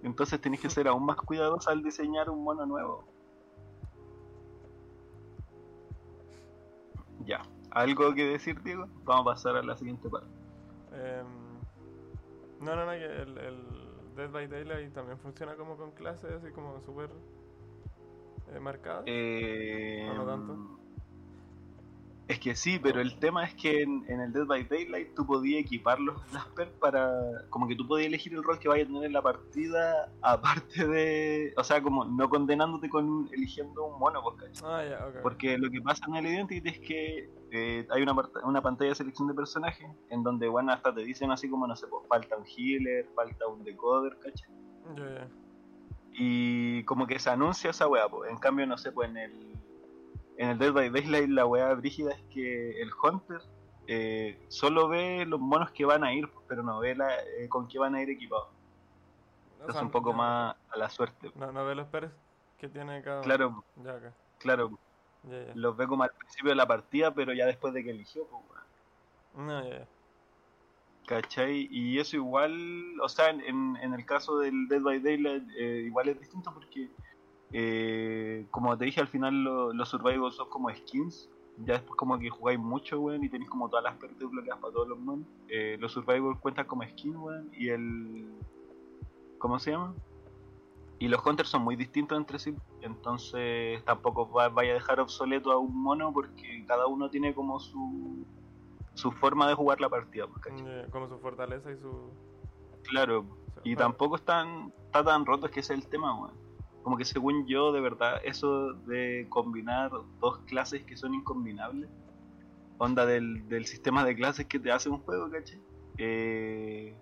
Entonces 0.03 0.39
tenéis 0.39 0.61
que 0.61 0.69
ser 0.69 0.87
aún 0.87 1.03
más 1.03 1.17
cuidadosos 1.17 1.67
al 1.67 1.81
diseñar 1.81 2.29
un 2.29 2.43
mono 2.43 2.65
nuevo. 2.65 3.03
Ya. 7.25 7.41
¿Algo 7.71 8.13
que 8.13 8.25
decir, 8.25 8.61
Diego? 8.61 8.87
Vamos 9.03 9.21
a 9.21 9.35
pasar 9.35 9.57
a 9.57 9.63
la 9.63 9.75
siguiente 9.75 10.07
parte. 10.09 10.29
Em, 10.93 11.27
no, 12.61 12.75
no, 12.75 12.85
no, 12.85 12.91
que 12.91 13.05
el, 13.05 13.37
el 13.37 14.15
Dead 14.15 14.29
by 14.29 14.47
Daylight 14.47 14.93
también 14.93 15.17
funciona 15.17 15.55
como 15.55 15.75
con 15.75 15.91
clases 15.91 16.31
así 16.31 16.51
como 16.51 16.79
súper 16.81 17.09
eh. 18.55 19.03
Eh, 19.05 20.09
¿O 20.09 20.13
no 20.15 20.25
tanto? 20.25 20.73
Es 22.27 22.39
que 22.39 22.55
sí, 22.55 22.77
pero 22.77 22.99
el 22.99 23.17
tema 23.19 23.45
es 23.45 23.53
que 23.53 23.83
en, 23.83 24.03
en 24.09 24.19
el 24.19 24.33
Dead 24.33 24.45
by 24.45 24.65
Daylight 24.67 25.15
tú 25.15 25.25
podías 25.25 25.61
equipar 25.61 25.97
los, 25.97 26.17
las 26.33 26.45
perks 26.47 26.73
para. 26.77 27.09
Como 27.49 27.69
que 27.69 27.75
tú 27.77 27.87
podías 27.87 28.07
elegir 28.07 28.33
el 28.33 28.43
rol 28.43 28.59
que 28.59 28.67
vaya 28.67 28.83
a 28.83 28.85
tener 28.85 29.05
en 29.05 29.13
la 29.13 29.21
partida, 29.21 30.11
aparte 30.21 30.85
de. 30.85 31.53
O 31.55 31.63
sea, 31.63 31.81
como 31.81 32.03
no 32.03 32.27
condenándote 32.29 32.89
con 32.89 33.09
un- 33.09 33.29
eligiendo 33.31 33.85
un 33.85 33.97
mono, 33.97 34.21
pues. 34.21 34.61
Ah, 34.61 34.83
ya, 34.83 35.05
ok. 35.07 35.15
ok. 35.15 35.21
Porque 35.23 35.57
lo 35.57 35.69
que 35.71 35.79
pasa 35.81 36.03
en 36.09 36.15
el 36.17 36.25
Identity 36.27 36.67
es 36.67 36.79
que 36.79 37.29
eh, 37.51 37.87
hay 37.89 38.01
una, 38.03 38.13
una 38.43 38.61
pantalla 38.61 38.89
de 38.89 38.95
selección 38.95 39.29
de 39.29 39.33
personajes 39.33 39.87
en 40.09 40.21
donde, 40.21 40.49
bueno, 40.49 40.73
hasta 40.73 40.93
te 40.93 41.05
dicen 41.05 41.31
así 41.31 41.49
como, 41.49 41.65
no 41.65 41.77
sé, 41.77 41.87
pues 41.87 42.05
falta 42.09 42.35
un 42.35 42.43
healer, 42.45 43.07
falta 43.15 43.47
un 43.47 43.63
decoder, 43.63 44.17
¿cachai? 44.19 44.49
Y 46.19 46.83
como 46.85 47.05
que 47.05 47.19
se 47.19 47.29
anuncia 47.29 47.69
esa 47.69 47.87
weá, 47.87 48.09
pues. 48.09 48.31
En 48.31 48.37
cambio, 48.39 48.65
no 48.65 48.77
sé, 48.77 48.91
pues 48.91 49.09
en 49.09 49.17
el. 49.17 49.53
En 50.37 50.49
el 50.49 50.57
Dead 50.57 50.71
by 50.73 50.89
Daylight 50.89 51.29
la 51.29 51.45
weá 51.45 51.73
brígida 51.73 52.11
es 52.11 52.21
que 52.33 52.81
el 52.81 52.89
Hunter 53.01 53.41
eh, 53.87 54.39
solo 54.49 54.87
ve 54.87 55.25
los 55.25 55.39
monos 55.39 55.71
que 55.71 55.85
van 55.85 56.03
a 56.03 56.13
ir, 56.13 56.27
pues, 56.29 56.45
pero 56.47 56.61
no 56.63 56.79
ve 56.79 56.95
la, 56.95 57.07
eh, 57.39 57.47
con 57.49 57.67
qué 57.67 57.79
van 57.79 57.95
a 57.95 58.01
ir 58.01 58.09
equipados. 58.09 58.47
O 59.63 59.67
Es 59.67 59.73
sea, 59.73 59.81
un 59.81 59.89
poco 59.91 60.13
más 60.13 60.55
a 60.69 60.77
la 60.77 60.89
suerte. 60.89 61.31
No, 61.35 61.51
no 61.51 61.65
ve 61.65 61.73
los 61.75 61.87
perks 61.87 62.13
que 62.59 62.67
tiene 62.69 63.01
cada. 63.03 63.21
Claro, 63.21 63.63
Ya, 63.83 63.93
acá. 63.93 64.13
claro. 64.39 64.71
Ya, 65.23 65.43
ya. 65.45 65.51
Los 65.55 65.75
ve 65.77 65.87
como 65.87 66.03
al 66.03 66.11
principio 66.11 66.49
de 66.49 66.55
la 66.55 66.67
partida, 66.67 67.13
pero 67.13 67.33
ya 67.33 67.45
después 67.45 67.73
de 67.73 67.83
que 67.83 67.89
eligió, 67.91 68.25
pues. 68.27 68.41
No, 69.35 69.63
ya, 69.67 69.79
ya. 69.79 69.87
¿Cachai? 71.07 71.69
Y 71.71 71.99
eso 71.99 72.17
igual, 72.17 72.99
o 73.01 73.07
sea, 73.07 73.29
en, 73.29 73.77
en- 73.77 73.93
el 73.93 74.05
caso 74.05 74.39
del 74.39 74.67
Dead 74.67 74.81
by 74.81 74.99
Daylight, 74.99 75.43
eh, 75.57 75.83
igual 75.85 76.09
es 76.09 76.19
distinto 76.19 76.53
porque, 76.53 76.91
eh, 77.53 78.45
como 78.51 78.77
te 78.77 78.83
dije, 78.85 78.99
al 78.99 79.07
final 79.07 79.41
lo- 79.41 79.71
los 79.73 79.87
survivors 79.87 80.35
son 80.35 80.49
como 80.49 80.69
skins. 80.69 81.29
Ya 81.59 81.75
después 81.75 81.95
como 81.97 82.19
que 82.19 82.29
jugáis 82.29 82.59
mucho, 82.59 82.99
weón, 82.99 83.23
y 83.23 83.29
tenéis 83.29 83.49
como 83.49 83.69
todas 83.69 83.85
las 83.85 83.95
perks 83.95 84.19
desbloqueadas 84.19 84.59
para 84.61 84.73
todos 84.73 84.89
los 84.89 84.99
monos. 84.99 85.25
Eh, 85.47 85.77
los 85.79 85.93
survivors 85.93 86.37
cuentan 86.41 86.67
como 86.67 86.83
skin, 86.83 87.15
weón, 87.15 87.49
y 87.53 87.69
el... 87.69 88.27
¿Cómo 89.37 89.57
se 89.59 89.71
llama? 89.71 89.95
Y 90.99 91.07
los 91.07 91.25
hunters 91.25 91.47
son 91.49 91.63
muy 91.63 91.75
distintos 91.77 92.17
entre 92.17 92.37
sí, 92.37 92.53
entonces 92.81 93.83
tampoco 93.85 94.29
va- 94.29 94.49
vaya 94.49 94.71
a 94.71 94.73
dejar 94.73 94.99
obsoleto 94.99 95.51
a 95.51 95.57
un 95.57 95.73
mono 95.81 96.11
porque 96.11 96.65
cada 96.67 96.87
uno 96.87 97.09
tiene 97.09 97.33
como 97.35 97.59
su, 97.59 98.25
su 98.97 99.11
forma 99.11 99.47
de 99.47 99.53
jugar 99.53 99.79
la 99.79 99.89
partida, 99.89 100.25
pues. 100.27 100.43
Ya, 100.57 100.87
Como 100.89 101.07
su 101.07 101.19
fortaleza 101.19 101.71
y 101.71 101.77
su. 101.77 102.11
Claro, 102.83 103.25
y 103.63 103.75
bueno, 103.75 103.89
tampoco 103.89 104.15
están, 104.15 104.73
está 104.85 105.03
tan 105.03 105.25
roto, 105.25 105.45
es 105.45 105.51
que 105.51 105.59
ese 105.59 105.73
es 105.73 105.83
el 105.83 105.87
tema, 105.87 106.19
weón. 106.19 106.33
Como 106.83 106.97
que 106.97 107.05
según 107.05 107.45
yo, 107.45 107.71
de 107.71 107.81
verdad, 107.81 108.19
eso 108.23 108.73
de 108.73 109.27
combinar 109.29 109.91
dos 110.19 110.39
clases 110.47 110.83
que 110.83 110.97
son 110.97 111.13
incombinables, 111.13 111.89
onda 112.77 113.05
del, 113.05 113.47
del 113.47 113.65
sistema 113.65 114.03
de 114.03 114.15
clases 114.15 114.47
que 114.47 114.57
te 114.57 114.71
hace 114.71 114.89
un 114.89 114.99
juego, 114.99 115.29
¿cachai? 115.29 115.61
Eh, 115.97 116.97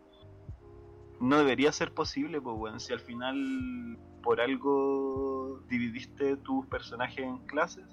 no 1.21 1.37
debería 1.37 1.71
ser 1.71 1.93
posible, 1.93 2.41
pues, 2.41 2.57
weón. 2.57 2.79
Si 2.79 2.91
al 2.91 2.99
final 2.99 3.97
por 4.21 4.41
algo 4.41 5.61
dividiste 5.69 6.35
tus 6.37 6.65
personajes 6.65 7.19
en 7.19 7.37
clases 7.45 7.85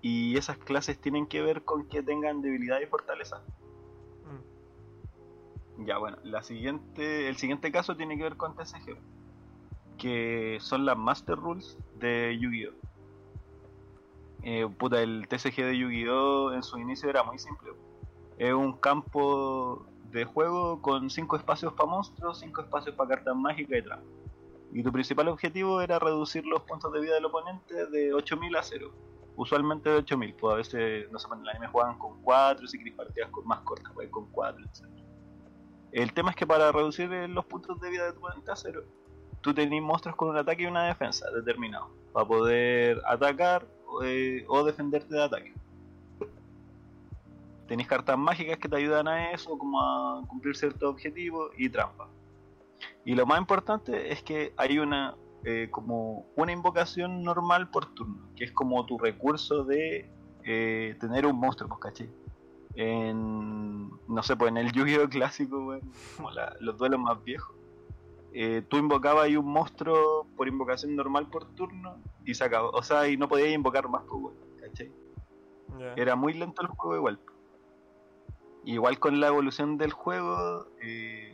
y 0.00 0.36
esas 0.36 0.58
clases 0.58 1.00
tienen 1.00 1.26
que 1.26 1.42
ver 1.42 1.64
con 1.64 1.86
que 1.88 2.02
tengan 2.02 2.40
debilidad 2.42 2.80
y 2.80 2.86
fortaleza. 2.86 3.42
mm, 4.24 5.84
Ya, 5.86 5.98
bueno, 5.98 6.18
la 6.24 6.42
siguiente, 6.42 7.28
el 7.28 7.36
siguiente 7.36 7.70
caso 7.72 7.96
tiene 7.96 8.16
que 8.16 8.22
ver 8.24 8.36
con 8.36 8.54
TCG, 8.56 8.96
que 9.96 10.58
son 10.60 10.84
las 10.86 10.96
Master 10.96 11.36
Rules 11.36 11.76
de 11.98 12.36
Yu-Gi-Oh! 12.40 12.72
Eh, 14.44 14.68
puta, 14.78 15.02
el 15.02 15.26
TCG 15.28 15.56
de 15.64 15.78
Yu-Gi-Oh! 15.78 16.52
en 16.52 16.62
su 16.62 16.78
inicio 16.78 17.10
era 17.10 17.22
muy 17.24 17.38
simple. 17.38 17.70
Es 18.38 18.52
un 18.54 18.72
campo 18.74 19.84
de 20.12 20.24
juego 20.24 20.80
con 20.80 21.10
5 21.10 21.36
espacios 21.36 21.72
para 21.74 21.90
monstruos, 21.90 22.38
5 22.38 22.62
espacios 22.62 22.94
para 22.94 23.10
cartas 23.10 23.36
mágicas 23.36 23.78
y 23.78 23.82
trampas. 23.82 24.08
Y 24.72 24.82
tu 24.82 24.92
principal 24.92 25.28
objetivo 25.28 25.80
era 25.80 25.98
reducir 25.98 26.44
los 26.46 26.62
puntos 26.62 26.92
de 26.92 27.00
vida 27.00 27.14
del 27.14 27.24
oponente 27.24 27.86
de 27.86 28.12
8000 28.14 28.56
a 28.56 28.62
0. 28.62 28.92
Usualmente 29.38 29.88
de 29.88 29.98
8000, 29.98 30.34
pues 30.34 30.52
a 30.52 30.56
veces, 30.56 31.12
no 31.12 31.18
sé, 31.20 31.28
en 31.32 31.44
la 31.44 31.52
anime 31.52 31.68
juegan 31.68 31.96
con 31.96 32.20
4, 32.22 32.66
si 32.66 32.76
queréis 32.76 32.96
partidas 32.96 33.30
con 33.30 33.46
más 33.46 33.60
cortas, 33.60 33.92
juegan 33.94 34.10
con 34.10 34.26
4, 34.32 34.64
etc. 34.64 34.84
El 35.92 36.12
tema 36.12 36.30
es 36.30 36.36
que 36.36 36.44
para 36.44 36.72
reducir 36.72 37.12
eh, 37.12 37.28
los 37.28 37.44
puntos 37.44 37.80
de 37.80 37.88
vida 37.88 38.06
de 38.06 38.14
tu 38.14 38.18
oponente 38.18 38.50
a 38.50 38.56
cero, 38.56 38.82
tú 39.40 39.54
tenés 39.54 39.80
monstruos 39.80 40.16
con 40.16 40.30
un 40.30 40.36
ataque 40.36 40.64
y 40.64 40.66
una 40.66 40.88
defensa 40.88 41.30
determinado, 41.30 41.88
para 42.12 42.26
poder 42.26 43.00
atacar 43.06 43.64
eh, 44.04 44.44
o 44.48 44.64
defenderte 44.64 45.14
de 45.14 45.22
ataque. 45.22 45.54
Tenés 47.68 47.86
cartas 47.86 48.18
mágicas 48.18 48.58
que 48.58 48.68
te 48.68 48.74
ayudan 48.74 49.06
a 49.06 49.30
eso, 49.30 49.56
como 49.56 49.80
a 49.80 50.26
cumplir 50.26 50.56
ciertos 50.56 50.82
objetivos 50.82 51.52
y 51.56 51.68
trampas. 51.68 52.08
Y 53.04 53.14
lo 53.14 53.24
más 53.24 53.38
importante 53.38 54.12
es 54.12 54.20
que 54.24 54.52
hay 54.56 54.80
una 54.80 55.14
eh, 55.44 55.68
como 55.70 56.26
una 56.36 56.52
invocación 56.52 57.22
normal 57.22 57.70
por 57.70 57.94
turno, 57.94 58.28
que 58.36 58.44
es 58.44 58.52
como 58.52 58.84
tu 58.86 58.98
recurso 58.98 59.64
de 59.64 60.10
eh, 60.44 60.96
tener 61.00 61.26
un 61.26 61.38
monstruo, 61.38 61.68
pues 61.68 61.80
caché. 61.80 62.10
En 62.74 63.88
no 64.06 64.22
sé, 64.22 64.36
pues 64.36 64.50
en 64.50 64.56
el 64.58 64.72
Yu-Gi-Oh 64.72 65.08
clásico, 65.08 65.78
como 66.16 66.30
la- 66.30 66.54
los 66.60 66.76
duelos 66.78 67.00
más 67.00 67.22
viejos. 67.24 67.54
eh, 68.32 68.62
tú 68.68 68.76
invocabas 68.76 69.24
ahí 69.24 69.36
un 69.36 69.46
monstruo 69.50 70.26
por 70.36 70.46
invocación 70.48 70.94
normal 70.94 71.28
por 71.30 71.46
turno 71.54 71.96
y 72.24 72.34
se 72.34 72.44
acabó. 72.44 72.70
O 72.70 72.82
sea, 72.82 73.08
y 73.08 73.16
no 73.16 73.26
podías 73.28 73.48
invocar 73.50 73.88
más, 73.88 74.02
pues, 74.08 74.34
¿cachai? 74.60 74.92
Ya. 75.78 75.94
Era 75.94 76.14
muy 76.14 76.34
lento 76.34 76.62
el 76.62 76.68
juego 76.68 76.96
igual. 76.96 77.20
Igual 78.64 78.98
con 78.98 79.18
la 79.18 79.28
evolución 79.28 79.78
del 79.78 79.92
juego, 79.92 80.66
eh, 80.82 81.27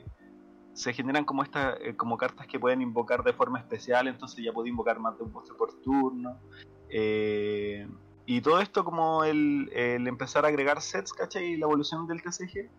se 0.74 0.92
generan 0.92 1.24
como 1.24 1.42
estas 1.42 1.76
eh, 1.80 1.96
como 1.96 2.16
cartas 2.18 2.46
que 2.46 2.58
pueden 2.58 2.82
invocar 2.82 3.22
de 3.22 3.32
forma 3.32 3.58
especial, 3.60 4.08
entonces 4.08 4.44
ya 4.44 4.52
puedo 4.52 4.66
invocar 4.66 4.98
más 4.98 5.16
de 5.16 5.24
un 5.24 5.32
monstruo 5.32 5.56
por 5.56 5.80
turno. 5.82 6.38
Eh, 6.90 7.88
y 8.26 8.40
todo 8.40 8.60
esto 8.60 8.84
como 8.84 9.24
el, 9.24 9.70
empezar 9.74 10.44
a 10.44 10.48
agregar 10.48 10.80
sets, 10.80 11.12
¿cachai? 11.12 11.52
Y 11.52 11.56
la 11.56 11.66
evolución 11.66 12.06
del 12.06 12.22
TCG, 12.22 12.70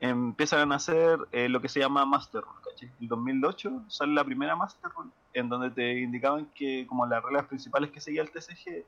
empiezan 0.00 0.72
a 0.72 0.76
hacer 0.76 1.18
eh, 1.32 1.48
lo 1.48 1.60
que 1.60 1.68
se 1.68 1.80
llama 1.80 2.04
Master 2.04 2.42
Rule, 2.42 2.60
¿cachai? 2.64 2.90
En 3.00 3.08
2008 3.08 3.84
sale 3.88 4.14
la 4.14 4.24
primera 4.24 4.56
Master 4.56 4.90
Rule, 4.96 5.10
en 5.34 5.48
donde 5.48 5.70
te 5.70 6.00
indicaban 6.00 6.50
que 6.54 6.86
como 6.86 7.06
las 7.06 7.22
reglas 7.22 7.46
principales 7.46 7.90
que 7.90 8.00
seguía 8.00 8.22
el 8.22 8.30
TCG, 8.30 8.86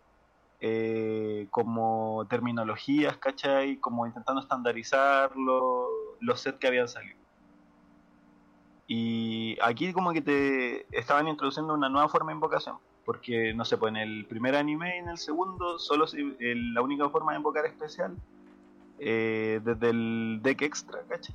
como 1.51 2.27
terminologías, 2.29 3.17
¿cachai? 3.19 3.79
Como 3.81 4.07
intentando 4.07 4.41
estandarizar 4.41 5.37
lo- 5.37 5.89
los 6.21 6.41
sets 6.41 6.59
que 6.59 6.69
habían 6.69 6.89
salido. 6.89 7.22
Y 8.95 9.57
aquí 9.63 9.91
como 9.95 10.13
que 10.13 10.21
te 10.21 10.87
estaban 10.95 11.27
introduciendo 11.27 11.73
una 11.73 11.89
nueva 11.89 12.11
forma 12.11 12.31
de 12.31 12.35
invocación. 12.35 12.77
Porque, 13.07 13.55
no 13.55 13.65
sé, 13.65 13.79
pues 13.79 13.89
en 13.91 13.97
el 13.97 14.27
primer 14.27 14.55
anime 14.55 14.97
y 14.97 14.99
en 14.99 15.09
el 15.09 15.17
segundo, 15.17 15.79
solo 15.79 16.05
el- 16.39 16.75
la 16.75 16.83
única 16.83 17.09
forma 17.09 17.33
de 17.33 17.39
invocar 17.39 17.65
especial, 17.65 18.15
eh, 18.99 19.61
desde 19.65 19.89
el 19.89 20.41
deck 20.43 20.61
extra, 20.61 21.01
¿cachai? 21.09 21.35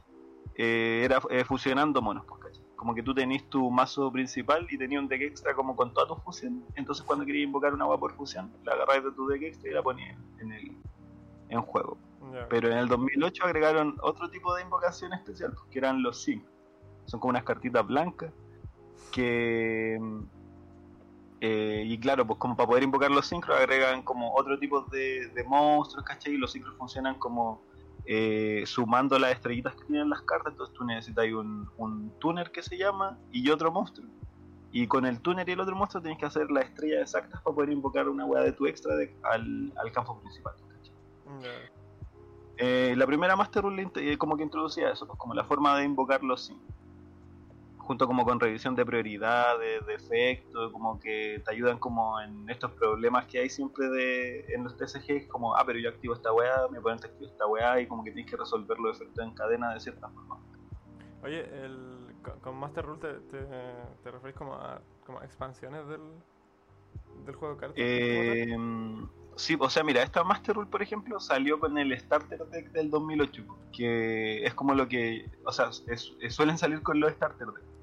Eh, 0.55 1.01
era 1.03 1.19
eh, 1.31 1.43
fusionando 1.45 1.99
monos, 1.99 2.25
pues, 2.27 2.41
¿cachai? 2.43 2.63
Como 2.75 2.93
que 2.93 3.01
tú 3.01 3.15
tenías 3.15 3.43
tu 3.49 3.71
mazo 3.71 4.11
principal 4.11 4.67
y 4.69 4.77
tenías 4.77 5.01
un 5.01 5.07
deck 5.07 5.21
extra 5.23 5.55
como 5.55 5.75
con 5.75 5.91
todas 5.95 6.09
tus 6.09 6.23
fusiones. 6.23 6.61
Entonces 6.75 7.03
cuando 7.05 7.25
querías 7.25 7.47
invocar 7.47 7.73
una 7.73 7.85
agua 7.85 7.99
por 7.99 8.13
fusión, 8.13 8.51
la 8.65 8.73
agarrabas 8.73 9.03
de 9.03 9.11
tu 9.13 9.27
deck 9.27 9.41
extra 9.41 9.71
y 9.71 9.73
la 9.73 9.81
ponías 9.81 10.15
en 10.39 10.51
el 10.51 10.77
en 11.49 11.61
juego. 11.63 11.97
Pero 12.49 12.69
en 12.71 12.77
el 12.77 12.87
2008 12.87 13.45
agregaron 13.45 13.97
otro 14.03 14.29
tipo 14.29 14.53
de 14.55 14.61
invocación 14.61 15.11
especial, 15.13 15.53
pues, 15.53 15.65
que 15.71 15.79
eran 15.79 16.03
los 16.03 16.21
sync. 16.21 16.43
Son 17.07 17.19
como 17.19 17.31
unas 17.31 17.43
cartitas 17.43 17.85
blancas 17.85 18.31
que... 19.11 19.99
eh, 21.41 21.83
y 21.85 21.97
claro, 21.99 22.27
pues 22.27 22.37
como 22.37 22.55
para 22.55 22.67
poder 22.67 22.83
invocar 22.83 23.09
los 23.09 23.25
sincros 23.25 23.57
agregan 23.57 24.03
como 24.03 24.35
otro 24.35 24.59
tipo 24.59 24.81
de, 24.91 25.29
de 25.29 25.43
monstruos, 25.43 26.05
¿cachai? 26.05 26.33
Y 26.33 26.37
los 26.37 26.51
sincros 26.51 26.75
funcionan 26.77 27.15
como 27.17 27.61
eh, 28.05 28.63
sumando 28.65 29.17
las 29.19 29.31
estrellitas 29.31 29.75
que 29.75 29.85
tienen 29.85 30.09
las 30.09 30.21
cartas, 30.21 30.53
entonces 30.53 30.75
tú 30.75 30.85
necesitas 30.85 31.25
un, 31.25 31.69
un 31.77 32.11
tuner 32.19 32.51
que 32.51 32.61
se 32.61 32.77
llama 32.77 33.17
y 33.31 33.49
otro 33.49 33.71
monstruo. 33.71 34.07
Y 34.71 34.85
con 34.87 35.05
el 35.05 35.21
tuner 35.21 35.47
y 35.47 35.53
el 35.53 35.59
otro 35.59 35.75
monstruo 35.75 36.01
tienes 36.01 36.19
que 36.19 36.25
hacer 36.25 36.51
las 36.51 36.65
estrellas 36.65 37.01
exactas 37.01 37.41
para 37.41 37.55
poder 37.55 37.71
invocar 37.71 38.07
una 38.09 38.25
weá 38.25 38.43
de 38.43 38.51
tu 38.51 38.67
extra 38.67 38.93
al, 39.23 39.73
al 39.77 39.91
campo 39.91 40.19
principal. 40.19 40.53
Eh, 42.57 42.95
la 42.97 43.05
primera 43.05 43.35
Master 43.35 43.63
Rule 43.63 43.89
eh, 43.95 44.17
como 44.17 44.35
que 44.35 44.43
introducía 44.43 44.91
eso, 44.91 45.05
pues 45.05 45.17
como 45.19 45.33
la 45.33 45.43
forma 45.43 45.77
de 45.77 45.85
invocar 45.85 46.23
los 46.23 46.45
sims. 46.45 46.61
Junto 47.87 48.05
como 48.05 48.25
con 48.25 48.37
revisión 48.37 48.75
de 48.75 48.85
prioridades, 48.85 49.85
de 49.85 49.93
efectos, 49.93 50.73
como 50.73 50.99
que 50.99 51.41
te 51.45 51.51
ayudan 51.51 51.79
como 51.79 52.19
en 52.19 52.49
estos 52.49 52.73
problemas 52.73 53.27
que 53.27 53.39
hay 53.39 53.49
siempre 53.49 53.87
de, 53.87 54.45
en 54.53 54.65
los 54.65 54.75
TCG, 54.75 55.29
como, 55.29 55.55
ah, 55.55 55.63
pero 55.65 55.79
yo 55.79 55.87
activo 55.87 56.13
esta 56.13 56.33
weá, 56.33 56.67
mi 56.69 56.79
oponente 56.79 57.07
activa 57.07 57.31
esta 57.31 57.47
weá, 57.47 57.79
y 57.79 57.87
como 57.87 58.03
que 58.03 58.11
tienes 58.11 58.29
que 58.29 58.35
resolver 58.35 58.77
los 58.77 58.97
efectos 58.97 59.23
en 59.25 59.33
cadena 59.33 59.73
de 59.73 59.79
cierta 59.79 60.09
forma. 60.09 60.37
Oye, 61.23 61.39
el, 61.63 62.13
con, 62.41 62.57
Master 62.57 62.85
Rule 62.85 62.99
te, 62.99 63.13
te, 63.31 63.45
te 64.03 64.11
referís 64.11 64.35
como 64.35 64.55
a, 64.55 64.81
como 65.05 65.21
a 65.21 65.23
expansiones 65.25 65.87
del, 65.87 66.01
del 67.25 67.35
juego 67.35 67.55
de 67.55 67.59
cartas. 67.61 67.75
Eh, 67.77 68.55
sí, 69.37 69.55
o 69.57 69.69
sea, 69.69 69.83
mira, 69.85 70.03
esta 70.03 70.25
Master 70.25 70.55
Rule, 70.55 70.69
por 70.69 70.81
ejemplo, 70.81 71.21
salió 71.21 71.57
con 71.57 71.77
el 71.77 71.97
Starter 71.97 72.39
Deck 72.49 72.71
del 72.71 72.89
2008, 72.89 73.45
que 73.71 74.45
es 74.45 74.53
como 74.53 74.73
lo 74.73 74.89
que, 74.89 75.31
o 75.45 75.51
sea, 75.53 75.69
es- 75.87 76.13
suelen 76.29 76.57
salir 76.57 76.81
con 76.83 76.99
los 76.99 77.13
Starter 77.13 77.47
Deck. 77.47 77.76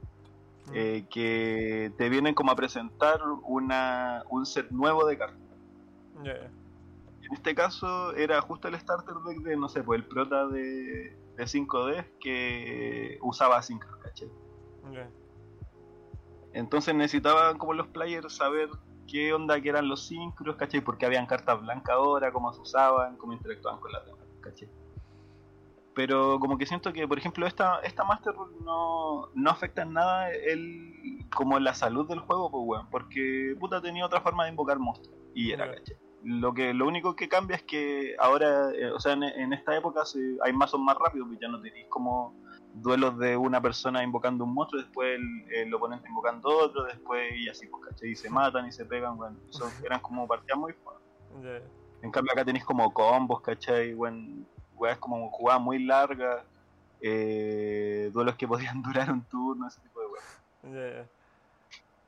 Eh, 0.72 1.06
que 1.10 1.92
te 1.98 2.08
vienen 2.08 2.34
como 2.34 2.50
a 2.50 2.56
presentar 2.56 3.20
una, 3.42 4.24
un 4.30 4.46
set 4.46 4.70
nuevo 4.70 5.04
de 5.06 5.18
cartas. 5.18 5.40
En 6.24 7.32
este 7.32 7.54
caso 7.54 8.14
era 8.14 8.40
justo 8.40 8.68
el 8.68 8.78
starter 8.78 9.14
deck 9.26 9.38
de, 9.42 9.56
no 9.56 9.68
sé, 9.68 9.82
pues 9.82 10.00
el 10.00 10.06
prota 10.06 10.46
de, 10.46 11.16
de 11.36 11.44
5D 11.44 12.06
que 12.20 13.18
usaba 13.22 13.60
Synchro, 13.62 13.98
¿cachai? 14.00 14.30
Entonces 16.52 16.94
necesitaban 16.94 17.58
como 17.58 17.74
los 17.74 17.88
players 17.88 18.34
saber 18.34 18.68
qué 19.06 19.32
onda 19.32 19.60
que 19.60 19.68
eran 19.68 19.88
los 19.88 20.06
Synchros, 20.06 20.56
¿cachai? 20.56 20.80
Porque 20.80 21.06
habían 21.06 21.26
cartas 21.26 21.60
blancas 21.60 21.94
ahora, 21.94 22.32
cómo 22.32 22.52
se 22.52 22.60
usaban, 22.60 23.16
cómo 23.16 23.32
interactuaban 23.32 23.80
con 23.80 23.92
las 23.92 24.06
demás, 24.06 24.26
¿cachai? 24.40 24.68
Pero 25.94 26.40
como 26.40 26.58
que 26.58 26.66
siento 26.66 26.92
que, 26.92 27.06
por 27.06 27.18
ejemplo, 27.18 27.46
esta, 27.46 27.78
esta 27.80 28.02
Master 28.04 28.34
Rule 28.34 28.56
no, 28.64 29.28
no 29.34 29.50
afecta 29.50 29.82
en 29.82 29.92
nada 29.92 30.30
el, 30.32 31.24
como 31.34 31.58
la 31.60 31.72
salud 31.74 32.08
del 32.08 32.18
juego, 32.20 32.50
pues 32.50 32.62
weón, 32.66 32.90
porque 32.90 33.54
puta 33.60 33.80
tenía 33.80 34.04
otra 34.04 34.20
forma 34.20 34.44
de 34.44 34.50
invocar 34.50 34.78
monstruos. 34.78 35.16
Y 35.34 35.52
era, 35.52 35.66
Ya. 35.66 35.74
¿cachai? 35.78 35.96
Lo 36.26 36.54
que 36.54 36.72
lo 36.72 36.86
único 36.88 37.14
que 37.14 37.28
cambia 37.28 37.56
es 37.56 37.62
que 37.64 38.16
ahora, 38.18 38.70
eh, 38.74 38.90
o 38.90 38.98
sea, 38.98 39.12
en, 39.12 39.24
en 39.24 39.52
esta 39.52 39.76
época 39.76 40.04
se- 40.06 40.38
hay 40.42 40.52
mazos 40.54 40.80
más 40.80 40.96
rápidos, 40.96 41.28
pues 41.28 41.38
ya 41.38 41.48
no 41.48 41.60
tenéis 41.60 41.86
como 41.90 42.34
duelos 42.72 43.18
de 43.18 43.36
una 43.36 43.60
persona 43.60 44.02
invocando 44.02 44.42
un 44.44 44.54
monstruo, 44.54 44.80
después 44.82 45.16
el, 45.20 45.54
el 45.54 45.74
oponente 45.74 46.08
invocando 46.08 46.48
otro, 46.48 46.84
después 46.84 47.30
y 47.36 47.48
así, 47.50 47.66
pues, 47.68 47.84
¿cachai? 47.90 48.10
Y 48.12 48.16
se 48.16 48.30
matan 48.30 48.66
y 48.66 48.72
se 48.72 48.86
pegan, 48.86 49.16
bueno, 49.18 49.36
son- 49.50 49.70
eran 49.84 50.00
como 50.00 50.26
partidas 50.26 50.58
muy 50.58 50.72
fuertes. 50.72 51.06
Ya, 51.42 51.58
ya. 51.58 51.64
En 52.02 52.10
cambio 52.10 52.32
acá 52.32 52.44
tenéis 52.44 52.64
como 52.64 52.92
combos, 52.92 53.42
¿cachai? 53.42 53.92
Bueno, 53.94 54.44
weas 54.76 54.98
como 54.98 55.30
jugadas 55.30 55.62
muy 55.62 55.82
largas, 55.84 56.44
eh, 57.00 58.10
duelos 58.12 58.36
que 58.36 58.48
podían 58.48 58.82
durar 58.82 59.10
un 59.10 59.22
turno, 59.24 59.68
ese 59.68 59.80
tipo 59.80 60.00
de 60.00 60.06
weas. 60.06 60.40
Ya. 60.62 61.06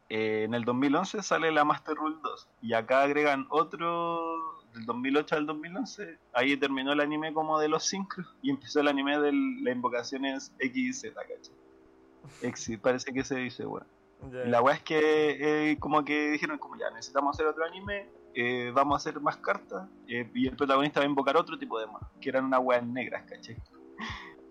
Eh, 0.09 0.45
en 0.45 0.55
el 0.55 0.65
2011 0.65 1.23
sale 1.23 1.51
la 1.51 1.65
Master 1.65 1.97
Rule 1.97 2.17
2 2.23 2.49
y 2.63 2.75
acá 2.75 3.03
agregan 3.03 3.47
otro 3.51 4.63
del 4.73 4.87
2008 4.87 5.37
al 5.37 5.47
2011. 5.47 6.19
Ahí 6.33 6.57
terminó 6.57 6.93
el 6.93 7.01
anime 7.01 7.33
como 7.33 7.59
de 7.59 7.69
los 7.69 7.85
sincros 7.85 8.33
y 8.41 8.51
empezó 8.51 8.81
el 8.81 8.89
anime 8.89 9.19
de 9.19 9.33
las 9.33 9.75
invocaciones 9.75 10.53
XZ, 10.61 11.13
¿cachai? 11.15 12.77
Parece 12.79 13.13
que 13.13 13.25
se 13.25 13.37
dice, 13.37 13.67
weón. 13.67 13.87
La 14.33 14.63
weá 14.63 14.77
es 14.77 14.83
que 14.83 15.71
eh, 15.73 15.79
como 15.79 16.05
que 16.05 16.31
dijeron 16.31 16.59
como 16.59 16.77
ya 16.77 16.91
necesitamos 16.91 17.37
hacer 17.37 17.47
otro 17.47 17.65
anime, 17.65 18.09
eh, 18.39 18.71
vamos 18.75 18.95
a 18.95 18.97
hacer 18.99 19.19
más 19.19 19.39
cartas 19.39 19.89
eh, 20.07 20.31
y 20.35 20.47
el 20.47 20.57
protagonista 20.57 21.01
va 21.01 21.07
a 21.07 21.09
invocar 21.09 21.39
otro 21.39 21.59
tipo 21.59 21.81
de 21.81 21.87
monos, 21.87 22.07
que 22.21 22.29
eran 22.29 22.45
unas 22.45 22.61
weas 22.63 22.87
negras, 22.87 23.25
¿cachai? 23.27 23.57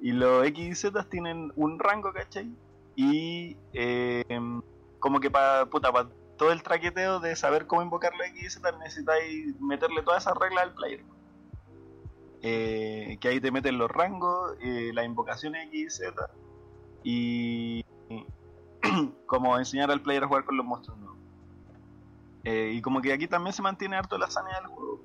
Y 0.02 0.12
los 0.12 0.44
X 0.48 0.68
y 0.68 0.74
Z 0.74 1.08
tienen 1.08 1.54
un 1.56 1.78
rango, 1.78 2.12
¿cachai? 2.12 2.52
Y 2.96 3.56
eh, 3.74 4.26
como 4.98 5.20
que 5.20 5.30
para 5.30 5.70
pa 5.70 6.10
todo 6.36 6.52
el 6.52 6.64
traqueteo 6.64 7.20
de 7.20 7.36
saber 7.36 7.68
cómo 7.68 7.84
invocar 7.84 8.12
los 8.18 8.26
X 8.30 8.44
y 8.44 8.50
Z 8.50 8.72
necesitáis 8.80 9.62
meterle 9.62 10.02
todas 10.02 10.24
esas 10.24 10.36
reglas 10.36 10.64
al 10.64 10.74
player. 10.74 11.04
Que 12.42 13.28
ahí 13.28 13.40
te 13.40 13.52
meten 13.52 13.78
los 13.78 13.92
rangos, 13.92 14.58
las 14.94 15.06
invocaciones 15.06 15.68
X 15.68 15.80
y 15.80 15.90
Z 15.90 16.30
y 17.04 17.86
como 19.28 19.56
enseñar 19.60 19.92
al 19.92 20.02
player 20.02 20.24
a 20.24 20.28
jugar 20.28 20.44
con 20.44 20.58
los 20.58 20.66
monstruos 20.66 20.98
nuevos. 20.98 21.15
Eh, 22.46 22.74
y 22.76 22.82
como 22.82 23.02
que 23.02 23.12
aquí 23.12 23.28
también 23.28 23.54
se 23.54 23.64
mantiene 23.64 23.98
harto 23.98 24.18
la 24.18 24.30
sanidad 24.30 24.62
del 24.62 24.68
juego. 24.68 25.02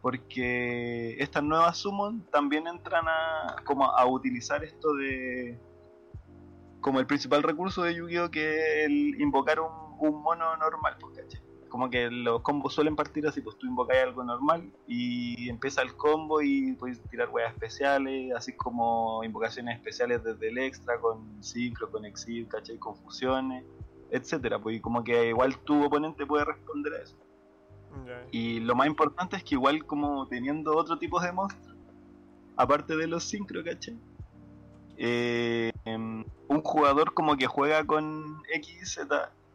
Porque 0.00 1.16
estas 1.22 1.42
nuevas 1.42 1.76
summon 1.76 2.22
también 2.32 2.66
entran 2.66 3.04
a 3.06 3.56
como 3.64 3.84
a 3.84 4.06
utilizar 4.06 4.64
esto 4.64 4.94
de 4.94 5.60
como 6.80 6.98
el 6.98 7.06
principal 7.06 7.42
recurso 7.42 7.82
de 7.82 7.94
Yu-Gi-Oh 7.94 8.30
que 8.30 8.54
es 8.56 8.86
el 8.86 9.20
invocar 9.20 9.60
un, 9.60 10.22
mono 10.22 10.56
normal, 10.56 10.96
pues, 10.98 11.18
¿cachai? 11.18 11.42
Como 11.68 11.90
que 11.90 12.10
los 12.10 12.40
combos 12.40 12.72
suelen 12.72 12.96
partir 12.96 13.26
así, 13.26 13.42
pues 13.42 13.58
tú 13.58 13.66
invocas 13.66 13.98
algo 13.98 14.24
normal 14.24 14.72
y 14.88 15.50
empieza 15.50 15.82
el 15.82 15.94
combo 15.94 16.40
y 16.40 16.72
puedes 16.72 17.00
tirar 17.10 17.28
weas 17.28 17.52
especiales, 17.52 18.34
así 18.34 18.54
como 18.54 19.22
invocaciones 19.22 19.76
especiales 19.76 20.24
desde 20.24 20.48
el 20.48 20.56
extra, 20.56 20.98
con 20.98 21.44
sincro, 21.44 21.90
con 21.90 22.06
exil, 22.06 22.48
¿cachai? 22.48 22.78
Con 22.78 22.96
fusiones, 22.96 23.64
etcétera, 24.10 24.58
pues 24.58 24.76
y 24.76 24.80
como 24.80 25.02
que 25.04 25.28
igual 25.28 25.58
tu 25.58 25.84
oponente 25.84 26.26
puede 26.26 26.44
responder 26.44 26.94
a 26.94 27.02
eso. 27.02 27.16
Y 28.30 28.60
lo 28.60 28.74
más 28.74 28.86
importante 28.86 29.36
es 29.36 29.44
que 29.44 29.56
igual 29.56 29.84
como 29.84 30.26
teniendo 30.28 30.76
otro 30.76 30.98
tipo 30.98 31.20
de 31.20 31.32
monstruos, 31.32 31.76
aparte 32.56 32.96
de 32.96 33.06
los 33.06 33.24
sincro, 33.24 33.64
¿cachai? 33.64 33.98
Eh, 34.96 35.72
em, 35.84 36.24
un 36.48 36.62
jugador 36.62 37.14
como 37.14 37.36
que 37.36 37.46
juega 37.46 37.84
con 37.84 38.42
XZ 38.52 39.06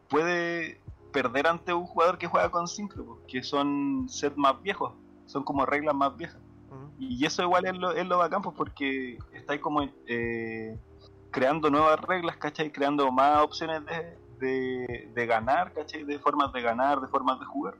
puede 0.10 0.82
perder 1.14 1.48
ante 1.48 1.74
un 1.74 1.86
jugador 1.86 2.18
que 2.18 2.28
juega 2.28 2.50
con 2.50 2.68
sincro, 2.68 3.06
pues, 3.06 3.20
que 3.28 3.44
son 3.44 4.10
sets 4.10 4.38
más 4.38 4.62
viejos, 4.62 4.94
son 5.28 5.44
como 5.44 5.66
reglas 5.66 5.96
más 5.96 6.16
viejas. 6.18 6.42
Y 7.00 7.26
eso 7.26 7.42
igual 7.44 7.66
es 7.66 7.78
lo, 7.78 7.92
es 7.92 8.06
lo 8.06 8.18
bacán, 8.18 8.42
pues 8.42 8.56
porque 8.56 9.18
estáis 9.34 9.60
como 9.62 9.84
eh, 10.08 10.78
creando 11.32 11.70
nuevas 11.70 12.00
reglas, 12.02 12.38
¿cachai? 12.38 12.72
Creando 12.72 13.12
más 13.12 13.44
opciones 13.44 13.86
de, 13.86 14.18
de, 14.40 15.26
ganar, 15.28 15.74
¿cachai? 15.74 16.04
De 16.04 16.20
formas 16.20 16.52
de 16.54 16.62
ganar, 16.62 17.02
de 17.02 17.08
formas 17.08 17.40
de 17.40 17.46
jugar, 17.46 17.76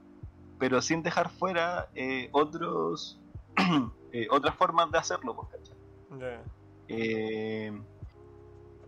pero 0.58 0.80
sin 0.80 1.02
dejar 1.02 1.30
fuera 1.30 1.88
eh, 1.94 2.28
otros 2.32 3.20
eh, 4.12 4.26
otras 4.30 4.54
formas 4.54 4.90
de 4.90 4.98
hacerlo, 4.98 5.34
pues, 5.34 5.48
¿cachai? 5.48 6.40
Eh, 6.88 7.80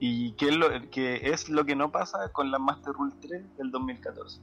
y 0.01 0.33
que 0.33 0.49
es, 0.49 0.57
lo, 0.57 0.69
que 0.91 1.31
es 1.31 1.49
lo 1.49 1.65
que 1.65 1.75
no 1.75 1.91
pasa 1.91 2.31
con 2.33 2.51
la 2.51 2.59
Master 2.59 2.93
Rule 2.93 3.15
3 3.21 3.57
del 3.57 3.71
2014. 3.71 4.41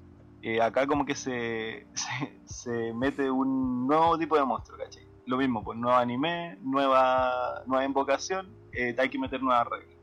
acá 0.61 0.85
como 0.85 1.05
que 1.05 1.15
se, 1.15 1.87
se, 1.93 2.39
se, 2.45 2.93
mete 2.93 3.29
un 3.29 3.87
nuevo 3.87 4.17
tipo 4.17 4.35
de 4.35 4.43
monstruo, 4.43 4.77
¿cachai? 4.77 5.07
Lo 5.25 5.37
mismo, 5.37 5.63
pues 5.63 5.79
nuevo 5.79 5.97
anime, 5.97 6.57
nueva, 6.61 7.63
nueva 7.65 7.85
invocación, 7.85 8.53
hay 8.97 9.09
que 9.09 9.17
meter 9.17 9.41
nuevas 9.41 9.67
reglas. 9.67 9.94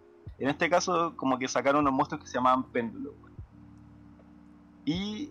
En 0.43 0.49
este 0.49 0.69
caso, 0.69 1.15
como 1.17 1.39
que 1.39 1.47
sacaron 1.47 1.83
unos 1.83 1.93
monstruos 1.93 2.25
que 2.25 2.29
se 2.29 2.35
llamaban 2.35 2.65
péndulos. 2.65 3.15
Y, 4.85 5.31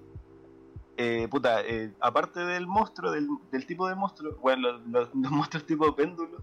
eh, 0.95 1.27
puta, 1.29 1.59
eh, 1.65 1.93
aparte 1.99 2.39
del 2.39 2.65
monstruo, 2.65 3.11
del, 3.11 3.65
tipo 3.67 3.89
de 3.89 3.95
monstruo, 3.95 4.37
bueno, 4.41 4.71
los, 4.87 5.13
monstruos 5.13 5.65
tipo 5.65 5.93
péndulo, 5.93 6.41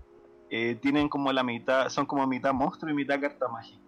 eh, 0.50 0.78
tienen 0.82 1.08
como 1.08 1.32
la 1.32 1.42
mitad, 1.42 1.88
son 1.88 2.04
como 2.04 2.26
mitad 2.26 2.52
monstruo 2.52 2.92
y 2.92 2.94
mitad 2.94 3.18
carta 3.18 3.48
mágica. 3.48 3.80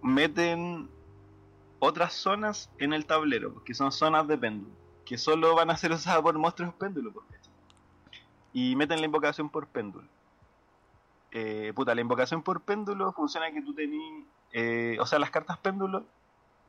meten 0.00 0.88
otras 1.78 2.14
zonas 2.14 2.70
en 2.78 2.94
el 2.94 3.04
tablero, 3.04 3.62
que 3.64 3.74
son 3.74 3.92
zonas 3.92 4.26
de 4.28 4.38
péndulo, 4.38 4.74
que 5.04 5.18
solo 5.18 5.54
van 5.54 5.68
a 5.68 5.76
ser 5.76 5.92
usadas 5.92 6.22
por 6.22 6.38
monstruos 6.38 6.72
péndulos. 6.72 7.12
Y 8.54 8.74
meten 8.76 9.00
la 9.00 9.04
invocación 9.04 9.50
por 9.50 9.66
péndulo 9.66 10.15
eh, 11.32 11.72
puta, 11.74 11.94
la 11.94 12.00
invocación 12.00 12.42
por 12.42 12.62
péndulo 12.62 13.12
funciona 13.12 13.50
que 13.50 13.62
tú 13.62 13.74
tenés, 13.74 14.24
eh, 14.52 14.96
o 15.00 15.06
sea, 15.06 15.18
las 15.18 15.30
cartas 15.30 15.58
péndulo 15.58 16.04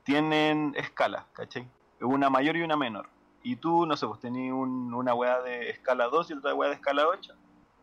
tienen 0.03 0.73
escalas, 0.77 1.25
¿cachai? 1.33 1.67
Una 2.01 2.29
mayor 2.29 2.57
y 2.57 2.61
una 2.61 2.77
menor. 2.77 3.09
Y 3.43 3.57
tú, 3.57 3.85
no 3.85 3.95
sé, 3.95 4.07
pues 4.07 4.19
tenés 4.19 4.51
una 4.51 5.13
weá 5.13 5.41
de 5.41 5.69
escala 5.69 6.07
2 6.07 6.31
y 6.31 6.33
otra 6.33 6.53
weá 6.53 6.69
de 6.69 6.75
escala 6.75 7.07
8, 7.07 7.33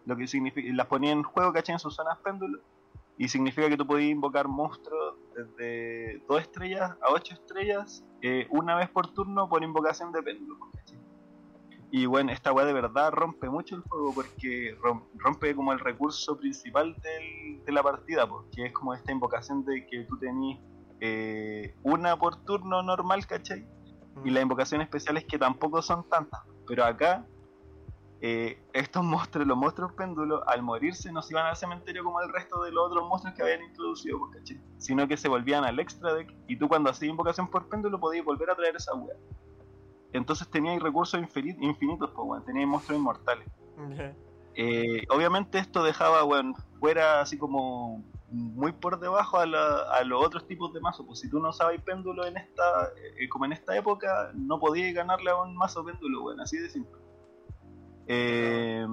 lo 0.06 0.16
que 0.16 0.26
significa, 0.26 0.68
las 0.74 0.86
ponías 0.86 1.12
en 1.12 1.22
juego, 1.22 1.52
¿cachai? 1.52 1.74
En 1.74 1.78
sus 1.78 1.94
zonas 1.94 2.18
péndulo, 2.18 2.60
y 3.16 3.28
significa 3.28 3.68
que 3.68 3.76
tú 3.76 3.86
podías 3.86 4.10
invocar 4.10 4.48
monstruos 4.48 5.16
desde 5.34 6.22
2 6.28 6.40
estrellas 6.40 6.96
a 7.00 7.12
8 7.12 7.34
estrellas 7.34 8.04
eh, 8.22 8.46
una 8.50 8.74
vez 8.74 8.88
por 8.90 9.12
turno 9.12 9.48
por 9.48 9.62
invocación 9.62 10.12
de 10.12 10.22
péndulo, 10.22 10.70
¿cachai? 10.74 10.98
Y 11.96 12.06
bueno, 12.06 12.32
esta 12.32 12.52
weá 12.52 12.66
de 12.66 12.72
verdad 12.72 13.12
rompe 13.12 13.48
mucho 13.48 13.76
el 13.76 13.82
juego 13.82 14.12
porque 14.12 14.76
rompe 15.16 15.54
como 15.54 15.72
el 15.72 15.78
recurso 15.78 16.36
principal 16.36 16.96
de 17.00 17.70
la 17.70 17.84
partida, 17.84 18.28
porque 18.28 18.66
es 18.66 18.72
como 18.72 18.94
esta 18.94 19.12
invocación 19.12 19.64
de 19.64 19.86
que 19.86 20.02
tú 20.02 20.18
tenés 20.18 20.58
eh, 20.98 21.76
una 21.84 22.18
por 22.18 22.44
turno 22.44 22.82
normal, 22.82 23.24
¿cachai? 23.28 23.64
Y 24.24 24.30
las 24.30 24.40
mm. 24.40 24.46
invocaciones 24.46 24.86
especiales 24.86 25.24
que 25.24 25.38
tampoco 25.38 25.80
son 25.82 26.02
tantas. 26.08 26.40
Pero 26.66 26.84
acá, 26.84 27.24
eh, 28.20 28.60
estos 28.72 29.04
monstruos, 29.04 29.46
los 29.46 29.56
monstruos 29.56 29.92
péndulos, 29.92 30.42
al 30.48 30.64
morirse 30.64 31.12
no 31.12 31.22
se 31.22 31.34
iban 31.34 31.46
al 31.46 31.54
cementerio 31.54 32.02
como 32.02 32.20
el 32.20 32.28
resto 32.32 32.60
de 32.64 32.72
los 32.72 32.88
otros 32.88 33.08
monstruos 33.08 33.36
que 33.36 33.42
habían 33.44 33.62
introducido, 33.62 34.18
¿cachai? 34.32 34.60
Sino 34.78 35.06
que 35.06 35.16
se 35.16 35.28
volvían 35.28 35.64
al 35.64 35.78
extra 35.78 36.12
deck 36.12 36.34
y 36.48 36.56
tú 36.58 36.66
cuando 36.66 36.90
hacías 36.90 37.10
invocación 37.10 37.46
por 37.46 37.68
péndulo 37.68 38.00
podías 38.00 38.24
volver 38.24 38.50
a 38.50 38.56
traer 38.56 38.74
esa 38.74 38.92
weá. 38.94 39.14
Entonces 40.14 40.48
teníais 40.48 40.80
recursos 40.80 41.20
infinitos, 41.20 42.10
pues, 42.14 42.26
bueno, 42.26 42.44
teníais 42.44 42.68
monstruos 42.68 43.00
inmortales. 43.00 43.48
Eh, 44.54 45.02
obviamente 45.10 45.58
esto 45.58 45.82
dejaba, 45.82 46.22
bueno, 46.22 46.54
fuera 46.78 47.20
así 47.20 47.36
como 47.36 48.04
muy 48.30 48.70
por 48.70 49.00
debajo 49.00 49.38
a, 49.38 49.46
los 50.04 50.24
otros 50.24 50.46
tipos 50.46 50.72
de 50.72 50.80
mazos. 50.80 51.04
Pues 51.04 51.18
si 51.18 51.28
tú 51.28 51.40
no 51.40 51.52
sabes 51.52 51.82
péndulo 51.82 52.24
en 52.26 52.36
esta, 52.36 52.90
eh, 53.18 53.28
como 53.28 53.46
en 53.46 53.54
esta 53.54 53.76
época, 53.76 54.30
no 54.34 54.60
podías 54.60 54.94
ganarle 54.94 55.30
a 55.30 55.42
un 55.42 55.56
mazo 55.56 55.84
péndulo, 55.84 56.22
bueno, 56.22 56.44
así 56.44 56.58
de 56.58 56.70
simple. 56.70 57.00
Eh, 58.06 58.86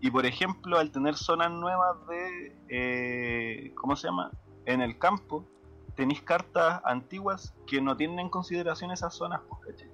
y 0.00 0.10
por 0.10 0.26
ejemplo, 0.26 0.76
al 0.76 0.90
tener 0.90 1.14
zonas 1.14 1.52
nuevas 1.52 2.04
de, 2.08 3.72
¿cómo 3.76 3.94
se 3.94 4.08
llama? 4.08 4.32
En 4.66 4.80
el 4.80 4.98
campo, 4.98 5.46
tenéis 5.94 6.20
cartas 6.22 6.80
antiguas 6.84 7.54
que 7.64 7.80
no 7.80 7.96
tienen 7.96 8.18
en 8.18 8.28
consideración 8.28 8.90
esas 8.90 9.14
zonas, 9.14 9.40
pues, 9.48 9.60
¿cachai? 9.66 9.93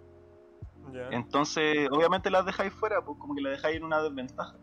Entonces, 1.11 1.89
obviamente 1.91 2.31
las 2.31 2.45
dejáis 2.45 2.73
fuera, 2.73 3.05
pues 3.05 3.19
como 3.19 3.35
que 3.35 3.41
las 3.41 3.53
dejáis 3.53 3.77
en 3.77 3.85
una 3.85 4.03
desventaja. 4.03 4.57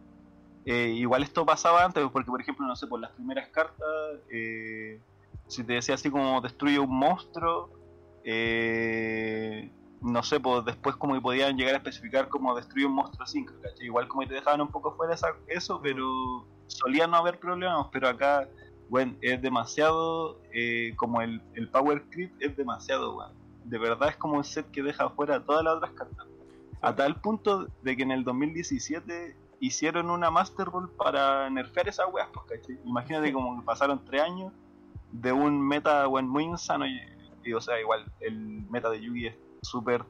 Eh, 0.65 0.89
igual 0.89 1.23
esto 1.23 1.45
pasaba 1.45 1.85
antes, 1.85 2.03
porque 2.11 2.29
por 2.29 2.41
ejemplo, 2.41 2.67
no 2.67 2.75
sé, 2.75 2.87
por 2.87 2.99
las 2.99 3.11
primeras 3.11 3.47
cartas, 3.49 3.87
eh, 4.29 4.99
si 5.47 5.63
te 5.63 5.73
decía 5.73 5.95
así 5.95 6.09
como 6.09 6.41
destruye 6.41 6.77
un 6.77 6.93
monstruo, 6.93 7.69
eh, 8.25 9.71
no 10.01 10.21
sé, 10.23 10.41
pues 10.41 10.65
después 10.65 10.97
como 10.97 11.13
que 11.13 11.21
podían 11.21 11.55
llegar 11.55 11.75
a 11.75 11.77
especificar 11.77 12.27
como 12.27 12.53
destruye 12.53 12.85
un 12.85 12.95
monstruo 12.95 13.25
5, 13.25 13.53
Igual 13.79 14.09
como 14.09 14.21
que 14.23 14.27
te 14.27 14.33
dejaban 14.35 14.59
un 14.59 14.67
poco 14.67 14.91
fuera 14.95 15.15
eso, 15.47 15.79
pero 15.81 16.45
solía 16.67 17.07
no 17.07 17.15
haber 17.15 17.39
problemas, 17.39 17.87
pero 17.93 18.09
acá, 18.09 18.49
bueno, 18.89 19.15
es 19.21 19.41
demasiado, 19.41 20.41
como 20.97 21.21
el, 21.21 21.41
el 21.53 21.69
power 21.69 22.03
creep 22.09 22.33
es 22.41 22.57
demasiado, 22.57 23.13
bueno 23.13 23.46
de 23.69 23.77
verdad 23.77 24.09
es 24.09 24.17
como 24.17 24.37
un 24.37 24.43
set 24.43 24.69
que 24.71 24.81
deja 24.81 25.09
fuera 25.09 25.43
todas 25.43 25.63
las 25.63 25.75
otras 25.75 25.91
cartas. 25.91 26.25
A 26.81 26.95
tal 26.95 27.19
punto 27.19 27.67
de 27.81 27.97
que 27.97 28.03
en 28.03 28.11
el 28.11 28.23
2017 28.23 29.35
hicieron 29.59 30.09
una 30.09 30.29
Master 30.29 30.67
Rule 30.67 30.89
para 30.97 31.49
nerfear 31.49 31.87
esas 31.87 32.07
weas, 32.11 32.29
pues, 32.33 32.61
Imagínate 32.85 33.33
como 33.33 33.63
pasaron 33.63 34.03
tres 34.05 34.21
años 34.21 34.53
de 35.11 35.31
un 35.31 35.65
meta 35.65 36.07
muy 36.07 36.43
insano 36.43 36.85
y, 36.85 37.53
o 37.53 37.61
sea, 37.61 37.79
igual 37.79 38.11
el 38.19 38.37
meta 38.69 38.89
de 38.89 39.01
Yugi 39.01 39.27
es 39.27 39.35
súper 39.61 40.05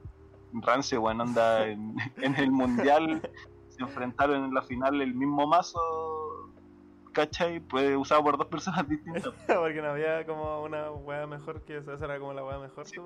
rancio, 0.53 1.01
bueno, 1.01 1.23
anda 1.23 1.67
en, 1.67 2.35
el 2.37 2.51
mundial 2.51 3.21
se 3.69 3.81
enfrentaron 3.81 4.45
en 4.45 4.53
la 4.53 4.61
final 4.61 5.01
el 5.01 5.13
mismo 5.13 5.47
mazo, 5.47 5.79
¿cachai? 7.13 7.59
Puede 7.59 7.95
usado 7.95 8.23
por 8.23 8.37
dos 8.37 8.47
personas 8.47 8.87
distintas. 8.89 9.33
Porque 9.47 9.81
no 9.81 9.89
había 9.89 10.25
como 10.25 10.63
una 10.63 10.91
wea 10.91 11.27
mejor 11.27 11.61
que 11.61 11.77
esa, 11.77 11.93
era 11.93 12.19
como 12.19 12.33
la 12.33 12.43
wea 12.43 12.59
mejor, 12.59 12.85
Sí, 12.85 12.97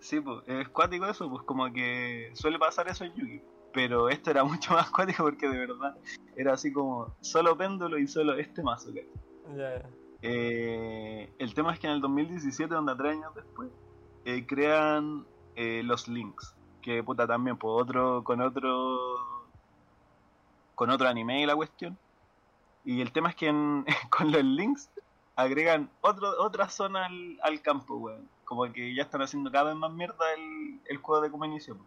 pues, 0.00 0.42
es 0.46 0.68
cuático 0.70 1.06
eso, 1.06 1.28
pues 1.28 1.42
como 1.44 1.70
que 1.72 2.30
suele 2.34 2.58
pasar 2.58 2.88
eso 2.88 3.04
en 3.04 3.14
Yugi. 3.14 3.42
Pero 3.72 4.08
esto 4.08 4.30
era 4.30 4.44
mucho 4.44 4.72
más 4.72 4.90
cuático 4.90 5.24
porque 5.24 5.48
de 5.48 5.58
verdad 5.58 5.96
era 6.36 6.54
así 6.54 6.72
como 6.72 7.14
solo 7.20 7.56
péndulo 7.56 7.98
y 7.98 8.06
solo 8.06 8.34
este 8.34 8.62
mazo, 8.62 8.90
Ya, 8.92 9.82
eh, 10.22 11.32
el 11.38 11.54
tema 11.54 11.72
es 11.72 11.78
que 11.78 11.86
en 11.86 11.94
el 11.94 12.00
2017, 12.00 12.74
donde 12.74 12.94
tres 12.94 13.12
años 13.16 13.34
después, 13.34 13.70
eh, 14.24 14.46
crean 14.46 15.26
eh, 15.56 15.82
los 15.84 16.08
links. 16.08 16.54
Que 16.82 17.02
puta 17.02 17.26
también, 17.26 17.56
pues 17.56 17.82
otro, 17.82 18.24
con 18.24 18.40
otro. 18.40 19.16
con 20.74 20.90
otro 20.90 21.08
anime 21.08 21.42
y 21.42 21.46
la 21.46 21.54
cuestión. 21.56 21.98
Y 22.84 23.02
el 23.02 23.12
tema 23.12 23.30
es 23.30 23.36
que 23.36 23.48
con 24.10 24.32
los 24.32 24.44
links 24.44 24.90
agregan 25.36 25.90
otro, 26.00 26.28
otra 26.38 26.68
zona 26.68 27.06
al, 27.06 27.38
al 27.42 27.62
campo, 27.62 27.96
weón 27.96 28.28
como 28.50 28.64
que 28.72 28.92
ya 28.92 29.04
están 29.04 29.22
haciendo 29.22 29.52
cada 29.52 29.66
vez 29.66 29.76
más 29.76 29.92
mierda 29.92 30.24
el, 30.36 30.80
el 30.86 30.96
juego 30.96 31.22
de 31.22 31.30
como 31.30 31.44
inicio. 31.44 31.78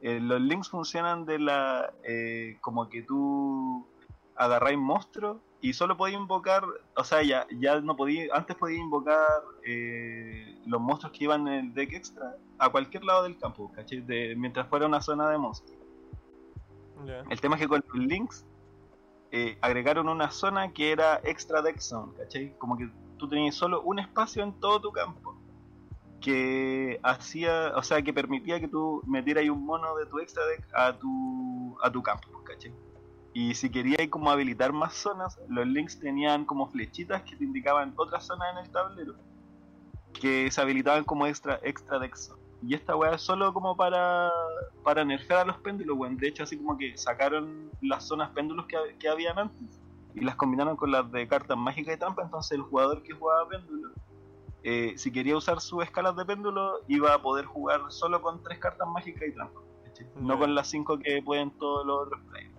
Eh, 0.00 0.18
los 0.18 0.40
links 0.40 0.70
funcionan 0.70 1.26
de 1.26 1.38
la. 1.38 1.92
Eh, 2.04 2.56
como 2.62 2.88
que 2.88 3.02
tú 3.02 3.86
agarráis 4.34 4.78
monstruos 4.78 5.36
y 5.60 5.74
solo 5.74 5.98
podéis 5.98 6.16
invocar. 6.16 6.64
O 6.96 7.04
sea, 7.04 7.22
ya, 7.22 7.46
ya 7.50 7.82
no 7.82 7.96
podía. 7.96 8.34
Antes 8.34 8.56
podías 8.56 8.80
invocar 8.80 9.42
eh, 9.62 10.58
los 10.64 10.80
monstruos 10.80 11.12
que 11.12 11.24
iban 11.24 11.46
en 11.46 11.66
el 11.66 11.74
deck 11.74 11.92
extra 11.92 12.34
a 12.56 12.70
cualquier 12.70 13.04
lado 13.04 13.24
del 13.24 13.36
campo, 13.36 13.70
¿cachai? 13.70 14.00
De, 14.00 14.34
mientras 14.38 14.68
fuera 14.68 14.86
una 14.86 15.02
zona 15.02 15.28
de 15.28 15.36
monstruos. 15.36 15.78
El 17.28 17.40
tema 17.42 17.56
es 17.56 17.60
que 17.60 17.68
con 17.68 17.84
los 17.86 18.06
links 18.06 18.46
agregaron 19.60 20.08
una 20.08 20.30
zona 20.30 20.72
que 20.72 20.92
era 20.92 21.20
extra 21.24 21.60
deck 21.60 21.78
zone, 21.78 22.14
¿cachai? 22.16 22.56
Como 22.56 22.78
que 22.78 22.88
tú 23.18 23.28
tenías 23.28 23.54
solo 23.54 23.82
un 23.82 23.98
espacio 23.98 24.42
en 24.42 24.58
todo 24.60 24.80
tu 24.80 24.92
campo 24.92 25.39
que 26.20 27.00
hacía, 27.02 27.72
o 27.76 27.82
sea, 27.82 28.02
que 28.02 28.12
permitía 28.12 28.60
que 28.60 28.68
tú 28.68 29.02
metieras 29.06 29.48
un 29.48 29.64
mono 29.64 29.96
de 29.96 30.06
tu 30.06 30.18
extra 30.18 30.44
deck 30.46 30.66
a 30.74 30.98
tu, 30.98 31.76
a 31.82 31.90
tu 31.90 32.02
campo, 32.02 32.42
¿cachai? 32.44 32.72
Y 33.32 33.54
si 33.54 33.70
querías 33.70 34.08
como 34.08 34.30
habilitar 34.30 34.72
más 34.72 34.94
zonas, 34.94 35.38
los 35.48 35.66
links 35.66 35.98
tenían 35.98 36.44
como 36.44 36.68
flechitas 36.68 37.22
que 37.22 37.36
te 37.36 37.44
indicaban 37.44 37.94
otras 37.96 38.26
zonas 38.26 38.48
en 38.52 38.64
el 38.64 38.70
tablero 38.70 39.14
que 40.12 40.50
se 40.50 40.60
habilitaban 40.60 41.04
como 41.04 41.26
extra, 41.26 41.60
extra 41.62 41.98
decks. 41.98 42.32
Y 42.62 42.74
esta 42.74 42.94
weá 42.94 43.14
es 43.14 43.22
solo 43.22 43.54
como 43.54 43.76
para, 43.76 44.30
para 44.84 45.04
nerfear 45.04 45.40
a 45.40 45.44
los 45.44 45.56
péndulos, 45.58 45.96
weón. 45.96 46.16
De 46.18 46.28
hecho, 46.28 46.42
así 46.42 46.58
como 46.58 46.76
que 46.76 46.96
sacaron 46.96 47.70
las 47.80 48.06
zonas 48.06 48.30
péndulos 48.30 48.66
que, 48.66 48.76
que 48.98 49.08
habían 49.08 49.38
antes 49.38 49.80
y 50.14 50.20
las 50.20 50.36
combinaron 50.36 50.76
con 50.76 50.90
las 50.90 51.10
de 51.10 51.26
cartas 51.26 51.56
mágicas 51.56 51.94
y 51.94 51.98
trampa. 51.98 52.22
Entonces, 52.22 52.52
el 52.52 52.62
jugador 52.62 53.02
que 53.02 53.14
jugaba 53.14 53.48
péndulo 53.48 53.92
eh, 54.62 54.94
si 54.96 55.10
quería 55.10 55.36
usar 55.36 55.60
sus 55.60 55.82
escalas 55.82 56.16
de 56.16 56.24
péndulo, 56.24 56.80
iba 56.88 57.14
a 57.14 57.22
poder 57.22 57.46
jugar 57.46 57.80
solo 57.88 58.20
con 58.20 58.42
tres 58.42 58.58
cartas 58.58 58.86
mágicas 58.88 59.28
y 59.28 59.32
trampa. 59.32 59.60
No 60.16 60.38
con 60.38 60.54
las 60.54 60.68
cinco 60.68 60.98
que 60.98 61.22
pueden 61.22 61.50
todos 61.52 61.86
los 61.86 62.06
otros 62.06 62.20
players. 62.30 62.54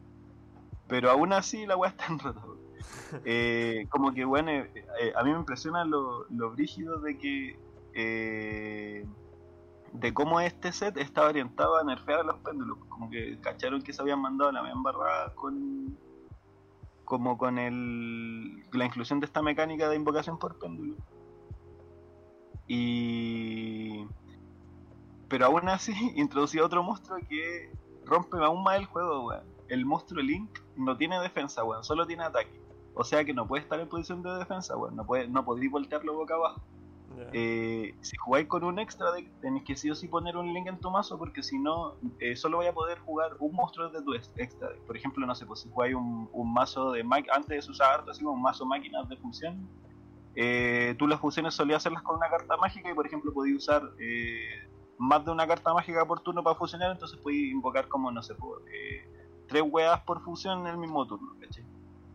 Pero 0.87 1.09
aún 1.09 1.33
así 1.33 1.65
la 1.65 1.77
weá 1.77 1.91
está 1.91 2.07
en 2.07 2.19
roto. 2.19 2.57
Eh, 3.25 3.87
como 3.89 4.13
que, 4.13 4.25
bueno, 4.25 4.51
eh, 4.51 4.71
eh, 4.99 5.13
a 5.15 5.23
mí 5.23 5.31
me 5.31 5.37
impresiona 5.37 5.85
lo, 5.85 6.25
lo 6.29 6.51
brígido 6.51 6.99
de 6.99 7.17
que. 7.17 7.59
de 9.93 10.13
cómo 10.13 10.39
este 10.39 10.71
set 10.71 10.97
estaba 10.97 11.27
orientado 11.27 11.77
a 11.77 11.83
nerfear 11.83 12.21
a 12.21 12.23
los 12.23 12.37
péndulos. 12.37 12.77
Como 12.89 13.09
que 13.09 13.37
cacharon 13.41 13.81
que 13.81 13.93
se 13.93 14.01
habían 14.01 14.21
mandado 14.21 14.51
la 14.51 14.63
misma 14.63 14.77
embarrada 14.77 15.35
con. 15.35 15.97
Como 17.05 17.37
con 17.37 17.59
el, 17.59 18.63
la 18.71 18.85
inclusión 18.85 19.19
de 19.19 19.25
esta 19.25 19.41
mecánica 19.41 19.89
de 19.89 19.97
invocación 19.97 20.39
por 20.39 20.57
péndulo. 20.57 20.95
Y. 22.73 24.05
Pero 25.27 25.45
aún 25.45 25.67
así, 25.69 25.93
introducía 26.15 26.63
otro 26.65 26.83
monstruo 26.83 27.17
que 27.27 27.71
rompe 28.05 28.37
aún 28.43 28.63
más 28.63 28.77
el 28.79 28.85
juego, 28.85 29.27
weón. 29.27 29.43
El 29.67 29.85
monstruo 29.85 30.21
Link 30.21 30.49
no 30.75 30.97
tiene 30.97 31.19
defensa, 31.19 31.63
weón, 31.63 31.83
solo 31.83 32.05
tiene 32.05 32.23
ataque. 32.23 32.59
O 32.93 33.03
sea 33.05 33.23
que 33.23 33.33
no 33.33 33.47
puede 33.47 33.63
estar 33.63 33.79
en 33.79 33.87
posición 33.87 34.21
de 34.23 34.31
defensa, 34.37 34.75
weón. 34.77 34.95
No, 34.95 35.05
puede, 35.05 35.27
no 35.27 35.43
podéis 35.45 35.71
voltearlo 35.71 36.13
boca 36.13 36.35
abajo. 36.35 36.61
Eh, 37.33 37.93
si 38.01 38.15
jugáis 38.17 38.47
con 38.47 38.63
un 38.63 38.79
extra 38.79 39.11
deck, 39.11 39.29
tenéis 39.41 39.63
que 39.65 39.75
sí 39.75 39.89
o 39.89 39.95
sí 39.95 40.07
poner 40.07 40.35
un 40.37 40.53
link 40.53 40.67
en 40.67 40.79
tu 40.79 40.89
mazo 40.91 41.17
porque 41.17 41.43
si 41.43 41.59
no, 41.59 41.95
eh, 42.19 42.35
solo 42.37 42.57
vais 42.59 42.69
a 42.69 42.73
poder 42.73 42.99
jugar 42.99 43.31
un 43.39 43.53
monstruo 43.53 43.89
de 43.89 44.01
tu 44.01 44.13
ex- 44.13 44.31
extra 44.37 44.69
deck. 44.69 44.81
Por 44.85 44.95
ejemplo, 44.97 45.25
no 45.25 45.35
sé, 45.35 45.45
pues 45.45 45.61
si 45.61 45.69
jugáis 45.69 45.95
un, 45.95 46.29
un 46.33 46.53
mazo 46.53 46.91
de 46.91 47.03
ma- 47.03 47.23
antes 47.33 47.65
de 47.65 47.71
usar 47.71 47.95
harto, 47.99 48.11
así 48.11 48.23
como 48.23 48.35
un 48.35 48.41
mazo 48.41 48.65
máquinas 48.65 49.07
de 49.09 49.15
función, 49.17 49.69
eh, 50.35 50.95
tú 50.97 51.07
las 51.07 51.19
funciones 51.19 51.53
solías 51.53 51.77
hacerlas 51.77 52.03
con 52.03 52.17
una 52.17 52.29
carta 52.29 52.55
mágica 52.57 52.89
y 52.89 52.93
por 52.93 53.05
ejemplo 53.05 53.33
podías 53.33 53.57
usar 53.57 53.83
eh, 53.99 54.67
más 55.01 55.25
de 55.25 55.31
una 55.31 55.47
carta 55.47 55.73
mágica 55.73 56.05
por 56.05 56.21
turno 56.21 56.43
para 56.43 56.55
fusionar, 56.55 56.91
entonces 56.91 57.19
podéis 57.19 57.51
invocar 57.51 57.87
como, 57.87 58.11
no 58.11 58.21
sé, 58.21 58.35
pues, 58.35 58.61
eh, 58.71 59.03
tres 59.47 59.63
weas 59.67 59.99
por 60.01 60.23
fusión 60.23 60.61
en 60.61 60.67
el 60.67 60.77
mismo 60.77 61.05
turno. 61.07 61.35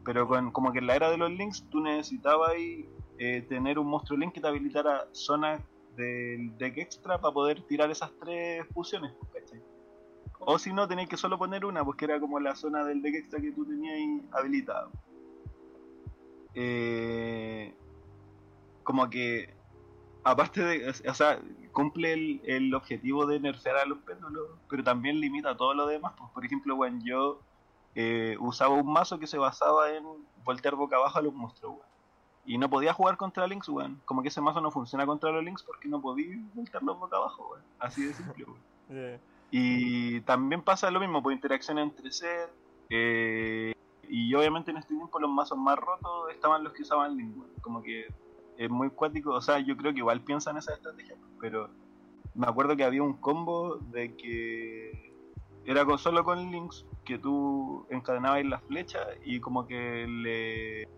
Pero 0.04 0.28
con, 0.28 0.52
como 0.52 0.72
que 0.72 0.78
en 0.78 0.86
la 0.86 0.94
era 0.94 1.10
de 1.10 1.16
los 1.16 1.30
links 1.30 1.68
tú 1.68 1.80
necesitabas 1.80 2.50
ahí, 2.50 2.88
eh, 3.18 3.42
tener 3.48 3.80
un 3.80 3.88
monstruo 3.88 4.16
link 4.16 4.32
que 4.32 4.40
te 4.40 4.46
habilitara 4.46 5.08
zonas 5.10 5.60
del 5.96 6.56
deck 6.58 6.78
extra 6.78 7.20
para 7.20 7.34
poder 7.34 7.60
tirar 7.62 7.90
esas 7.90 8.12
tres 8.20 8.64
fusiones. 8.72 9.12
O 10.38 10.56
si 10.58 10.72
no, 10.72 10.86
tenéis 10.86 11.08
que 11.08 11.16
solo 11.16 11.36
poner 11.38 11.64
una, 11.64 11.84
porque 11.84 12.04
era 12.04 12.20
como 12.20 12.38
la 12.38 12.54
zona 12.54 12.84
del 12.84 13.02
deck 13.02 13.16
extra 13.16 13.40
que 13.40 13.50
tú 13.50 13.66
tenías 13.66 14.22
habilitada. 14.30 14.90
Eh, 16.54 17.74
como 18.86 19.10
que, 19.10 19.52
aparte 20.22 20.62
de, 20.62 20.88
o 20.88 21.14
sea, 21.14 21.40
cumple 21.72 22.12
el, 22.12 22.40
el 22.44 22.72
objetivo 22.72 23.26
de 23.26 23.40
nerfear 23.40 23.76
a 23.78 23.84
los 23.84 23.98
péndulos, 23.98 24.48
pero 24.70 24.84
también 24.84 25.20
limita 25.20 25.56
todo 25.56 25.74
lo 25.74 25.88
demás. 25.88 26.14
Pues, 26.16 26.30
por 26.30 26.44
ejemplo, 26.46 26.76
bueno, 26.76 27.00
yo 27.04 27.40
eh, 27.96 28.36
usaba 28.38 28.76
un 28.76 28.90
mazo 28.90 29.18
que 29.18 29.26
se 29.26 29.38
basaba 29.38 29.90
en 29.92 30.04
voltear 30.44 30.76
boca 30.76 30.96
abajo 30.96 31.18
a 31.18 31.22
los 31.22 31.34
monstruos, 31.34 31.74
weón. 31.74 31.86
Y 32.44 32.58
no 32.58 32.70
podía 32.70 32.92
jugar 32.92 33.16
contra 33.16 33.44
Lynx, 33.48 33.68
weón. 33.68 34.00
Como 34.04 34.22
que 34.22 34.28
ese 34.28 34.40
mazo 34.40 34.60
no 34.60 34.70
funciona 34.70 35.04
contra 35.04 35.32
los 35.32 35.42
Lynx 35.42 35.64
porque 35.64 35.88
no 35.88 36.00
podía 36.00 36.36
voltearlos 36.54 36.96
boca 36.96 37.16
abajo, 37.16 37.48
weón. 37.50 37.64
Así 37.80 38.04
de 38.04 38.14
simple, 38.14 38.44
weón. 38.44 39.20
Y 39.50 40.20
también 40.22 40.62
pasa 40.62 40.90
lo 40.90 41.00
mismo, 41.00 41.22
por 41.22 41.32
interacción 41.32 41.78
entre 41.78 42.10
set. 42.12 42.50
eh, 42.90 43.72
y 44.08 44.32
obviamente 44.34 44.70
en 44.70 44.76
este 44.76 44.94
tiempo 44.94 45.18
los 45.18 45.30
mazos 45.30 45.58
más 45.58 45.76
rotos 45.76 46.30
estaban 46.30 46.62
los 46.62 46.72
que 46.72 46.82
usaban 46.82 47.16
Link, 47.16 47.36
weón. 47.36 47.50
Como 47.60 47.82
que 47.82 48.06
es 48.58 48.70
muy 48.70 48.90
cuático. 48.90 49.32
O 49.32 49.40
sea, 49.40 49.58
yo 49.58 49.76
creo 49.76 49.92
que 49.92 49.98
igual 49.98 50.22
piensan 50.22 50.56
esa 50.56 50.74
estrategia, 50.74 51.16
pero 51.40 51.68
me 52.34 52.46
acuerdo 52.46 52.76
que 52.76 52.84
había 52.84 53.02
un 53.02 53.14
combo 53.14 53.76
de 53.76 54.14
que 54.16 55.14
era 55.64 55.84
con, 55.84 55.98
solo 55.98 56.24
con 56.24 56.50
links 56.50 56.86
que 57.04 57.18
tú 57.18 57.86
encadenabas 57.90 58.44
la 58.44 58.58
flecha 58.60 59.00
y 59.24 59.40
como 59.40 59.66
que 59.66 60.06
le, 60.06 60.88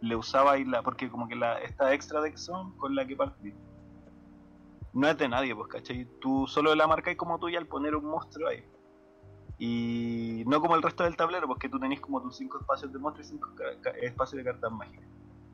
le 0.00 0.16
usabas 0.16 0.66
la. 0.66 0.82
Porque 0.82 1.08
como 1.08 1.28
que 1.28 1.36
la, 1.36 1.58
esta 1.60 1.94
extra 1.94 2.20
deck 2.20 2.36
zone 2.36 2.72
con 2.76 2.94
la 2.94 3.06
que 3.06 3.16
partí 3.16 3.54
no 4.92 5.08
es 5.08 5.16
de 5.18 5.28
nadie, 5.28 5.54
pues, 5.54 5.68
¿cachai? 5.68 6.06
Tú 6.20 6.46
solo 6.46 6.74
la 6.74 6.86
marcáis 6.86 7.16
como 7.16 7.38
tuya 7.38 7.58
al 7.58 7.66
poner 7.66 7.94
un 7.94 8.06
monstruo 8.06 8.48
ahí. 8.48 8.64
Y 9.58 10.42
no 10.46 10.60
como 10.60 10.74
el 10.74 10.82
resto 10.82 11.04
del 11.04 11.16
tablero, 11.16 11.46
porque 11.46 11.68
tú 11.68 11.78
tenés 11.78 12.00
como 12.00 12.20
tus 12.22 12.36
5 12.36 12.60
espacios 12.60 12.92
de 12.92 12.98
monstruo 12.98 13.24
y 13.24 13.28
5 13.28 13.48
espacios 14.02 14.38
de 14.38 14.44
cartas 14.44 14.72
mágicas. 14.72 15.04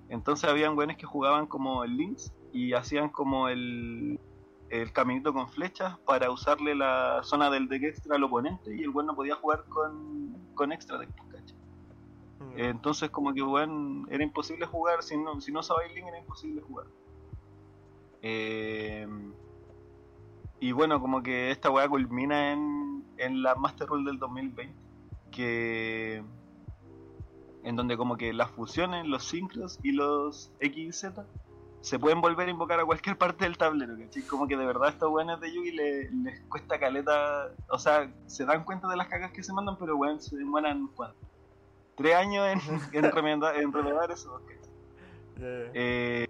Entonces 0.09 0.48
habían 0.48 0.74
güeyes 0.74 0.96
que 0.96 1.07
jugaban 1.07 1.46
como 1.46 1.84
el 1.84 1.96
links 1.96 2.32
y 2.52 2.72
hacían 2.72 3.09
como 3.09 3.48
el, 3.48 4.20
el 4.70 4.92
caminito 4.92 5.32
con 5.32 5.48
flechas 5.48 5.98
para 6.00 6.30
usarle 6.30 6.74
la 6.74 7.20
zona 7.22 7.50
del 7.50 7.68
deck 7.68 7.82
extra 7.84 8.16
al 8.16 8.24
oponente 8.24 8.74
y 8.74 8.82
el 8.82 8.90
güey 8.90 9.07
no 9.07 9.14
podía 9.14 9.34
jugar 9.34 9.64
con, 9.68 10.36
con 10.54 10.72
extra 10.72 10.98
deck, 10.98 11.11
¿cachai? 11.30 11.57
Ya. 12.57 12.68
Entonces 12.68 13.11
como 13.11 13.34
que 13.34 13.42
era 14.09 14.22
imposible 14.22 14.66
jugar, 14.66 15.02
si 15.02 15.16
no, 15.16 15.40
si 15.40 15.52
no 15.52 15.62
sabéis 15.62 15.94
Link 15.94 16.07
era 16.07 16.18
imposible 16.18 16.62
jugar. 16.62 16.86
Eh, 18.22 19.07
y 20.61 20.72
bueno, 20.72 21.00
como 21.00 21.22
que 21.22 21.50
esta 21.50 21.70
weá 21.70 21.88
culmina 21.88 22.52
en, 22.52 23.04
en 23.18 23.42
la 23.42 23.54
Master 23.54 23.88
Rule 23.88 24.11
del 24.11 24.18
2020, 24.18 24.74
que 25.30 26.24
en 27.66 27.74
donde 27.76 27.96
como 27.96 28.16
que 28.16 28.32
las 28.32 28.50
fusiones, 28.52 29.06
los 29.06 29.24
sincros 29.24 29.78
y 29.82 29.92
los 29.92 30.52
XZ 30.60 31.06
se 31.80 31.98
pueden 31.98 32.20
volver 32.20 32.48
a 32.48 32.50
invocar 32.50 32.80
a 32.80 32.84
cualquier 32.84 33.16
parte 33.18 33.44
del 33.44 33.58
tablero, 33.58 33.96
¿cachai? 33.98 34.22
Como 34.22 34.46
que 34.48 34.56
de 34.56 34.64
verdad 34.66 34.88
estos 34.88 35.10
weones 35.12 35.40
de 35.40 35.52
Yugi 35.52 35.72
le- 35.72 36.10
les 36.10 36.40
cuesta 36.48 36.78
caleta, 36.80 37.50
o 37.68 37.78
sea, 37.78 38.10
se 38.26 38.44
dan 38.44 38.64
cuenta 38.64 38.88
de 38.88 38.96
las 38.96 39.08
cagas 39.08 39.32
que 39.32 39.42
se 39.42 39.52
mandan, 39.52 39.76
pero 39.78 39.96
weón, 39.96 40.20
se 40.20 40.36
demoran 40.36 40.88
¿cuánto? 40.94 41.16
tres 41.96 42.14
años 42.14 42.46
en, 42.48 43.04
en, 43.04 43.10
remenda- 43.12 43.54
en 43.56 43.72
ya. 43.72 45.70
Eh, 45.74 46.26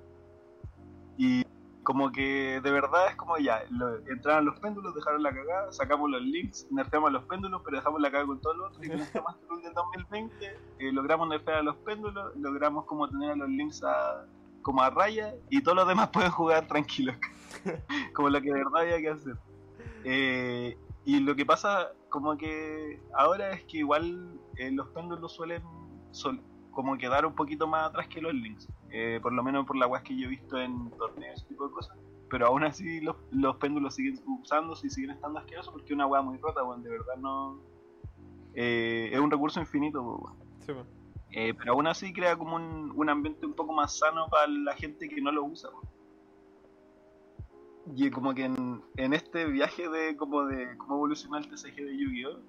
y 1.19 1.45
como 1.87 2.11
que 2.11 2.61
de 2.61 2.71
verdad 2.73 3.07
es 3.11 3.15
como 3.15 3.39
ya, 3.39 3.63
lo- 3.71 3.99
entraron 4.09 4.45
los 4.45 4.59
péndulos, 4.59 4.93
dejaron 4.93 5.23
la 5.23 5.33
cagada, 5.33 5.71
sacamos 5.71 6.11
los 6.11 6.21
links, 6.21 6.67
nerfeamos 6.71 7.13
los 7.13 7.23
péndulos, 7.27 7.63
pero 7.65 7.77
dejamos 7.77 8.01
la 8.01 8.09
cagada 8.11 8.27
con 8.27 8.41
todo 8.41 8.55
lo 8.55 8.67
otro. 8.67 8.83
Y 8.83 8.89
con 8.89 8.99
esta 9.07 9.23
Master 9.23 9.49
del 9.63 9.73
2020 9.73 10.47
eh, 10.81 10.93
logramos 10.93 11.29
nerfear 11.29 11.59
a 11.59 11.63
los 11.63 11.77
péndulos, 11.77 12.35
logramos 12.37 12.87
como 12.87 13.09
tener 13.09 13.31
a 13.31 13.37
los 13.37 13.49
links 13.49 13.85
a, 13.85 14.27
como 14.63 14.83
a 14.83 14.91
raya 14.91 15.33
y 15.49 15.63
todos 15.63 15.77
los 15.77 15.87
demás 15.87 16.09
pueden 16.13 16.33
jugar 16.33 16.67
tranquilos, 16.67 17.15
como 18.15 18.31
lo 18.31 18.41
que 18.43 18.49
de 18.49 18.55
verdad 18.65 18.81
había 18.81 18.99
que 19.01 19.11
hacer. 19.11 19.37
Eh, 20.05 20.77
y 21.05 21.21
lo 21.21 21.37
que 21.37 21.47
pasa 21.47 21.93
como 22.09 22.37
que 22.37 23.01
ahora 23.17 23.53
es 23.53 23.65
que 23.65 23.79
igual 23.79 24.41
eh, 24.57 24.73
los 24.73 24.89
péndulos 24.89 25.33
suelen 25.35 25.63
sol- 26.11 26.43
como 26.73 26.99
quedar 26.99 27.25
un 27.27 27.35
poquito 27.35 27.67
más 27.69 27.89
atrás 27.91 28.09
que 28.09 28.21
los 28.21 28.35
links. 28.35 28.69
Eh, 28.91 29.19
por 29.23 29.33
lo 29.33 29.43
menos 29.43 29.67
por 29.67 29.77
la 29.77 29.87
weas 29.87 30.03
que 30.05 30.17
yo 30.17 30.27
he 30.27 30.29
visto 30.31 30.59
en 30.59 30.91
torneos, 30.93 31.39
ese 31.41 31.49
tipo 31.49 31.67
de 31.67 31.73
cosas. 31.75 31.97
Pero 32.31 32.47
aún 32.47 32.65
así 32.65 33.01
los, 33.01 33.17
los 33.31 33.57
péndulos 33.57 33.95
siguen 33.95 34.21
usándose 34.27 34.87
y 34.89 34.91
siguen 34.91 35.11
estando 35.13 35.39
asquerosos 35.39 35.73
porque 35.73 35.87
es 35.87 35.93
una 35.93 36.07
wea 36.07 36.23
muy 36.23 36.39
rota, 36.39 36.63
weón. 36.65 36.83
De 36.83 36.91
verdad 36.91 37.17
no. 37.19 37.61
eh, 38.55 39.11
es 39.13 39.21
un 39.21 39.31
recurso 39.31 39.61
infinito, 39.61 40.03
weón. 40.03 40.35
Sí. 40.61 40.73
Eh, 41.33 41.55
pero 41.55 41.73
aún 41.73 41.87
así 41.87 42.13
crea 42.13 42.37
como 42.37 42.57
un, 42.57 42.93
un 42.95 43.09
ambiente 43.11 43.45
un 43.47 43.55
poco 43.55 43.73
más 43.73 43.99
sano 43.99 44.29
para 44.29 44.47
la 44.49 44.75
gente 44.75 45.09
que 45.09 45.21
no 45.21 45.31
lo 45.33 45.45
usa. 45.45 45.71
weón. 45.71 45.87
Y 47.95 48.11
como 48.11 48.35
que 48.35 48.45
en, 48.45 48.83
en 48.97 49.13
este 49.13 49.45
viaje 49.47 49.89
de 49.89 50.17
como 50.17 50.45
de 50.47 50.77
cómo 50.77 50.97
evolucionó 50.97 51.37
el 51.39 51.49
TCG 51.49 51.77
de 51.77 51.97
Yu-Gi-Oh! 51.99 52.41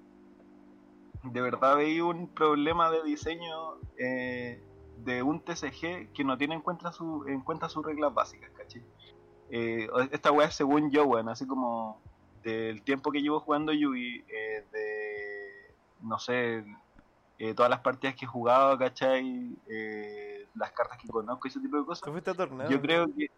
De 1.30 1.40
verdad 1.40 1.76
veía 1.76 2.04
un 2.04 2.28
problema 2.28 2.90
de 2.90 3.02
diseño 3.04 3.74
eh, 3.98 4.60
de 5.04 5.22
un 5.22 5.40
TCG 5.40 6.12
que 6.12 6.24
no 6.24 6.36
tiene 6.36 6.54
en 6.54 6.60
cuenta, 6.60 6.92
su, 6.92 7.24
en 7.26 7.40
cuenta 7.40 7.68
sus 7.68 7.84
reglas 7.84 8.12
básicas, 8.14 8.50
¿cachai? 8.56 8.82
Eh, 9.50 9.88
esta 10.10 10.30
weá 10.32 10.48
es 10.48 10.54
según 10.54 10.90
yo, 10.90 11.04
weón, 11.06 11.28
así 11.28 11.46
como 11.46 12.00
del 12.42 12.82
tiempo 12.82 13.10
que 13.10 13.20
llevo 13.20 13.40
jugando 13.40 13.72
Yugi, 13.72 14.24
eh, 14.28 14.64
de 14.72 15.74
no 16.02 16.18
sé, 16.18 16.64
eh, 17.38 17.54
todas 17.54 17.70
las 17.70 17.80
partidas 17.80 18.14
que 18.16 18.24
he 18.24 18.28
jugado, 18.28 18.76
¿cachai? 18.78 19.56
Eh, 19.68 20.46
las 20.54 20.72
cartas 20.72 20.98
que 20.98 21.08
conozco, 21.08 21.48
ese 21.48 21.60
tipo 21.60 21.76
de 21.76 21.82
¿Tú 21.82 21.86
cosas. 21.86 22.10
fuiste 22.10 22.30
a 22.30 22.34
torneo? 22.34 22.68
Yo 22.68 22.80
creo 22.80 23.06
que 23.14 23.30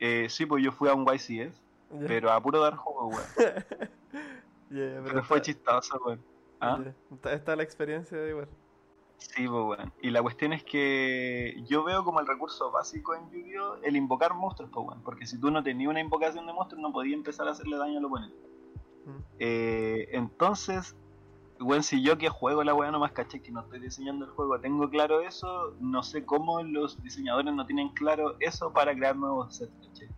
eh, 0.00 0.28
sí, 0.28 0.46
pues 0.46 0.62
yo 0.64 0.72
fui 0.72 0.88
a 0.88 0.94
un 0.94 1.04
YCS, 1.06 1.28
Ya. 1.28 2.06
pero 2.06 2.32
a 2.32 2.42
puro 2.42 2.60
dar 2.60 2.76
juego, 2.76 3.08
weón. 3.08 3.24
Pero 4.70 5.22
fue 5.24 5.40
chistoso, 5.40 6.00
weón. 6.04 6.20
¿Ah? 6.60 6.78
Está, 7.12 7.32
está 7.32 7.54
la 7.54 7.62
experiencia 7.62 8.18
de 8.18 8.30
igual. 8.30 8.48
Sí, 9.18 9.48
pues 9.48 9.64
weón. 9.64 9.92
Y 10.00 10.10
la 10.10 10.22
cuestión 10.22 10.52
es 10.52 10.62
que 10.62 11.62
yo 11.66 11.82
veo 11.84 12.04
como 12.04 12.20
el 12.20 12.26
recurso 12.26 12.70
básico 12.70 13.14
en 13.14 13.30
Yu-Gi-Oh! 13.30 13.76
el 13.82 13.96
invocar 13.96 14.34
monstruos, 14.34 14.70
pues 14.72 14.86
weón. 14.86 15.02
Porque 15.02 15.26
si 15.26 15.40
tú 15.40 15.50
no 15.50 15.62
tenías 15.62 15.90
una 15.90 16.00
invocación 16.00 16.46
de 16.46 16.52
monstruos, 16.52 16.82
no 16.82 16.92
podías 16.92 17.16
empezar 17.16 17.48
a 17.48 17.52
hacerle 17.52 17.76
daño 17.76 17.98
al 17.98 18.04
oponente. 18.04 18.36
Mm. 19.06 19.20
Eh, 19.38 20.08
entonces, 20.12 20.96
weón, 21.60 21.82
si 21.82 22.02
yo 22.02 22.18
que 22.18 22.28
juego 22.28 22.64
la 22.64 22.74
weá 22.74 22.90
nomás 22.90 23.12
caché 23.12 23.40
que 23.42 23.50
no 23.50 23.60
estoy 23.60 23.80
diseñando 23.80 24.24
el 24.24 24.30
juego, 24.32 24.60
tengo 24.60 24.88
claro 24.88 25.20
eso, 25.20 25.74
no 25.80 26.02
sé 26.02 26.24
cómo 26.24 26.62
los 26.62 27.02
diseñadores 27.02 27.54
no 27.54 27.66
tienen 27.66 27.88
claro 27.90 28.36
eso 28.40 28.72
para 28.72 28.94
crear 28.94 29.16
nuevos 29.16 29.56
sets, 29.56 29.72
¿cachai? 29.86 30.08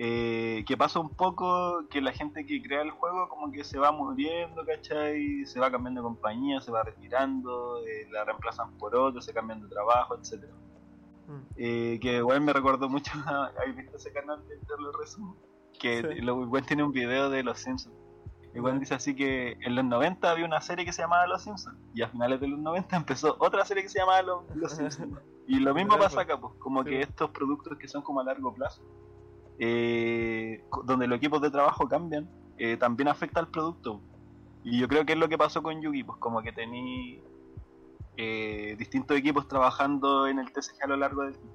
Eh, 0.00 0.64
que 0.64 0.76
pasa 0.76 1.00
un 1.00 1.10
poco 1.10 1.88
que 1.90 2.00
la 2.00 2.12
gente 2.12 2.46
que 2.46 2.62
crea 2.62 2.82
el 2.82 2.92
juego 2.92 3.28
como 3.28 3.50
que 3.50 3.64
se 3.64 3.80
va 3.80 3.90
muriendo, 3.90 4.64
¿cachai? 4.64 5.44
Se 5.44 5.58
va 5.58 5.72
cambiando 5.72 6.02
de 6.02 6.04
compañía, 6.04 6.60
se 6.60 6.70
va 6.70 6.84
retirando, 6.84 7.84
eh, 7.84 8.06
la 8.12 8.24
reemplazan 8.24 8.78
por 8.78 8.94
otro, 8.94 9.20
se 9.20 9.34
cambian 9.34 9.60
de 9.60 9.66
trabajo, 9.66 10.16
etcétera 10.16 10.52
mm. 11.26 11.40
eh, 11.56 11.98
que 12.00 12.18
igual 12.18 12.40
me 12.42 12.52
recordó 12.52 12.88
mucho, 12.88 13.10
¿habéis 13.26 13.76
visto 13.76 13.96
ese 13.96 14.12
canal 14.12 14.40
de 14.46 14.56
lo 14.78 14.92
resumo? 14.92 15.36
Que 15.80 16.00
lo, 16.00 16.44
igual 16.44 16.64
tiene 16.64 16.84
un 16.84 16.92
video 16.92 17.28
de 17.28 17.42
Los 17.42 17.58
Simpsons. 17.58 17.96
Igual 18.54 18.78
dice 18.78 18.94
así 18.94 19.16
que 19.16 19.58
en 19.60 19.74
los 19.74 19.84
90 19.84 20.30
había 20.30 20.44
una 20.44 20.60
serie 20.60 20.84
que 20.84 20.92
se 20.92 21.02
llamaba 21.02 21.26
Los 21.26 21.42
Simpsons 21.42 21.76
y 21.92 22.02
a 22.02 22.08
finales 22.08 22.40
de 22.40 22.46
los 22.46 22.60
90 22.60 22.96
empezó 22.96 23.36
otra 23.40 23.64
serie 23.64 23.82
que 23.82 23.88
se 23.88 23.98
llamaba 23.98 24.22
Los, 24.22 24.72
Simpsons. 24.76 25.18
Y 25.48 25.58
lo 25.58 25.74
mismo 25.74 25.98
pasa 25.98 26.20
acá, 26.20 26.40
pues, 26.40 26.54
como 26.60 26.84
que 26.84 27.00
estos 27.00 27.30
productos 27.30 27.76
que 27.78 27.88
son 27.88 28.02
como 28.02 28.20
a 28.20 28.24
largo 28.24 28.54
plazo 28.54 28.80
eh, 29.58 30.64
donde 30.84 31.06
los 31.06 31.16
equipos 31.16 31.40
de 31.42 31.50
trabajo 31.50 31.88
cambian, 31.88 32.28
eh, 32.58 32.76
también 32.76 33.08
afecta 33.08 33.40
al 33.40 33.48
producto. 33.48 34.00
Y 34.64 34.78
yo 34.78 34.88
creo 34.88 35.04
que 35.04 35.12
es 35.12 35.18
lo 35.18 35.28
que 35.28 35.38
pasó 35.38 35.62
con 35.62 35.80
Yugi, 35.80 36.04
pues 36.04 36.18
como 36.18 36.42
que 36.42 36.52
tení 36.52 37.20
eh, 38.16 38.76
distintos 38.78 39.16
equipos 39.16 39.48
trabajando 39.48 40.26
en 40.26 40.38
el 40.38 40.52
TCG 40.52 40.82
a 40.82 40.86
lo 40.86 40.96
largo 40.96 41.22
del 41.22 41.34
tiempo. 41.34 41.54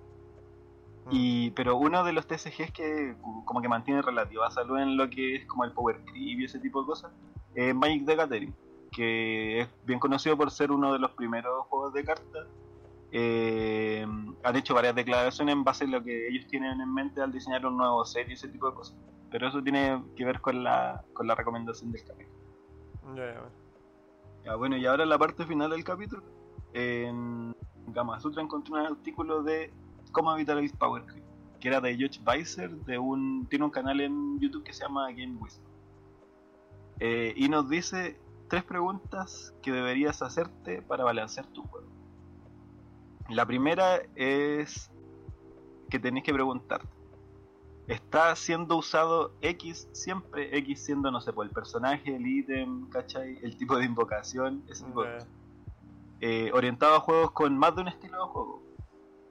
Y, 1.12 1.49
mm. 1.49 1.54
pero 1.54 1.78
uno 1.78 2.04
de 2.04 2.14
los 2.14 2.28
TCGs 2.28 2.72
que 2.72 3.16
como 3.45 3.62
que 3.62 3.68
mantiene 3.68 4.01
relativa 4.01 4.49
salud 4.51 4.80
en 4.80 4.97
lo 4.97 5.10
que 5.10 5.36
es 5.36 5.45
como 5.45 5.66
el 5.66 5.72
Power 5.72 6.04
Creep 6.06 6.39
y 6.39 6.45
ese 6.45 6.60
tipo 6.60 6.82
de 6.82 6.88
cosas 6.88 7.12
es 7.56 7.76
Magic 7.76 8.06
the 8.06 8.16
Gathering, 8.16 8.56
que 8.91 9.62
es 9.62 9.70
bien 9.86 9.99
conocido 9.99 10.38
por 10.38 10.49
ser 10.49 10.72
uno 10.72 10.93
de 10.93 10.99
los 10.99 11.12
primeros 11.12 11.66
juegos 11.68 11.93
de 11.93 12.04
cartas 12.04 12.47
eh, 13.16 14.07
han 14.43 14.55
hecho 14.55 14.74
varias 14.74 14.95
declaraciones 14.95 15.53
en 15.53 15.64
base 15.64 15.84
a 15.84 15.88
lo 15.88 16.03
que 16.03 16.30
ellos 16.30 16.47
tienen 16.47 16.82
en 16.82 16.91
mente 16.91 17.22
al 17.22 17.32
diseñar 17.32 17.64
un 17.64 17.78
nuevo 17.78 18.03
set 18.05 18.28
y 18.28 18.34
ese 18.34 18.47
tipo 18.47 18.68
de 18.70 18.76
cosas. 18.76 18.97
Pero 19.30 19.47
eso 19.47 19.61
tiene 19.61 20.03
que 20.16 20.26
ver 20.26 20.41
con 20.41 20.64
la, 20.64 21.03
con 21.14 21.28
la 21.28 21.36
recomendación 21.36 21.91
del 21.91 22.03
capítulo. 22.03 22.36
Ya, 24.43 24.55
bueno, 24.55 24.78
y 24.78 24.86
ahora 24.88 25.05
la 25.05 25.20
parte 25.20 25.45
final 25.45 25.70
del 25.70 25.84
capítulo, 25.84 26.24
en 26.74 27.55
Gama 27.88 28.20
Sutra 28.20 28.41
encontré 28.41 28.74
un 28.74 28.80
artículo 28.80 29.43
de 29.43 29.72
cómo 30.11 30.34
evitar 30.34 30.57
el 30.57 30.72
Power 30.72 31.05
Creep, 31.05 31.24
que 31.59 31.68
era 31.68 31.80
de 31.80 31.95
George 31.95 32.20
Weiser, 32.26 32.72
de 32.72 32.97
un, 32.97 33.45
tiene 33.47 33.66
un 33.66 33.72
canal 33.72 34.01
en 34.01 34.39
YouTube 34.39 34.64
que 34.64 34.74
se 34.74 34.84
llama 34.84 35.11
Game 35.11 35.38
Wisdom. 35.39 35.66
Eh, 36.99 37.34
y 37.36 37.47
nos 37.47 37.70
dice 37.70 38.20
tres 38.49 38.64
preguntas 38.64 39.53
que 39.61 39.72
deberías 39.72 40.24
hacerte 40.24 40.82
para 40.82 41.03
balancear 41.03 41.45
tu 41.47 41.61
juego. 41.61 41.93
La 43.30 43.45
primera 43.45 44.01
es 44.15 44.91
que 45.89 45.99
tenéis 45.99 46.26
que 46.26 46.34
preguntarte. 46.34 46.88
¿Está 47.88 48.36
siendo 48.36 48.78
usado 48.78 49.34
X 49.41 49.89
siempre? 49.91 50.57
X 50.57 50.86
siendo, 50.86 51.11
no 51.11 51.19
sé, 51.19 51.28
por 51.28 51.36
pues, 51.36 51.49
el 51.49 51.53
personaje, 51.53 52.15
el 52.15 52.26
ítem, 52.26 52.89
¿cachai? 52.89 53.38
El 53.41 53.57
tipo 53.57 53.78
de 53.78 53.86
invocación, 53.86 54.63
ese 54.69 54.86
tipo 54.86 55.03
de. 55.03 55.17
Eh, 56.21 56.51
orientado 56.53 56.95
a 56.95 56.99
juegos 57.01 57.32
con 57.32 57.57
más 57.57 57.76
de 57.76 57.82
un 57.82 57.88
estilo 57.89 58.17
de 58.17 58.32
juego. 58.32 58.63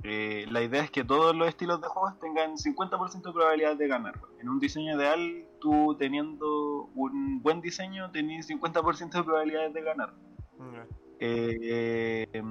Eh, 0.05 0.47
la 0.51 0.63
idea 0.63 0.83
es 0.83 0.91
que 0.91 1.05
todos 1.05 1.35
los 1.35 1.49
estilos 1.49 1.81
de 1.81 1.87
juegos 1.87 2.19
tengan 2.21 2.57
50% 2.57 3.23
de 3.23 3.33
probabilidad 3.33 3.77
de 3.77 3.89
ganar. 3.89 4.21
En 4.41 4.49
un 4.49 4.59
diseño 4.59 4.97
ideal, 4.97 5.47
tú 5.61 5.97
teniendo 5.99 6.91
un 6.95 7.41
buen 7.41 7.61
diseño, 7.61 8.11
tenés 8.11 8.51
50% 8.51 9.11
de 9.11 9.23
probabilidades 9.23 9.73
de 9.73 9.83
ganar. 9.83 10.13
Eh, 11.21 12.43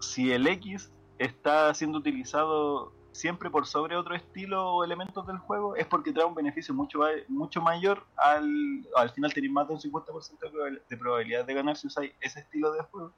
si 0.00 0.32
el 0.32 0.46
X 0.46 0.90
está 1.18 1.72
siendo 1.74 1.98
utilizado 1.98 2.92
siempre 3.12 3.50
por 3.50 3.66
sobre 3.66 3.96
otro 3.96 4.14
estilo 4.14 4.74
o 4.74 4.84
elementos 4.84 5.26
del 5.26 5.38
juego, 5.38 5.74
es 5.74 5.86
porque 5.86 6.12
trae 6.12 6.24
un 6.24 6.34
beneficio 6.34 6.72
mucho, 6.72 7.00
mucho 7.28 7.60
mayor 7.60 8.06
al, 8.16 8.86
al 8.94 9.10
final 9.10 9.32
tener 9.32 9.50
más 9.50 9.66
de 9.66 9.74
un 9.74 9.80
50% 9.80 10.82
de 10.88 10.96
probabilidad 10.96 11.44
de 11.44 11.54
ganar 11.54 11.76
si 11.76 11.88
usáis 11.88 12.12
ese 12.20 12.40
estilo 12.40 12.72
de 12.72 12.82
juego. 12.82 13.12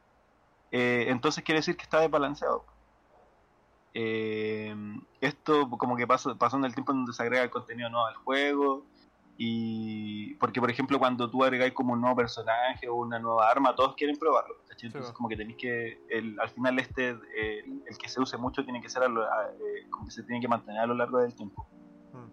Eh, 0.70 1.06
entonces 1.08 1.44
quiere 1.44 1.58
decir 1.58 1.76
que 1.76 1.82
está 1.82 2.00
desbalanceado. 2.00 2.64
Eh, 3.92 4.74
esto 5.20 5.68
como 5.68 5.96
que 5.96 6.06
pasa, 6.06 6.34
pasando 6.34 6.66
el 6.66 6.74
tiempo 6.74 6.92
en 6.92 6.98
donde 6.98 7.12
se 7.12 7.22
agrega 7.22 7.42
el 7.42 7.50
contenido 7.50 7.90
nuevo 7.90 8.06
al 8.06 8.14
juego, 8.14 8.86
y 9.42 10.34
porque, 10.34 10.60
por 10.60 10.70
ejemplo, 10.70 10.98
cuando 10.98 11.30
tú 11.30 11.42
agregáis 11.42 11.72
como 11.72 11.94
un 11.94 12.02
nuevo 12.02 12.14
personaje 12.14 12.86
o 12.90 12.96
una 12.96 13.18
nueva 13.18 13.48
arma, 13.48 13.74
todos 13.74 13.94
quieren 13.96 14.18
probarlo. 14.18 14.56
Entonces, 14.86 15.12
como 15.12 15.28
que 15.28 15.36
tenéis 15.36 15.56
que. 15.56 16.00
El, 16.08 16.38
al 16.40 16.48
final, 16.50 16.78
este, 16.78 17.10
el, 17.10 17.98
que 17.98 18.08
se 18.08 18.20
use 18.20 18.36
mucho 18.36 18.64
tiene 18.64 18.80
que 18.80 18.88
ser 18.88 19.02
eh, 19.04 19.88
como 19.90 20.06
que 20.06 20.10
se 20.10 20.22
tiene 20.22 20.40
que 20.40 20.48
mantener 20.48 20.82
a 20.82 20.86
lo 20.86 20.94
largo 20.94 21.18
del 21.18 21.34
tiempo. 21.34 21.66
Hmm. 22.12 22.28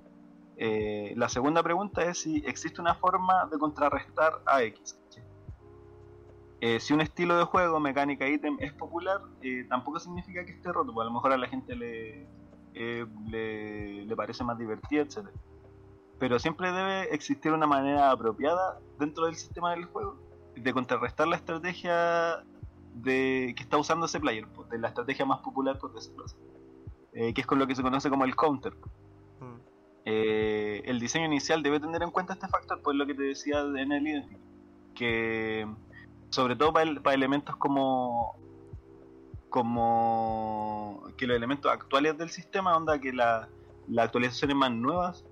Eh, 0.58 1.14
la 1.16 1.30
segunda 1.30 1.62
pregunta 1.64 2.04
es 2.04 2.20
si 2.20 2.44
existe 2.46 2.82
una 2.82 2.96
forma 2.96 3.48
de 3.52 3.58
contrarrestar 3.58 4.34
a 4.46 4.64
X. 4.64 5.00
Eh, 6.60 6.80
si 6.80 6.94
un 6.94 7.02
estilo 7.02 7.38
de 7.38 7.44
juego, 7.44 7.80
mecánica, 7.80 8.28
ítem 8.28 8.58
es 8.60 8.74
popular, 8.74 9.22
tampoco 9.70 10.00
significa 10.00 10.44
que 10.44 10.54
esté 10.54 10.72
roto, 10.72 10.92
porque 10.92 11.06
a 11.06 11.10
lo 11.10 11.14
mejor 11.14 11.32
a 11.32 11.38
la 11.38 11.48
gente 11.48 11.76
le, 11.76 12.28
le, 12.74 14.06
le 14.06 14.16
parece 14.16 14.44
más 14.44 14.58
divertido, 14.58 15.04
etcétera 15.04 15.38
pero 16.20 16.40
siempre 16.40 16.72
debe 16.72 17.14
existir 17.14 17.52
una 17.52 17.68
manera 17.68 18.12
apropiada 18.12 18.80
dentro 19.00 19.26
del 19.26 19.36
sistema 19.36 19.72
del 19.72 19.86
juego 19.86 20.27
de 20.62 20.74
contrarrestar 20.74 21.28
la 21.28 21.36
estrategia 21.36 22.44
de 22.94 23.54
que 23.56 23.64
está 23.64 23.78
usando 23.78 24.06
ese 24.06 24.20
player, 24.20 24.48
pues, 24.48 24.70
de 24.70 24.80
la 24.80 24.90
estrategia 24.90 25.26
más 25.26 25.40
popular, 25.40 25.78
por 25.78 25.94
decirlo 25.94 26.26
así, 26.26 26.36
eh, 27.14 27.34
que 27.34 27.42
es 27.42 27.48
con 27.48 27.60
lo 27.60 27.68
que 27.68 27.76
se 27.76 27.84
conoce 27.84 28.10
como 28.10 28.26
el 28.26 28.36
counter. 28.36 28.74
Mm. 29.40 29.60
Eh, 30.06 30.82
el 30.86 31.00
diseño 31.00 31.26
inicial 31.26 31.62
debe 31.62 31.80
tener 31.80 32.02
en 32.02 32.12
cuenta 32.12 32.34
este 32.34 32.48
factor, 32.48 32.82
pues 32.82 32.96
lo 32.96 33.06
que 33.06 33.14
te 33.14 33.24
decía 33.24 33.62
en 33.62 33.92
el 33.92 34.08
Identity, 34.08 34.42
que 34.96 35.68
sobre 36.30 36.56
todo 36.56 36.74
para, 36.74 37.14
elementos 37.14 37.56
como 37.56 38.36
como 39.50 41.04
que 41.18 41.26
los 41.26 41.38
elementos 41.38 41.72
actuales 41.72 42.18
del 42.18 42.30
sistema, 42.30 42.76
onda 42.76 43.00
que 43.00 43.14
la, 43.14 43.48
las 43.88 44.06
actualizaciones 44.06 44.58
más 44.58 44.72
nuevas 44.72 45.26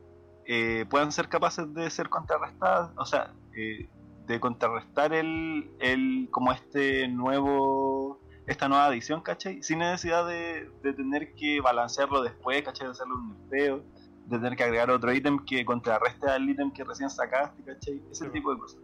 eh, 0.46 0.86
puedan 0.90 1.12
ser 1.12 1.28
capaces 1.28 1.74
de 1.74 1.90
ser 1.90 2.10
contrarrestadas, 2.10 2.92
o 2.98 3.06
sea, 3.06 3.34
eh, 3.58 3.90
de 4.26 4.40
contrarrestar 4.40 5.14
el, 5.14 5.72
el, 5.80 6.28
como 6.32 6.52
este 6.52 7.08
nuevo, 7.08 8.20
esta 8.48 8.68
nueva 8.68 8.88
adición, 8.88 9.22
¿cachai? 9.22 9.62
Sin 9.64 9.80
necesidad 9.80 10.28
de, 10.28 10.70
tener 10.82 11.34
que 11.36 11.62
balancearlo 11.62 12.22
después, 12.22 12.62
¿cachai? 12.64 12.88
De 12.88 12.92
hacerlo 12.92 13.16
un 13.16 13.30
nerfeo, 13.30 13.84
de 14.26 14.38
tener 14.38 14.56
que 14.56 14.64
agregar 14.64 14.90
otro 14.90 15.14
ítem 15.14 15.44
que 15.46 15.64
contrarreste 15.66 16.28
al 16.28 16.50
ítem 16.50 16.72
que 16.72 16.84
recién 16.84 17.10
sacaste, 17.10 17.64
¿cachai? 17.64 18.02
Ese 18.12 18.30
tipo 18.30 18.54
de 18.54 18.60
cosas. 18.60 18.82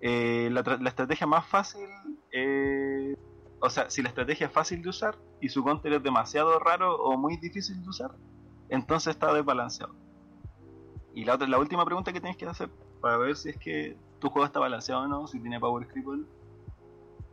Eh, 0.00 0.48
la, 0.50 0.62
la, 0.80 0.88
estrategia 0.88 1.26
más 1.26 1.46
fácil, 1.46 1.86
o 3.60 3.68
sea, 3.68 3.90
si 3.90 4.02
la 4.02 4.08
estrategia 4.08 4.46
es 4.46 4.52
fácil 4.52 4.80
de 4.80 4.88
usar 4.88 5.18
y 5.42 5.50
su 5.50 5.62
counter 5.62 5.92
es 5.92 6.02
demasiado 6.02 6.58
raro 6.58 6.96
o 6.96 7.18
muy 7.18 7.36
difícil 7.36 7.82
de 7.82 7.88
usar, 7.88 8.12
entonces 8.70 9.14
está 9.14 9.34
desbalanceado. 9.34 9.94
Y 11.14 11.24
la, 11.24 11.34
otra, 11.34 11.46
la 11.48 11.58
última 11.58 11.84
pregunta 11.84 12.12
que 12.12 12.20
tienes 12.20 12.38
que 12.38 12.46
hacer 12.46 12.70
para 13.00 13.18
ver 13.18 13.36
si 13.36 13.50
es 13.50 13.58
que 13.58 13.96
tu 14.20 14.28
juego 14.28 14.46
está 14.46 14.60
balanceado 14.60 15.02
o 15.02 15.08
no, 15.08 15.26
si 15.26 15.40
tiene 15.40 15.58
Power 15.58 15.88
Cripple, 15.88 16.24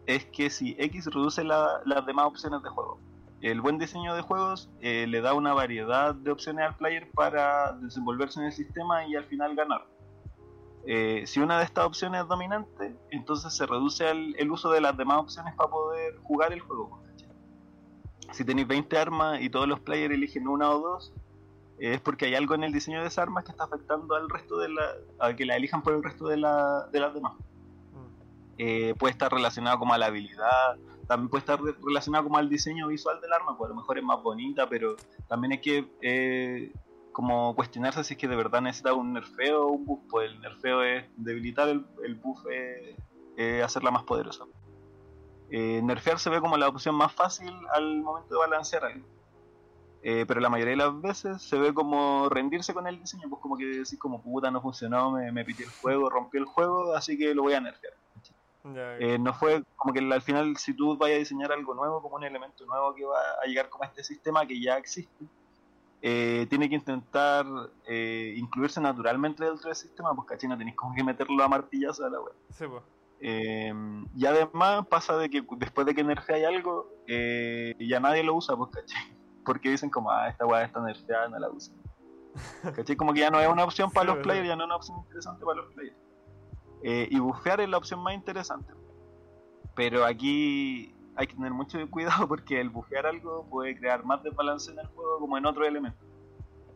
es 0.05 0.25
que 0.25 0.49
si 0.49 0.75
X 0.79 1.05
reduce 1.07 1.43
las 1.43 2.05
demás 2.05 2.25
opciones 2.25 2.63
de 2.63 2.69
juego. 2.69 2.99
El 3.41 3.61
buen 3.61 3.77
diseño 3.77 4.15
de 4.15 4.21
juegos 4.21 4.69
eh, 4.81 5.05
le 5.07 5.21
da 5.21 5.35
una 5.35 5.53
variedad 5.53 6.15
de 6.15 6.31
opciones 6.31 6.65
al 6.65 6.75
player 6.75 7.11
para 7.11 7.73
desenvolverse 7.73 8.39
en 8.39 8.47
el 8.47 8.51
sistema 8.51 9.05
y 9.05 9.15
al 9.15 9.25
final 9.25 9.55
ganar. 9.55 9.85
Eh, 10.87 11.27
si 11.27 11.39
una 11.39 11.59
de 11.59 11.65
estas 11.65 11.85
opciones 11.85 12.21
es 12.21 12.27
dominante, 12.27 12.95
entonces 13.11 13.53
se 13.53 13.65
reduce 13.65 14.09
el, 14.09 14.49
uso 14.49 14.71
de 14.71 14.81
las 14.81 14.95
demás 14.97 15.19
opciones 15.19 15.53
para 15.55 15.69
poder 15.69 16.17
jugar 16.23 16.53
el 16.53 16.61
juego. 16.61 17.03
Si 18.31 18.43
tenéis 18.43 18.67
20 18.67 18.97
armas 18.97 19.41
y 19.41 19.49
todos 19.49 19.67
los 19.67 19.81
players 19.81 20.13
eligen 20.13 20.47
una 20.47 20.71
o 20.71 20.79
dos, 20.79 21.13
es 21.79 22.01
porque 22.01 22.25
hay 22.25 22.35
algo 22.35 22.55
en 22.55 22.63
el 22.63 22.71
diseño 22.71 23.01
de 23.01 23.07
esas 23.07 23.19
armas 23.19 23.43
que 23.43 23.51
está 23.51 23.65
afectando 23.65 24.15
al 24.15 24.29
resto 24.29 24.57
de 24.57 24.69
la. 24.69 24.83
a 25.19 25.35
que 25.35 25.45
la 25.45 25.55
elijan 25.55 25.81
por 25.83 25.93
el 25.93 26.03
resto 26.03 26.27
de, 26.27 26.37
la, 26.37 26.87
de 26.91 26.99
las 26.99 27.13
demás. 27.13 27.33
Mm. 27.33 28.13
Eh, 28.57 28.95
puede 28.97 29.11
estar 29.11 29.31
relacionado 29.31 29.77
como 29.79 29.93
a 29.93 29.97
la 29.97 30.07
habilidad, 30.07 30.77
también 31.07 31.29
puede 31.29 31.41
estar 31.41 31.59
relacionado 31.61 32.25
como 32.25 32.37
al 32.37 32.49
diseño 32.49 32.87
visual 32.87 33.21
del 33.21 33.33
arma, 33.33 33.57
pues 33.57 33.69
a 33.69 33.73
lo 33.73 33.79
mejor 33.79 33.97
es 33.97 34.03
más 34.03 34.21
bonita, 34.21 34.67
pero 34.67 34.95
también 35.27 35.53
hay 35.53 35.61
que 35.61 35.87
eh, 36.01 36.73
como 37.11 37.55
cuestionarse 37.55 38.03
si 38.03 38.13
es 38.13 38.19
que 38.19 38.27
de 38.27 38.35
verdad 38.35 38.61
necesita 38.61 38.93
un 38.93 39.13
nerfeo 39.13 39.67
o 39.67 39.71
un 39.71 39.85
buff, 39.85 40.01
pues 40.09 40.31
el 40.31 40.39
nerfeo 40.41 40.83
es 40.83 41.05
debilitar 41.15 41.69
el, 41.69 41.85
el 42.03 42.15
buff 42.15 42.39
es 43.37 43.63
hacerla 43.63 43.91
más 43.91 44.03
poderosa. 44.03 44.45
Eh, 45.49 45.81
nerfear 45.81 46.19
se 46.19 46.29
ve 46.29 46.41
como 46.41 46.57
la 46.57 46.67
opción 46.67 46.95
más 46.95 47.13
fácil 47.13 47.53
al 47.73 48.01
momento 48.01 48.33
de 48.33 48.39
balancear 48.39 48.85
algo. 48.85 49.05
Eh, 50.09 50.23
pero 50.25 50.39
la 50.39 50.47
mayoría 50.47 50.71
de 50.71 50.77
las 50.77 51.01
veces 51.01 51.41
se 51.41 51.59
ve 51.59 51.73
como 51.73 52.29
rendirse 52.29 52.73
con 52.73 52.87
el 52.87 52.97
diseño, 52.97 53.27
pues 53.27 53.41
como 53.41 53.57
que 53.57 53.65
decir 53.65 53.99
como 53.99 54.21
puta 54.21 54.49
no 54.49 54.61
funcionó, 54.61 55.11
me, 55.11 55.33
me 55.33 55.43
pitió 55.43 55.65
el 55.65 55.71
juego, 55.73 56.09
rompió 56.09 56.39
el 56.39 56.45
juego, 56.45 56.95
así 56.95 57.17
que 57.17 57.35
lo 57.35 57.43
voy 57.43 57.55
a 57.55 57.59
nerfear. 57.59 57.91
Eh, 59.01 59.19
no 59.19 59.33
fue 59.33 59.65
como 59.75 59.93
que 59.93 59.99
al 59.99 60.21
final 60.21 60.55
si 60.55 60.73
tú 60.73 60.95
vayas 60.95 61.17
a 61.17 61.19
diseñar 61.19 61.51
algo 61.51 61.73
nuevo, 61.73 62.01
como 62.01 62.15
un 62.15 62.23
elemento 62.23 62.65
nuevo 62.65 62.95
que 62.95 63.03
va 63.03 63.19
a 63.43 63.47
llegar 63.47 63.67
como 63.67 63.83
a 63.83 63.87
este 63.87 64.01
sistema 64.01 64.45
que 64.45 64.61
ya 64.61 64.77
existe, 64.77 65.25
eh, 66.01 66.47
tiene 66.49 66.69
que 66.69 66.75
intentar 66.75 67.45
incluirse 68.37 68.79
naturalmente 68.79 69.43
dentro 69.43 69.67
del 69.67 69.75
sistema, 69.75 70.15
pues 70.15 70.25
cachai, 70.25 70.47
no 70.47 70.57
tenéis 70.57 70.77
como 70.77 70.95
que 70.95 71.03
meterlo 71.03 71.43
a 71.43 71.49
martillazo 71.49 72.05
a 72.05 72.09
la 72.09 72.21
web. 72.21 72.35
Sí, 72.51 72.65
pues. 72.65 72.81
Eh, 73.19 73.73
y 74.15 74.25
además 74.25 74.87
pasa 74.87 75.17
de 75.17 75.29
que 75.29 75.43
después 75.57 75.85
de 75.85 75.93
que 75.93 76.03
nerfeáis 76.03 76.45
algo, 76.45 76.89
eh, 77.07 77.75
ya 77.79 77.99
nadie 77.99 78.23
lo 78.23 78.35
usa, 78.35 78.55
pues 78.55 78.71
cachai. 78.71 79.16
Porque 79.47 79.69
dicen 79.71 79.89
como, 79.89 80.11
ah, 80.11 80.27
esta 80.29 80.45
weá 80.45 80.63
está 80.65 80.79
nerfeada, 80.81 81.27
no 81.29 81.39
la 81.39 81.49
usa. 81.49 81.73
¿Cachai? 82.75 82.95
Como 82.95 83.13
que 83.13 83.21
ya 83.21 83.31
no 83.31 83.39
es 83.39 83.47
una 83.47 83.63
opción 83.63 83.89
para 83.89 84.01
Sí, 84.03 84.07
los 84.07 84.15
verdad. 84.17 84.23
players, 84.23 84.47
ya 84.49 84.55
no 84.55 84.63
es 84.63 84.67
una 84.67 84.75
opción 84.75 84.97
interesante 84.99 85.45
para 85.45 85.61
los 85.61 85.73
players. 85.73 85.97
Eh, 86.83 87.07
y 87.09 87.19
bufear 87.19 87.61
es 87.61 87.69
la 87.69 87.77
opción 87.77 87.99
más 88.01 88.13
interesante. 88.13 88.71
Pero 89.73 90.05
aquí 90.05 90.93
hay 91.15 91.25
que 91.27 91.33
tener 91.35 91.51
mucho 91.53 91.79
cuidado 91.89 92.27
porque 92.27 92.59
el 92.61 92.69
bufear 92.69 93.05
algo 93.07 93.47
puede 93.49 93.75
crear 93.77 94.03
más 94.05 94.21
desbalance 94.21 94.71
en 94.71 94.79
el 94.79 94.87
juego 94.87 95.19
como 95.19 95.37
en 95.37 95.45
otro 95.47 95.65
elemento. 95.65 96.05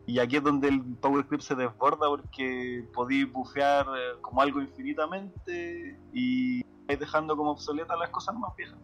Y 0.04 0.18
aquí 0.18 0.36
es 0.38 0.42
donde 0.42 0.66
el 0.68 0.82
Power 0.96 1.24
Creep 1.26 1.42
se 1.42 1.54
desborda 1.54 2.08
porque 2.08 2.88
podéis 2.92 3.30
bufear 3.32 3.86
eh, 3.96 4.20
como 4.20 4.40
algo 4.42 4.60
infinitamente 4.60 6.00
y 6.12 6.64
vais 6.88 6.98
dejando 6.98 7.36
como 7.36 7.52
obsoletas 7.52 7.96
las 7.98 8.10
cosas 8.10 8.34
más 8.34 8.56
viejas. 8.56 8.78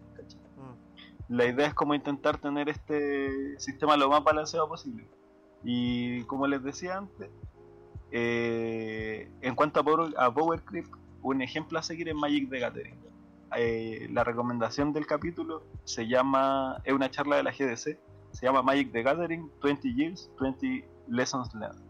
La 1.29 1.47
idea 1.47 1.66
es 1.66 1.74
como 1.74 1.95
intentar 1.95 2.39
tener 2.39 2.68
este 2.68 3.59
sistema 3.59 3.97
lo 3.97 4.09
más 4.09 4.24
balanceado 4.24 4.68
posible. 4.68 5.07
Y 5.62 6.22
como 6.24 6.47
les 6.47 6.62
decía 6.62 6.97
antes, 6.97 7.31
eh, 8.11 9.31
en 9.43 9.55
cuanto 9.55 9.81
a 9.81 9.85
Power, 9.85 10.14
a 10.16 10.33
un 11.22 11.43
ejemplo 11.43 11.79
a 11.79 11.83
seguir 11.83 12.09
es 12.09 12.14
Magic 12.14 12.49
the 12.49 12.59
Gathering. 12.59 12.99
Eh, 13.57 14.09
la 14.11 14.24
recomendación 14.24 14.93
del 14.93 15.07
capítulo 15.07 15.64
se 15.85 16.07
llama, 16.07 16.81
es 16.85 16.93
una 16.93 17.11
charla 17.11 17.37
de 17.37 17.43
la 17.43 17.51
GDC, 17.51 17.99
se 18.33 18.47
llama 18.47 18.62
Magic 18.62 18.93
the 18.93 19.03
Gathering 19.03 19.51
20 19.62 19.95
Years, 19.95 20.31
20 20.41 20.89
Lessons 21.09 21.55
Learned. 21.55 21.83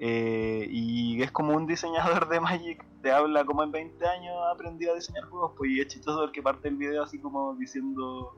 Eh, 0.00 0.68
y 0.70 1.22
es 1.22 1.30
como 1.32 1.56
un 1.56 1.66
diseñador 1.66 2.28
de 2.28 2.40
Magic 2.40 2.84
te 3.02 3.10
habla 3.12 3.44
como 3.44 3.64
en 3.64 3.72
20 3.72 4.06
años 4.06 4.34
ha 4.46 4.52
aprendido 4.52 4.92
a 4.92 4.94
diseñar 4.94 5.24
juegos, 5.24 5.52
pues 5.56 5.70
y 5.70 5.80
es 5.80 5.88
chistoso 5.88 6.20
porque 6.20 6.42
parte 6.42 6.68
el 6.68 6.76
video 6.76 7.02
así 7.02 7.18
como 7.18 7.54
diciendo 7.56 8.32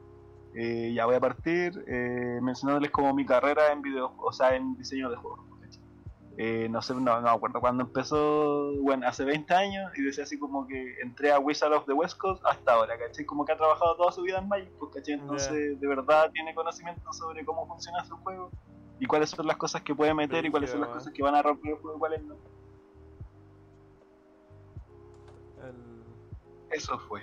eh, 0.55 0.93
ya 0.95 1.07
voy 1.07 1.15
a 1.15 1.21
partir 1.21 1.85
eh, 1.87 2.41
mencionándoles 2.43 2.91
como 2.91 3.15
mi 3.15 3.25
carrera 3.25 3.73
en 3.73 3.83
video, 3.83 4.15
o 4.19 4.33
sea 4.33 4.57
en 4.57 4.77
diseño 4.77 5.11
de 5.11 5.17
juegos. 5.17 5.51
Eh, 6.43 6.69
no 6.71 6.81
sé, 6.81 6.95
no, 6.95 7.01
no 7.01 7.21
me 7.21 7.29
acuerdo 7.29 7.61
cuando 7.61 7.83
empezó, 7.83 8.73
bueno, 8.81 9.07
hace 9.07 9.25
20 9.25 9.53
años 9.53 9.93
y 9.99 10.03
decía 10.03 10.25
así 10.25 10.39
como 10.39 10.67
que 10.67 10.95
entré 11.03 11.33
a 11.33 11.39
Wizard 11.39 11.73
of 11.75 11.85
the 11.85 11.93
West 11.93 12.17
Coast 12.17 12.43
hasta 12.47 12.73
ahora, 12.73 12.97
¿cachai? 12.99 13.27
Como 13.27 13.45
que 13.45 13.53
ha 13.53 13.59
trabajado 13.59 13.95
toda 13.97 14.11
su 14.11 14.23
vida 14.23 14.39
en 14.39 14.49
Magic, 14.49 14.71
pues, 14.79 14.91
¿cachai? 14.95 15.15
Entonces 15.15 15.79
de 15.79 15.87
verdad 15.87 16.31
tiene 16.33 16.55
conocimiento 16.55 17.13
sobre 17.13 17.45
cómo 17.45 17.67
funciona 17.67 18.03
su 18.07 18.17
juego 18.19 18.51
y 18.99 19.05
cuáles 19.05 19.29
son 19.29 19.47
las 19.47 19.59
cosas 19.59 19.83
que 19.83 19.95
puede 19.95 20.15
meter 20.15 20.47
y 20.47 20.51
cuáles 20.51 20.71
son 20.71 20.81
las 20.81 20.89
cosas 20.89 21.13
que 21.13 21.23
van 21.23 21.35
a 21.35 21.43
romper 21.43 21.73
el 21.73 21.79
juego 21.79 21.97
y 21.97 22.01
cuáles 22.01 22.23
no. 22.23 22.37
El... 25.63 26.05
Eso 26.71 26.99
fue. 27.01 27.21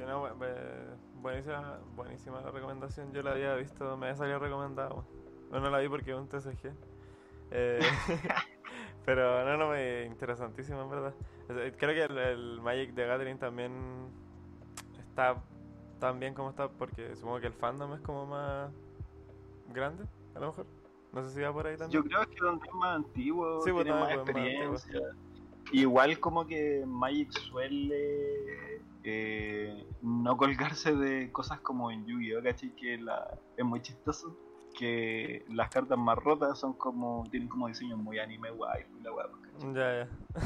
Sí, 0.00 0.06
no, 0.06 0.26
buenísima, 1.20 1.78
buenísima 1.94 2.40
la 2.40 2.50
recomendación. 2.50 3.12
Yo 3.12 3.22
la 3.22 3.32
había 3.32 3.54
visto, 3.56 3.98
me 3.98 4.06
había 4.06 4.16
salido 4.16 4.38
recomendado. 4.38 5.04
Bueno, 5.50 5.66
no 5.66 5.70
la 5.70 5.78
vi 5.80 5.90
porque 5.90 6.12
es 6.12 6.16
un 6.16 6.26
TCG. 6.26 6.72
Eh, 7.50 7.80
pero 9.04 9.44
no, 9.44 9.58
no, 9.58 9.68
me 9.68 10.06
interesantísimo 10.06 10.80
en 10.80 10.90
verdad. 10.90 11.14
Creo 11.76 11.94
que 11.94 12.04
el, 12.04 12.16
el 12.16 12.60
Magic 12.62 12.94
the 12.94 13.06
Gathering 13.06 13.38
también 13.38 14.08
está 14.98 15.42
tan 15.98 16.18
bien 16.18 16.32
como 16.32 16.48
está 16.48 16.70
porque 16.70 17.14
supongo 17.14 17.40
que 17.40 17.48
el 17.48 17.52
fandom 17.52 17.92
es 17.92 18.00
como 18.00 18.24
más 18.24 18.72
grande, 19.68 20.04
a 20.34 20.40
lo 20.40 20.46
mejor. 20.46 20.66
No 21.12 21.22
sé 21.22 21.30
si 21.30 21.40
va 21.42 21.52
por 21.52 21.66
ahí 21.66 21.76
también. 21.76 22.02
Yo 22.02 22.08
creo 22.08 22.26
que 22.26 22.36
donde 22.40 22.66
es 22.66 22.74
más 22.74 22.96
antiguo, 22.96 23.60
Sí, 23.60 23.70
pues, 23.70 23.84
tiene 23.84 24.00
más 24.00 24.14
pues, 24.14 24.16
más 24.16 24.28
experiencia. 24.28 25.00
Igual 25.72 26.18
como 26.20 26.46
que 26.46 26.84
Magic 26.86 27.32
suele 27.32 28.69
eh, 29.04 29.86
no 30.02 30.36
colgarse 30.36 30.94
de 30.94 31.30
cosas 31.32 31.60
como 31.60 31.90
en 31.90 32.04
Yu-Gi-Oh! 32.06 32.42
¿cachai? 32.42 32.70
Que 32.76 32.98
la, 32.98 33.38
es 33.56 33.64
muy 33.64 33.80
chistoso. 33.82 34.36
Que 34.78 35.44
las 35.48 35.68
cartas 35.68 35.98
más 35.98 36.16
rotas 36.16 36.58
son 36.58 36.72
como, 36.74 37.26
tienen 37.30 37.48
como 37.48 37.66
diseños 37.66 37.98
muy 37.98 38.18
anime 38.18 38.50
guay 38.50 38.84
la. 39.02 39.10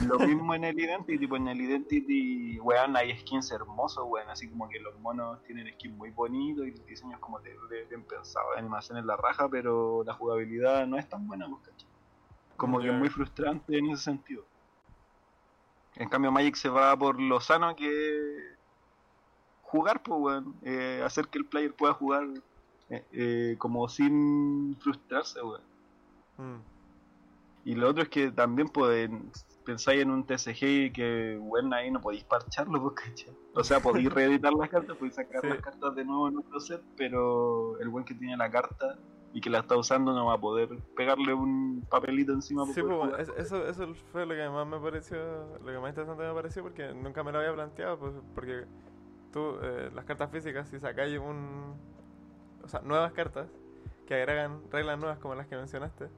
Lo 0.09 0.19
mismo 0.27 0.55
en 0.55 0.65
el 0.65 0.79
Identity, 0.81 1.27
pues 1.27 1.41
en 1.43 1.49
el 1.49 1.61
Identity, 1.61 2.59
weón, 2.59 2.97
hay 2.97 3.17
skins 3.19 3.53
hermosos, 3.53 4.05
weón, 4.09 4.29
así 4.31 4.49
como 4.49 4.69
que 4.69 4.81
los 4.81 4.99
monos 5.01 5.43
tienen 5.45 5.71
skins 5.75 5.97
muy 5.97 6.11
bonitos 6.11 6.67
y 6.67 6.71
los 6.73 6.87
diseños 6.87 7.21
como 7.21 7.39
de, 7.41 7.51
de- 7.71 7.85
bien 7.85 8.03
pensados, 8.03 8.57
animación 8.57 8.99
en 8.99 9.07
la 9.07 9.17
raja, 9.17 9.49
pero 9.49 10.03
la 10.05 10.15
jugabilidad 10.15 10.87
no 10.87 10.97
es 10.97 11.09
tan 11.09 11.29
buena, 11.29 11.47
pues, 11.49 11.61
¿cachai? 11.69 11.89
Como 12.57 12.81
que 12.81 12.87
es 12.89 12.93
muy 12.99 13.09
frustrante 13.11 13.77
en 13.79 13.91
ese 13.91 14.03
sentido. 14.05 14.47
En 15.97 16.09
cambio 16.09 16.33
Magic 16.33 16.57
se 16.57 16.69
va 16.69 16.97
por 16.97 17.21
lo 17.21 17.41
sano 17.41 17.75
que 17.77 18.55
jugar, 19.63 20.03
pues, 20.03 20.21
weón, 20.21 20.55
eh, 20.63 21.03
hacer 21.05 21.29
que 21.29 21.39
el 21.39 21.47
player 21.47 21.75
pueda 21.75 21.95
jugar 21.95 22.25
eh, 22.91 23.05
eh, 23.13 23.57
como 23.59 23.89
sin 23.89 24.77
frustrarse, 24.81 25.41
weón. 25.43 25.63
Mm. 26.37 26.61
Y 27.67 27.75
lo 27.77 27.89
otro 27.89 28.03
es 28.03 28.09
que 28.09 28.31
también 28.31 28.69
pueden 28.69 29.31
pensáis 29.65 30.03
en 30.03 30.11
un 30.11 30.25
TCG 30.27 30.93
que 30.93 31.39
bueno 31.41 31.75
ahí 31.75 31.91
no 31.91 32.01
podéis 32.01 32.25
parcharlo, 32.25 32.83
pues, 32.83 32.95
¿cachai? 33.07 33.35
O 33.55 33.65
sea, 33.65 33.81
podéis 33.81 34.13
reeditar 34.13 34.53
las 34.53 34.69
cartas, 34.69 34.97
podéis 34.97 35.15
sacar 35.15 35.41
Sí. 35.41 35.49
las 35.49 35.63
cartas 35.63 35.95
de 35.95 36.05
nuevo 36.05 36.29
en 36.29 36.37
otro 36.39 36.61
set, 36.61 36.83
pero 36.97 37.79
el 37.81 37.89
buen 37.89 38.05
que 38.05 38.15
tiene 38.15 38.37
la 38.37 38.51
carta 38.51 38.99
y 39.35 39.41
que 39.41 39.51
la 39.51 39.59
está 39.59 39.77
usando 39.77 40.13
no 40.15 40.27
va 40.27 40.35
a 40.35 40.39
poder 40.39 40.69
pegarle 40.97 41.35
un 41.35 41.85
papelito 41.91 42.33
encima 42.33 42.65
Sí, 42.67 42.81
pues, 42.83 43.29
eso, 43.37 43.67
eso 43.67 43.93
fue 44.13 44.25
lo 44.25 44.35
que 44.35 44.49
más 44.49 44.65
me 44.65 44.79
pareció, 44.79 45.19
lo 45.59 45.67
que 45.73 45.79
más 45.81 45.91
interesante 45.91 46.23
me 46.23 46.33
pareció 46.33 46.63
porque 46.63 46.95
nunca 46.95 47.25
me 47.25 47.33
lo 47.33 47.39
había 47.39 47.53
planteado, 47.53 47.99
pues, 47.99 48.15
porque 48.33 48.65
tú, 49.33 49.59
eh, 49.61 49.91
las 49.93 50.05
cartas 50.05 50.31
físicas, 50.31 50.69
si 50.69 50.79
sacáis 50.79 51.19
un, 51.19 51.75
o 52.63 52.69
sea, 52.69 52.81
nuevas 52.83 53.13
cartas 53.13 53.49
que 54.07 54.15
agregan 54.15 54.63
reglas 54.71 55.01
nuevas 55.01 55.19
como 55.19 55.35
las 55.35 55.49
que 55.49 55.57
mencionaste, 55.57 56.09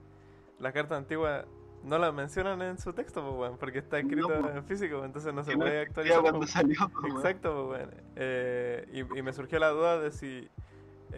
las 0.58 0.74
cartas 0.74 0.98
antiguas 0.98 1.46
no 1.84 1.96
las 1.96 2.12
mencionan 2.12 2.60
en 2.60 2.76
su 2.78 2.92
texto, 2.92 3.22
pues, 3.22 3.34
weón, 3.34 3.56
porque 3.56 3.78
está 3.78 3.98
escrito 3.98 4.28
No, 4.28 4.42
pues. 4.42 4.56
en 4.56 4.64
físico, 4.64 5.04
entonces 5.06 5.32
no 5.32 5.42
se 5.42 5.52
no 5.52 5.60
puede 5.60 5.80
actualizar. 5.80 6.20
cuando 6.20 6.40
pues. 6.40 6.50
salió, 6.50 6.76
pues. 7.00 7.14
Exacto, 7.14 7.68
pues, 7.68 7.86
bueno. 7.86 8.02
Eh, 8.16 8.86
y, 8.92 9.18
y 9.18 9.22
me 9.22 9.32
surgió 9.32 9.58
la 9.58 9.70
duda 9.70 9.98
de 10.00 10.10
si 10.10 10.50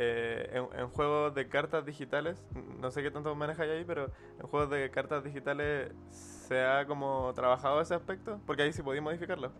eh, 0.01 0.49
en, 0.53 0.79
en 0.79 0.89
juegos 0.91 1.35
de 1.35 1.49
cartas 1.49 1.85
digitales, 1.85 2.41
no 2.81 2.93
sé 2.93 3.03
qué 3.03 3.11
tanto 3.11 3.35
manejáis 3.35 3.73
ahí, 3.73 3.85
pero 3.85 4.13
en 4.39 4.47
juegos 4.47 4.71
de 4.71 4.89
cartas 4.93 5.25
digitales 5.25 5.93
se 6.09 6.65
ha 6.65 6.87
como 6.87 7.33
trabajado 7.35 7.81
ese 7.81 7.97
aspecto, 7.97 8.41
porque 8.47 8.63
ahí 8.63 8.73
sí 8.73 8.81
podéis 8.81 9.03
modificarlo, 9.03 9.51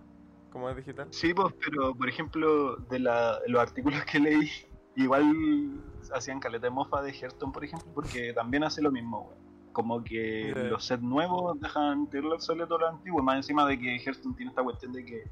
como 0.53 0.71
es 0.71 0.77
digital. 0.77 1.09
Sí, 1.11 1.35
pues, 1.35 1.53
pero 1.65 1.93
por 1.93 2.09
ejemplo, 2.09 2.77
de 2.77 3.01
la, 3.01 3.41
los 3.49 3.61
artículos 3.61 4.05
que 4.05 4.21
leí, 4.21 4.49
igual 4.95 5.81
hacían 6.15 6.39
caleta 6.39 6.69
de 6.69 6.71
mofa 6.71 7.03
de 7.03 7.11
Hearthstone, 7.11 7.53
por 7.53 7.65
ejemplo, 7.65 7.91
porque 7.93 8.33
también 8.33 8.63
hace 8.63 8.81
lo 8.81 8.93
mismo, 8.93 9.23
weón. 9.23 9.49
Como 9.73 10.03
que 10.03 10.53
los 10.71 10.85
sets 10.85 11.03
nuevos 11.03 11.61
dejan 11.61 12.09
tener 12.11 12.33
obsoleto 12.33 12.79
lo 12.79 12.89
antiguo, 12.89 13.23
más 13.23 13.37
encima 13.37 13.67
de 13.67 13.79
que 13.79 13.97
Hearthstone 13.97 14.35
tiene 14.37 14.51
esta 14.51 14.63
cuestión 14.63 14.93
de 14.93 15.05
que 15.05 15.25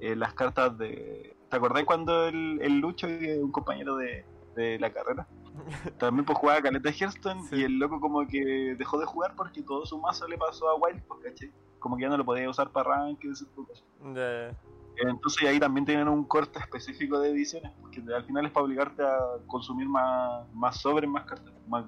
eh, 0.00 0.14
las 0.14 0.34
cartas 0.34 0.76
de... 0.78 1.36
¿Te 1.48 1.56
acordás 1.56 1.84
cuando 1.84 2.26
el, 2.26 2.60
el 2.60 2.78
Lucho, 2.78 3.08
es 3.08 3.38
un 3.38 3.50
compañero 3.50 3.96
de, 3.96 4.24
de 4.58 4.78
la 4.78 4.92
carrera, 4.92 5.26
también 5.98 6.24
pues 6.24 6.38
jugaba 6.38 6.60
caleta 6.62 6.90
Hearthstone 6.90 7.42
Sí. 7.48 7.56
y 7.56 7.62
el 7.64 7.78
loco 7.78 8.00
como 8.00 8.26
que 8.26 8.74
dejó 8.78 8.98
de 8.98 9.06
jugar 9.06 9.34
porque 9.36 9.62
todo 9.62 9.86
su 9.86 9.98
mazo 9.98 10.26
le 10.28 10.36
pasó 10.36 10.68
a 10.68 10.74
Wild, 10.76 11.02
pues, 11.06 11.20
¿cachai? 11.24 11.52
Como 11.78 11.96
que 11.96 12.02
ya 12.02 12.08
no 12.08 12.16
lo 12.16 12.24
podía 12.24 12.48
usar 12.50 12.70
para 12.70 12.90
rank 12.90 13.20
y 13.22 13.28
cosas. 13.54 13.84
Ya, 14.14 14.56
Entonces 14.96 15.48
ahí 15.48 15.60
también 15.60 15.86
tienen 15.86 16.08
un 16.08 16.24
corte 16.24 16.58
específico 16.58 17.20
de 17.20 17.30
ediciones, 17.30 17.72
porque 17.80 18.02
al 18.14 18.24
final 18.24 18.46
es 18.46 18.52
para 18.52 18.64
obligarte 18.64 19.02
a 19.02 19.18
consumir 19.46 19.88
más, 19.88 20.46
más 20.52 20.80
sobres, 20.80 21.08
más 21.08 21.24
cartas, 21.24 21.54
más 21.68 21.86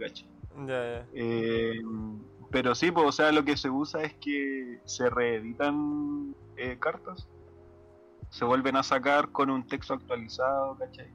ya. 0.66 1.06
Eh, 1.12 1.80
pero 2.50 2.74
sí, 2.74 2.90
pues, 2.90 3.06
o 3.06 3.12
sea, 3.12 3.32
lo 3.32 3.44
que 3.44 3.56
se 3.56 3.70
usa 3.70 4.02
es 4.02 4.14
que 4.14 4.80
se 4.84 5.08
reeditan 5.08 6.34
eh, 6.56 6.76
cartas, 6.78 7.28
se 8.28 8.44
vuelven 8.44 8.76
a 8.76 8.82
sacar 8.82 9.30
con 9.30 9.50
un 9.50 9.66
texto 9.66 9.94
actualizado, 9.94 10.76
¿cachai? 10.76 11.12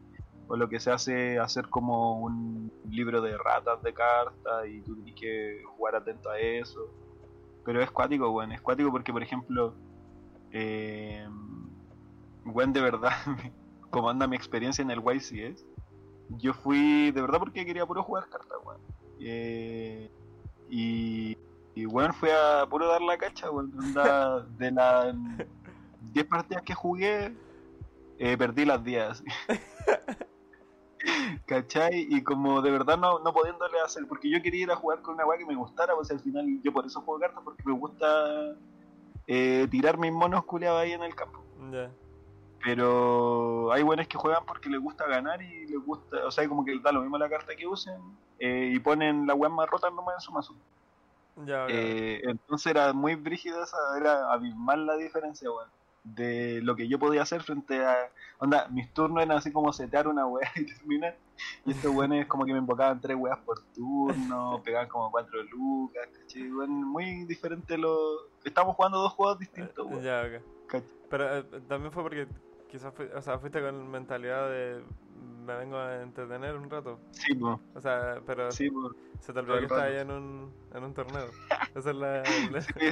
O 0.48 0.56
lo 0.56 0.70
que 0.70 0.80
se 0.80 0.92
hace 0.92 1.40
hacer 1.40 1.70
como 1.70 2.20
un 2.22 2.72
libro 2.90 3.22
de 3.22 3.38
ratas 3.38 3.82
de 3.82 3.94
cartas 3.94 4.68
y 4.68 4.82
tú 4.82 4.96
tienes 4.96 5.16
que 5.16 5.64
jugar 5.76 5.96
atento 5.96 6.30
a 6.30 6.40
eso. 6.40 6.88
Pero 7.64 7.82
es 7.82 7.90
cuático, 7.90 8.30
bueno, 8.30 8.54
es 8.54 8.62
cuático 8.62 8.92
porque, 8.92 9.12
por 9.12 9.24
ejemplo, 9.24 9.74
eh, 10.52 11.28
de 12.46 12.82
verdad, 12.82 13.12
como 13.90 14.10
anda 14.10 14.28
mi 14.28 14.36
experiencia 14.36 14.82
en 14.82 14.92
el 14.92 15.02
YCS, 15.02 15.66
yo 16.30 16.54
fui 16.54 17.12
de 17.12 17.22
verdad 17.22 17.40
porque 17.40 17.66
quería 17.66 17.86
puro 17.86 18.04
jugar 18.04 18.30
cartas, 18.30 18.58
weón. 18.64 18.82
Eh, 19.20 20.12
y, 20.70 21.38
y 21.74 21.86
bueno, 21.86 22.14
fui 22.14 22.30
a 22.30 22.66
puro 22.70 22.88
dar 22.88 23.02
la 23.02 23.18
cacha, 23.18 23.50
weón. 23.50 23.72
De 24.58 24.72
las 24.72 25.16
10 26.14 26.26
partidas 26.28 26.64
que 26.64 26.74
jugué, 26.74 27.36
eh, 28.20 28.38
perdí 28.38 28.66
las 28.66 28.84
10. 28.84 29.24
¿Cachai? 31.46 32.08
Y 32.10 32.24
como 32.24 32.62
de 32.62 32.72
verdad 32.72 32.98
no, 32.98 33.20
no 33.20 33.34
pudiéndole 33.34 33.80
hacer, 33.80 34.08
porque 34.08 34.30
yo 34.30 34.42
quería 34.42 34.64
ir 34.64 34.72
a 34.72 34.76
jugar 34.76 35.02
con 35.02 35.16
una 35.16 35.26
weá 35.26 35.38
que 35.38 35.46
me 35.46 35.56
gustara, 35.56 35.96
pues 35.96 36.12
al 36.12 36.20
final 36.20 36.46
yo 36.64 36.74
por 36.74 36.86
eso 36.86 37.02
juego 37.02 37.20
cartas, 37.20 37.42
porque 37.44 37.64
me 37.66 37.74
gusta 37.74 38.56
eh, 39.28 39.68
tirar 39.70 39.98
mis 39.98 40.12
monos 40.12 40.46
culeados 40.46 40.82
ahí 40.82 40.92
en 40.94 41.04
el 41.04 41.16
campo. 41.16 41.42
Pero 42.64 43.72
hay 43.72 43.84
buenos 43.84 44.08
que 44.08 44.18
juegan 44.18 44.44
porque 44.46 44.70
les 44.70 44.82
gusta 44.82 45.06
ganar 45.06 45.42
y 45.42 45.68
les 45.68 45.86
gusta, 45.86 46.26
o 46.26 46.32
sea, 46.32 46.48
como 46.48 46.66
que 46.66 46.80
da 46.80 46.92
lo 46.92 47.02
mismo 47.02 47.18
la 47.18 47.30
carta 47.30 47.56
que 47.56 47.68
usen 47.68 48.00
eh, 48.40 48.72
y 48.74 48.80
ponen 48.80 49.28
la 49.28 49.36
weá 49.36 49.50
más 49.50 49.70
rota 49.70 49.90
nomás 49.90 50.16
en 50.16 50.22
su 50.22 50.32
mazo. 50.32 50.56
Eh, 51.70 52.22
entonces 52.24 52.68
era 52.68 52.94
muy 52.94 53.16
brígida 53.16 53.64
esa, 53.64 53.78
era 53.98 54.32
abismal 54.32 54.86
la 54.86 54.96
diferencia, 54.96 55.52
weón. 55.52 55.70
De 56.06 56.62
lo 56.62 56.76
que 56.76 56.88
yo 56.88 57.00
podía 57.00 57.24
hacer 57.24 57.42
frente 57.42 57.84
a. 57.84 57.96
Onda, 58.38 58.68
mis 58.70 58.94
turnos 58.94 59.24
eran 59.24 59.38
así 59.38 59.52
como 59.52 59.74
setear 59.74 60.08
una 60.08 60.26
weá 60.26 60.52
y 60.56 60.66
terminar. 60.66 61.18
Y 61.66 61.72
estos 61.72 61.94
weones 61.94 62.28
como 62.28 62.46
que 62.46 62.54
me 62.54 62.60
invocaban 62.60 63.02
tres 63.02 63.18
weas 63.18 63.40
por 63.40 63.60
turno, 63.74 64.62
pegaban 64.64 64.88
como 64.88 65.12
cuatro 65.12 65.42
lucas, 65.44 66.08
¿cachai? 66.14 66.52
Weón, 66.52 66.84
muy 66.84 67.26
diferente 67.26 67.78
lo. 67.78 68.30
Estamos 68.44 68.76
jugando 68.76 69.00
dos 69.00 69.14
juegos 69.14 69.40
distintos, 69.40 69.86
weón. 69.86 70.04
Ya, 70.04 70.22
ok. 70.22 70.68
¿cachai? 70.68 70.88
Pero 71.10 71.38
eh, 71.38 71.44
también 71.68 71.92
fue 71.92 72.04
porque 72.04 72.28
quizás 72.76 72.94
fui- 72.94 73.08
o 73.16 73.22
sea, 73.22 73.40
fuiste 73.40 73.62
con 73.62 73.90
mentalidad 73.90 74.50
de 74.50 74.84
me 75.46 75.56
vengo 75.58 75.78
a 75.78 76.02
entretener 76.02 76.56
un 76.58 76.70
rato. 76.70 77.00
Sí, 77.12 77.36
po, 77.36 77.60
O 77.76 77.80
sea, 77.82 78.20
pero 78.26 78.52
sí, 78.52 78.68
se 79.20 79.32
te 79.32 79.40
olvidó 79.40 79.60
que 79.60 79.68
rato. 79.68 79.76
ahí 79.82 79.98
en 79.98 80.10
un, 80.12 80.52
en 80.74 80.84
un 80.84 80.94
torneo. 80.94 81.28
Esa 81.76 81.90
es 81.92 81.96
la... 81.96 82.24
Sí, 82.62 82.88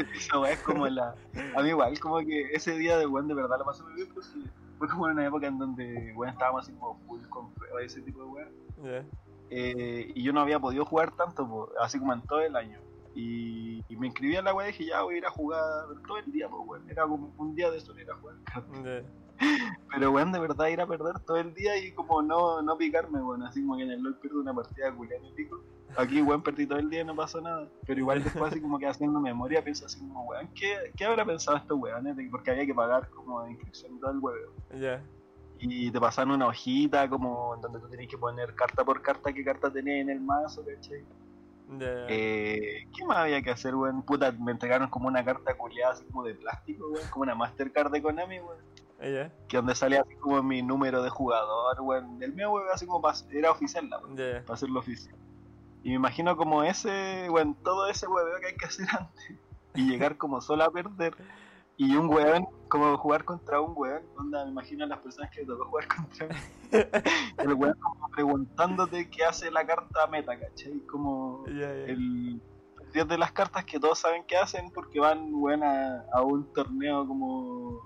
es 0.47 0.59
como 0.63 0.87
la. 0.87 1.15
A 1.57 1.61
mí 1.63 1.69
igual, 1.69 1.99
como 1.99 2.19
que 2.19 2.51
ese 2.53 2.77
día 2.77 2.97
de 2.97 3.07
weón 3.07 3.27
de 3.27 3.33
verdad 3.33 3.57
lo 3.59 3.65
pasé 3.65 3.81
muy 3.83 3.93
bien 3.95 4.07
porque 4.13 4.29
fue 4.77 4.87
como 4.87 5.07
en 5.07 5.13
una 5.13 5.25
época 5.27 5.47
en 5.47 5.57
donde 5.57 6.13
weón 6.15 6.31
estábamos 6.31 6.63
así 6.63 6.73
como 6.73 6.95
full 7.07 7.21
con 7.29 7.51
pruebas 7.55 7.83
y 7.83 7.85
ese 7.87 8.01
tipo 8.03 8.19
de 8.19 8.25
weá. 8.25 8.47
ya. 8.83 9.05
Eh, 9.49 10.11
y 10.15 10.23
yo 10.23 10.31
no 10.31 10.39
había 10.41 10.59
podido 10.59 10.85
jugar 10.85 11.11
tanto, 11.15 11.47
po, 11.47 11.69
así 11.81 11.97
como 11.99 12.13
en 12.13 12.21
todo 12.21 12.39
el 12.41 12.55
año. 12.55 12.79
Y, 13.15 13.83
y 13.89 13.95
me 13.97 14.07
inscribí 14.07 14.35
a 14.35 14.41
la 14.43 14.53
weá 14.53 14.67
y 14.69 14.71
dije, 14.71 14.85
ya 14.85 15.01
voy 15.01 15.15
a 15.15 15.17
ir 15.19 15.25
a 15.25 15.29
jugar 15.31 15.61
todo 16.07 16.17
el 16.17 16.31
día, 16.31 16.47
pues 16.49 16.61
weón. 16.67 16.89
Era 16.89 17.03
como 17.07 17.33
un 17.37 17.55
día 17.55 17.69
de 17.71 17.79
solo 17.79 17.99
ir 17.99 18.09
a 18.11 18.15
jugar. 18.15 18.35
Ya. 18.83 19.01
Pero 19.91 20.11
weón, 20.11 20.31
de 20.31 20.39
verdad 20.39 20.67
ir 20.67 20.81
a 20.81 20.87
perder 20.87 21.19
todo 21.19 21.37
el 21.37 21.53
día 21.53 21.77
y 21.77 21.91
como 21.93 22.21
no, 22.21 22.61
no 22.61 22.77
picarme, 22.77 23.21
weón. 23.21 23.43
Así 23.43 23.61
como 23.61 23.77
que 23.77 23.83
en 23.83 23.91
el 23.91 24.01
LOL 24.01 24.15
pierdo 24.19 24.41
una 24.41 24.53
partida 24.53 24.89
de 24.89 24.95
culián 24.97 25.23
y 25.25 25.31
pico. 25.33 25.61
Aquí, 25.95 26.21
weón, 26.21 26.41
perdí 26.41 26.65
todo 26.65 26.79
el 26.79 26.89
día 26.89 27.01
y 27.01 27.05
no 27.05 27.15
pasó 27.15 27.39
nada. 27.41 27.67
Pero 27.85 27.99
igual 27.99 28.23
después 28.23 28.51
así 28.51 28.59
como 28.61 28.79
que 28.79 28.87
haciendo 28.87 29.19
memoria 29.19 29.63
pienso 29.63 29.85
así 29.85 29.99
como, 29.99 30.23
weón, 30.25 30.47
¿qué, 30.55 30.91
qué 30.97 31.05
habrá 31.05 31.23
pensado 31.25 31.57
estos 31.57 31.79
weones? 31.79 32.15
De- 32.15 32.27
Porque 32.31 32.49
había 32.51 32.65
que 32.65 32.73
pagar 32.73 33.09
como 33.11 33.43
de 33.43 33.51
inscripción 33.51 33.95
y 33.95 33.99
todo 33.99 34.11
el 34.11 34.19
huevo. 34.19 34.53
Ya. 34.79 35.03
Y 35.59 35.91
te 35.91 35.99
pasan 35.99 36.31
una 36.31 36.47
hojita 36.47 37.07
como 37.09 37.55
en 37.55 37.61
donde 37.61 37.79
tú 37.79 37.87
tenés 37.87 38.07
que 38.09 38.17
poner 38.17 38.53
carta 38.55 38.83
por 38.83 39.01
carta 39.01 39.31
qué 39.31 39.43
carta 39.45 39.71
tenías 39.71 40.01
en 40.01 40.09
el 40.09 40.19
mazo, 40.19 40.65
¿cachai? 40.65 41.05
Eh, 42.09 42.87
¿Qué 42.95 43.05
más 43.05 43.17
había 43.17 43.41
que 43.41 43.51
hacer, 43.51 43.73
weón? 43.75 44.01
Puta, 44.03 44.31
me 44.31 44.51
entregaron 44.51 44.89
como 44.89 45.07
una 45.07 45.23
carta 45.23 45.55
culiada 45.55 45.93
así 45.93 46.03
como 46.05 46.23
de 46.23 46.33
plástico, 46.35 46.87
weón, 46.89 47.07
como 47.09 47.23
una 47.23 47.35
Mastercard 47.35 47.91
de 47.91 48.01
Konami, 48.01 48.39
weón. 48.39 48.72
Que 49.47 49.57
donde 49.57 49.75
salía 49.75 50.01
así 50.01 50.15
como 50.15 50.41
mi 50.43 50.61
número 50.61 51.03
de 51.03 51.09
jugador, 51.09 51.79
weón. 51.81 52.21
El 52.21 52.33
mío, 52.33 52.51
weón, 52.51 52.67
así 52.73 52.85
como 52.85 53.01
pa- 53.01 53.13
era 53.31 53.51
oficial, 53.51 53.89
la 53.89 53.99
weón, 53.99 54.15
para 54.43 54.53
hacerlo 54.55 54.79
oficial. 54.79 55.15
Y 55.83 55.89
me 55.89 55.95
imagino 55.95 56.37
como 56.37 56.63
ese, 56.63 57.27
weón, 57.29 57.55
todo 57.63 57.87
ese 57.87 58.07
weón 58.07 58.39
que 58.41 58.47
hay 58.47 58.55
que 58.55 58.65
hacer 58.65 58.87
antes. 58.97 59.37
Y 59.75 59.89
llegar 59.89 60.17
como 60.17 60.39
solo 60.41 60.63
a 60.63 60.71
perder. 60.71 61.15
Y 61.75 61.95
un 61.95 62.07
weón, 62.07 62.47
como 62.69 62.95
jugar 62.97 63.25
contra 63.25 63.59
un 63.59 63.73
weón, 63.75 64.03
onda, 64.17 64.45
me 64.45 64.51
imagino 64.51 64.83
a 64.85 64.87
las 64.87 64.99
personas 64.99 65.31
que 65.31 65.43
tocó 65.45 65.65
jugar 65.65 65.87
contra 65.87 66.27
mí. 66.27 66.35
El 67.39 67.53
weón 67.55 67.73
como 67.79 68.09
preguntándote 68.09 69.09
qué 69.09 69.25
hace 69.25 69.49
la 69.51 69.65
carta 69.65 70.05
meta, 70.07 70.39
¿cachai? 70.39 70.79
Como 70.85 71.43
el 71.89 72.41
dios 72.93 73.07
de 73.07 73.17
las 73.17 73.31
cartas 73.31 73.65
que 73.65 73.79
todos 73.79 73.97
saben 73.97 74.23
qué 74.27 74.37
hacen 74.37 74.69
porque 74.71 74.99
van, 74.99 75.29
weón, 75.33 75.63
a, 75.63 76.05
a 76.13 76.21
un 76.21 76.45
torneo 76.53 77.07
como 77.07 77.81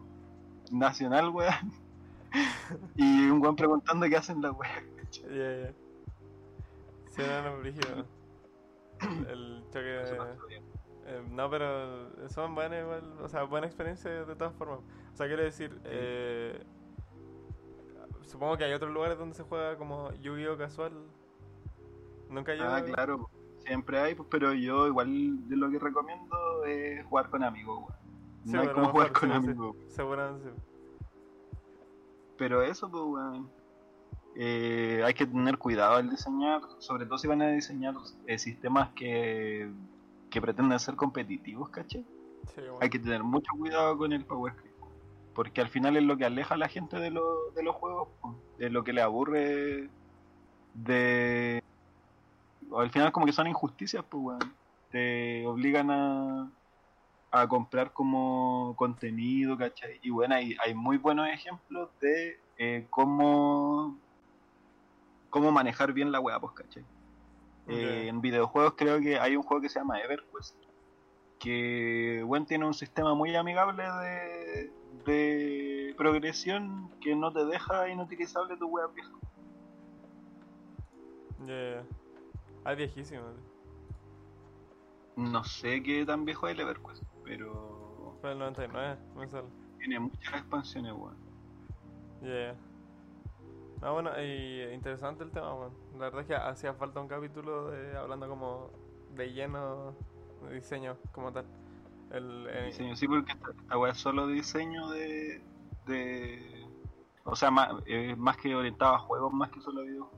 nacional, 0.71 1.29
weón. 1.29 1.71
Y 2.95 3.29
un 3.29 3.41
weón 3.41 3.55
preguntando 3.55 4.07
qué 4.07 4.17
hacen 4.17 4.41
las 4.41 4.53
weas. 4.53 4.83
Ya, 5.11 5.29
ya. 5.29 5.73
Sí, 7.09 7.21
no, 7.21 7.41
no, 7.41 7.59
brígido. 7.59 8.05
El, 9.29 9.63
choque 9.71 9.79
de... 9.79 10.17
Eh, 11.09 11.23
no, 11.31 11.49
pero 11.49 12.29
son 12.29 12.53
buenas 12.53 12.81
igual, 12.81 13.01
o 13.21 13.29
sea, 13.29 13.43
buena 13.43 13.65
experiencia 13.65 14.11
de 14.11 14.35
todas 14.35 14.53
formas. 14.55 14.79
O 15.13 15.15
sea, 15.15 15.27
quiero 15.27 15.41
decir, 15.41 15.79
eh, 15.85 16.61
supongo 18.23 18.57
que 18.57 18.65
hay 18.65 18.73
otros 18.73 18.91
lugares 18.91 19.17
donde 19.17 19.33
se 19.33 19.43
juega 19.43 19.77
como 19.77 20.11
Yu-Gi-Oh 20.15 20.57
casual. 20.57 20.91
Nunca 22.29 22.53
yo. 22.55 22.65
Ah, 22.65 22.83
claro, 22.83 23.29
siempre 23.65 23.99
hay, 23.99 24.15
pues, 24.15 24.27
pero 24.29 24.53
yo 24.53 24.87
igual 24.87 25.47
de 25.47 25.55
lo 25.55 25.71
que 25.71 25.79
recomiendo 25.79 26.65
es 26.65 27.05
jugar 27.05 27.29
con 27.29 27.41
amigos, 27.41 27.79
weón. 27.79 28.06
Sí, 28.47 28.53
No 28.53 28.61
hay 28.61 28.67
bueno, 28.67 28.73
como 28.81 28.91
jugar 28.93 29.11
con 29.11 29.31
amigos. 29.31 29.75
Seguramente. 29.89 30.49
Pero 32.37 32.61
eso, 32.63 32.89
pues, 32.89 33.03
weón. 33.03 33.49
Eh, 34.39 35.01
hay 35.03 35.13
que 35.15 35.25
tener 35.25 35.57
cuidado 35.57 35.95
al 35.95 36.09
diseñar, 36.09 36.61
sobre 36.77 37.05
todo 37.07 37.17
si 37.17 37.27
van 37.27 37.41
a 37.41 37.47
diseñar 37.49 37.95
eh, 38.27 38.37
sistemas 38.37 38.89
que, 38.95 39.69
que 40.29 40.39
pretenden 40.41 40.79
ser 40.79 40.95
competitivos, 40.95 41.69
bueno. 41.69 42.79
Hay 42.79 42.89
que 42.89 42.99
tener 42.99 43.23
mucho 43.23 43.51
cuidado 43.57 43.97
con 43.97 44.13
el 44.13 44.23
Power 44.25 44.53
Creep. 44.55 44.75
Porque 45.33 45.59
al 45.61 45.69
final 45.69 45.97
es 45.97 46.03
lo 46.03 46.17
que 46.17 46.25
aleja 46.25 46.53
a 46.53 46.57
la 46.57 46.67
gente 46.69 46.97
de, 46.99 47.09
lo- 47.11 47.51
de 47.55 47.63
los 47.63 47.75
juegos, 47.75 48.09
po. 48.21 48.35
de 48.57 48.69
lo 48.69 48.83
que 48.83 48.93
le 48.93 49.01
aburre 49.01 49.89
de... 50.75 51.63
al 52.75 52.89
final 52.91 53.11
como 53.11 53.25
que 53.25 53.33
son 53.33 53.47
injusticias, 53.47 54.03
pues, 54.07 54.23
weón. 54.23 54.53
Te 54.91 55.45
obligan 55.47 55.89
a, 55.91 56.51
a 57.31 57.47
comprar 57.47 57.93
como 57.93 58.73
contenido, 58.77 59.57
¿cachai? 59.57 59.99
Y 60.01 60.09
bueno, 60.09 60.35
hay, 60.35 60.55
hay 60.63 60.73
muy 60.73 60.97
buenos 60.97 61.27
ejemplos 61.27 61.89
de 61.99 62.39
eh, 62.57 62.87
cómo, 62.89 63.97
cómo 65.29 65.51
manejar 65.51 65.93
bien 65.93 66.11
la 66.11 66.19
weá, 66.19 66.39
pues, 66.39 66.53
¿cachai? 66.53 66.85
Eh, 67.67 68.07
en 68.07 68.21
videojuegos 68.21 68.75
creo 68.77 69.01
que 69.01 69.19
hay 69.19 69.35
un 69.35 69.43
juego 69.43 69.61
que 69.61 69.67
se 69.67 69.79
llama 69.79 69.99
EverQuest 69.99 70.55
que 71.39 72.23
bueno, 72.25 72.45
tiene 72.45 72.65
un 72.65 72.73
sistema 72.73 73.13
muy 73.13 73.35
amigable 73.35 73.83
de, 73.83 74.71
de 75.05 75.95
progresión 75.97 76.89
que 77.01 77.15
no 77.15 77.31
te 77.31 77.45
deja 77.45 77.89
inutilizable 77.89 78.57
tu 78.57 78.67
web 78.67 78.91
vieja. 78.93 79.11
Ya, 81.45 81.75
ya. 81.75 81.83
Ah, 82.63 82.71
es 82.71 82.77
viejísimo. 82.77 83.23
No 85.15 85.43
sé 85.43 85.81
qué 85.81 86.05
tan 86.05 86.25
viejo 86.25 86.47
es 86.47 86.53
el 86.53 86.61
EverQuest, 86.61 87.03
pero 87.27 88.17
Fue 88.21 88.31
el 88.31 88.39
99, 88.39 88.97
me 89.15 89.27
sale. 89.27 89.47
tiene 89.79 89.99
muchas 89.99 90.33
expansiones, 90.35 90.93
weón. 90.93 91.17
Ya. 92.21 92.55
Ah, 93.81 93.91
bueno, 93.91 94.09
y 94.19 94.63
interesante 94.73 95.23
el 95.23 95.31
tema, 95.31 95.53
bueno. 95.53 95.75
La 95.93 96.05
verdad 96.05 96.21
es 96.21 96.27
que 96.27 96.35
hacía 96.35 96.73
falta 96.73 96.99
un 96.99 97.07
capítulo 97.07 97.69
de, 97.69 97.95
hablando 97.95 98.27
como 98.27 98.71
de 99.15 99.31
lleno 99.33 99.93
de 100.47 100.55
diseño 100.55 100.97
como 101.11 101.31
tal. 101.31 101.45
El, 102.11 102.47
eh, 102.49 102.65
Diseño, 102.67 102.95
sí, 102.95 103.07
porque 103.07 103.33
esta, 103.33 103.51
esta 103.51 103.77
weá 103.77 103.91
es 103.91 103.97
solo 103.97 104.27
diseño 104.27 104.89
de. 104.89 105.41
de 105.85 106.65
o 107.25 107.35
sea, 107.35 107.51
más, 107.51 107.69
eh, 107.85 108.15
más 108.17 108.37
que 108.37 108.55
orientado 108.55 108.95
a 108.95 108.99
juegos, 108.99 109.33
más 109.33 109.51
que 109.51 109.59
solo 109.61 109.81
a 109.81 109.83
videojuegos. 109.83 110.17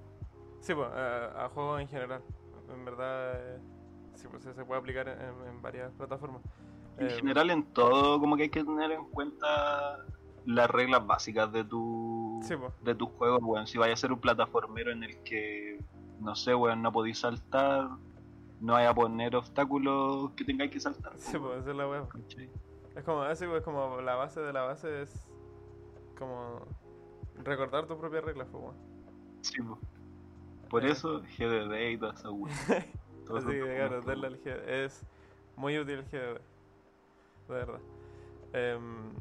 Sí, 0.62 0.74
pues, 0.76 0.88
a, 0.92 1.46
a 1.46 1.50
juegos 1.50 1.82
en 1.82 1.88
general. 1.88 2.22
En 2.72 2.86
verdad, 2.86 3.34
eh, 3.36 3.60
sí, 4.16 4.28
pues, 4.30 4.44
se 4.44 4.54
se 4.54 4.64
puede 4.64 4.80
aplicar 4.80 5.08
en, 5.10 5.48
en 5.48 5.62
varias 5.62 5.92
plataformas. 5.94 6.44
En 7.00 7.08
Eh, 7.08 7.10
general, 7.12 7.50
en 7.50 7.64
todo, 7.74 8.20
como 8.20 8.36
que 8.36 8.44
hay 8.44 8.50
que 8.50 8.64
tener 8.64 8.92
en 8.92 9.06
cuenta 9.06 10.06
las 10.46 10.70
reglas 10.70 11.06
básicas 11.06 11.52
de 11.52 11.64
tu 11.64 12.40
Sí, 12.44 12.56
pues. 12.56 12.72
de 12.84 12.96
tus 12.96 13.10
juegos, 13.10 13.40
weón. 13.42 13.68
Si 13.68 13.78
vaya 13.78 13.94
a 13.94 13.98
ser 13.98 14.12
un 14.12 14.20
plataformero 14.20 14.92
en 14.92 15.04
el 15.04 15.22
que, 15.24 15.80
no 16.20 16.36
sé, 16.36 16.54
weón, 16.56 16.82
no 16.82 16.92
podéis 16.92 17.20
saltar, 17.20 17.88
no 18.60 18.74
vaya 18.74 18.90
a 18.90 18.94
poner 18.96 19.36
obstáculos 19.36 20.32
que 20.32 20.44
tengáis 20.44 20.72
que 20.72 20.80
saltar. 20.80 21.14
Sí, 21.18 21.38
pues, 21.38 21.66
es 21.66 21.76
la 21.76 21.88
web. 21.88 22.08
¿cachai? 22.10 22.50
Es 22.96 23.04
como, 23.04 23.22
así, 23.22 23.46
pues, 23.48 23.64
como 23.64 24.02
la 24.02 24.16
base 24.16 24.42
de 24.42 24.52
la 24.52 24.64
base 24.64 25.04
es 25.04 25.28
como 26.18 26.60
recordar 27.44 27.86
tus 27.88 27.98
propias 27.98 28.24
reglas, 28.26 28.48
pues, 28.52 28.62
bueno. 28.64 28.80
Sí, 29.42 29.62
po. 29.62 29.80
Por 30.70 30.86
Eh. 30.86 30.92
eso, 30.92 31.22
GDD 31.38 31.92
y 31.92 31.98
toda 31.98 32.14
esa 32.14 32.30
weón. 32.30 32.50
Así 33.30 33.46
que, 33.48 33.60
claro, 33.76 34.02
documentos, 34.02 34.06
darle 34.06 34.28
al 34.28 34.38
GDD. 34.38 34.70
Es 34.86 35.06
muy 35.56 35.78
útil 35.80 36.00
el 36.00 36.06
GDD. 36.06 36.42
De 37.50 37.56
verdad. 37.60 37.80
Em, 38.54 39.12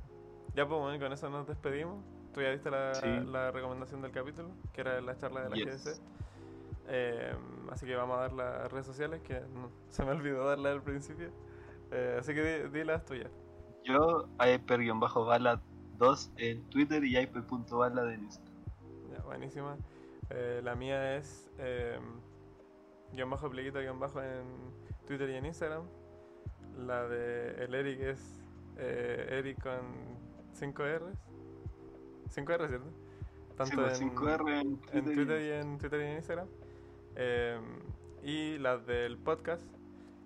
ya, 0.55 0.67
pues, 0.69 0.81
bueno, 0.81 0.99
con 1.03 1.13
eso 1.13 1.29
nos 1.31 1.47
despedimos. 1.47 2.03
Tú 2.33 2.41
ya 2.43 2.51
diste 2.51 2.71
la, 2.71 2.95
Sí. 2.95 3.07
la 3.27 3.51
recomendación 3.51 4.03
del 4.03 4.13
capítulo, 4.13 4.51
que 4.73 4.81
era 4.83 5.01
la 5.01 5.17
charla 5.17 5.43
de 5.45 5.51
la 5.51 5.57
Yes. 5.57 5.85
GDC. 5.85 6.01
Em, 6.91 7.71
así 7.71 7.87
que 7.87 7.95
vamos 7.97 8.17
a 8.19 8.21
dar 8.23 8.33
las 8.33 8.73
redes 8.73 8.87
sociales, 8.87 9.21
que 9.23 9.41
no- 9.41 9.71
se 9.89 10.05
me 10.05 10.13
olvidó 10.13 10.47
darle 10.47 10.71
al 10.71 10.83
principio. 10.83 11.31
Eh, 11.91 12.17
así 12.19 12.35
que 12.35 12.65
di, 12.69 12.79
di 12.79 12.85
las 12.85 13.05
tuyas. 13.05 13.31
Yo, 13.85 14.29
hyper-bala 14.39 15.61
2 15.97 16.31
en 16.37 16.63
Twitter 16.71 17.03
y 17.05 17.17
hyper.bala 17.19 18.13
en 18.13 18.25
Instagram. 18.25 18.55
Ya, 19.11 19.23
buenísima. 19.25 19.77
Eh, 20.31 20.61
la 20.63 20.75
mía 20.75 21.17
es 21.17 21.51
eh, 21.59 21.99
guion 23.13 23.31
bajo 23.31 23.49
guion 23.51 23.99
bajo 23.99 24.23
en 24.23 24.45
Twitter 25.07 25.31
y 25.31 25.35
en 25.37 25.47
Instagram. 25.47 25.85
La 26.79 27.07
de 27.09 27.65
el 27.65 27.75
Eric 27.75 28.01
es 28.01 28.41
eh, 28.77 29.27
Eric 29.39 29.63
con 29.63 29.81
5 30.53 30.83
R's. 30.83 31.19
5 32.31 32.53
R, 32.53 32.69
¿cierto? 32.69 32.91
Sí, 33.65 33.73
5R 34.05 34.61
en 34.61 34.81
en 34.93 35.05
Twitter. 35.05 35.41
Y 35.43 35.51
en 35.53 35.79
Twitter 35.79 36.01
y 36.01 36.05
en 36.05 36.17
Instagram. 36.17 36.49
Eh, 37.17 37.59
y 38.23 38.59
las 38.59 38.87
del 38.87 39.19
podcast, 39.19 39.67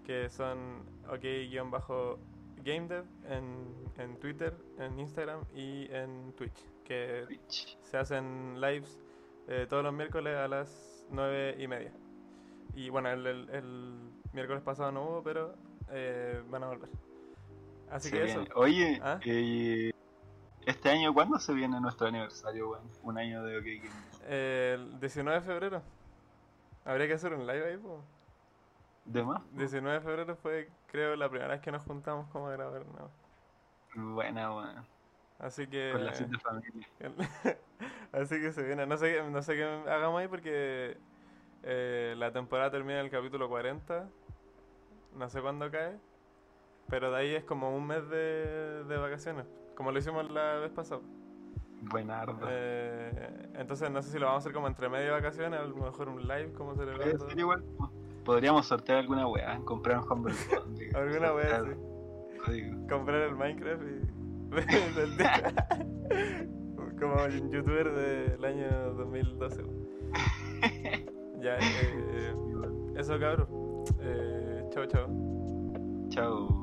que 0.04 0.28
son 0.28 0.82
ok-gamedev 1.08 3.04
en, 3.28 3.74
en 3.98 4.16
Twitter, 4.18 4.54
en 4.78 4.98
Instagram 4.98 5.40
y 5.54 5.90
en 5.92 6.32
Twitch. 6.36 6.64
Que 6.84 7.24
Twitch. 7.26 7.78
se 7.82 7.96
hacen 7.96 8.60
lives 8.60 8.98
eh, 9.48 9.66
todos 9.68 9.82
los 9.84 9.94
miércoles 9.94 10.36
a 10.36 10.48
las 10.48 11.06
9 11.10 11.56
y 11.58 11.66
media. 11.68 11.92
Y 12.74 12.88
bueno, 12.90 13.10
el, 13.10 13.26
el- 13.26 13.50
el 13.50 13.94
miércoles 14.32 14.62
pasado 14.62 14.92
no 14.92 15.04
hubo, 15.04 15.22
pero 15.22 15.54
eh, 15.92 16.42
van 16.48 16.64
a 16.64 16.68
volver. 16.68 16.88
Así 17.90 18.08
Se 18.08 18.16
que 18.16 18.24
eso. 18.24 18.44
Oye, 18.54 19.00
¿Ah? 19.02 19.20
eh, 19.24 19.92
este 20.64 20.90
año, 20.90 21.12
¿cuándo 21.12 21.38
se 21.38 21.52
viene 21.52 21.80
nuestro 21.80 22.06
aniversario, 22.06 22.70
weón? 22.70 22.90
Un 23.02 23.18
año 23.18 23.42
de 23.44 23.58
OK 23.58 23.64
Games. 23.64 24.22
Eh, 24.24 24.76
el 24.78 25.00
19 25.00 25.40
de 25.40 25.46
febrero. 25.46 25.82
Habría 26.84 27.06
que 27.06 27.14
hacer 27.14 27.34
un 27.34 27.46
live 27.46 27.70
ahí, 27.70 27.76
po. 27.76 28.02
¿De 29.04 29.22
más? 29.22 29.42
19 29.52 29.98
de 29.98 30.04
febrero 30.04 30.36
fue, 30.36 30.68
creo, 30.86 31.16
la 31.16 31.28
primera 31.28 31.50
vez 31.50 31.60
que 31.60 31.72
nos 31.72 31.82
juntamos 31.82 32.28
como 32.30 32.48
a 32.48 32.52
grabar. 32.52 32.84
¿no? 32.86 34.14
Buena, 34.14 34.54
weón. 34.54 34.86
Así 35.38 35.66
que. 35.66 35.90
Con 35.92 36.04
la 36.04 36.14
cita 36.14 36.38
familia. 36.38 36.86
Así 38.12 38.40
que 38.40 38.52
se 38.52 38.62
viene. 38.62 38.86
No 38.86 38.96
sé, 38.96 39.22
no 39.28 39.42
sé 39.42 39.54
qué 39.54 39.64
hagamos 39.64 40.20
ahí 40.20 40.28
porque 40.28 40.96
eh, 41.64 42.14
la 42.16 42.32
temporada 42.32 42.70
termina 42.70 43.00
en 43.00 43.06
el 43.06 43.10
capítulo 43.10 43.48
40. 43.48 44.08
No 45.16 45.28
sé 45.28 45.40
cuándo 45.40 45.70
cae. 45.70 45.96
Pero 46.88 47.10
de 47.10 47.16
ahí 47.18 47.34
es 47.34 47.44
como 47.44 47.74
un 47.74 47.86
mes 47.86 48.08
de, 48.08 48.84
de 48.84 48.96
vacaciones. 48.96 49.46
Como 49.76 49.92
lo 49.92 49.98
hicimos 49.98 50.30
la 50.30 50.54
vez 50.56 50.70
pasada. 50.72 51.00
Buenardo. 51.82 52.38
Eh, 52.48 53.50
entonces 53.54 53.90
no 53.90 54.02
sé 54.02 54.10
si 54.10 54.18
lo 54.18 54.26
vamos 54.26 54.40
a 54.40 54.42
hacer 54.42 54.52
como 54.52 54.66
entre 54.68 54.88
medio 54.88 55.06
de 55.06 55.10
vacaciones. 55.12 55.60
A 55.60 55.64
lo 55.64 55.74
mejor 55.76 56.08
un 56.08 56.22
live 56.22 56.52
como 56.52 56.74
celebrando. 56.74 57.28
ser 57.28 57.38
igual. 57.38 57.62
po. 57.76 57.90
Podríamos 58.24 58.66
sortear 58.66 58.98
alguna 58.98 59.26
weá, 59.26 59.58
comprar 59.64 59.98
un 59.98 60.12
Humble 60.12 60.34
Bundle, 60.64 60.90
Alguna 60.94 61.30
así. 61.56 61.70
código. 62.44 62.86
comprar 62.88 63.22
el 63.22 63.34
Minecraft 63.34 63.82
y 63.82 64.52
como 67.00 67.14
un 67.24 67.50
youtuber 67.50 67.90
del 67.92 68.44
año 68.44 68.92
2012 68.94 69.64
ya 71.40 71.56
eh, 71.58 72.34
eso 72.96 73.18
cabrón 73.18 73.48
eh, 74.00 74.41
chao 74.74 74.86
chao 74.86 75.06
Chao. 76.10 76.61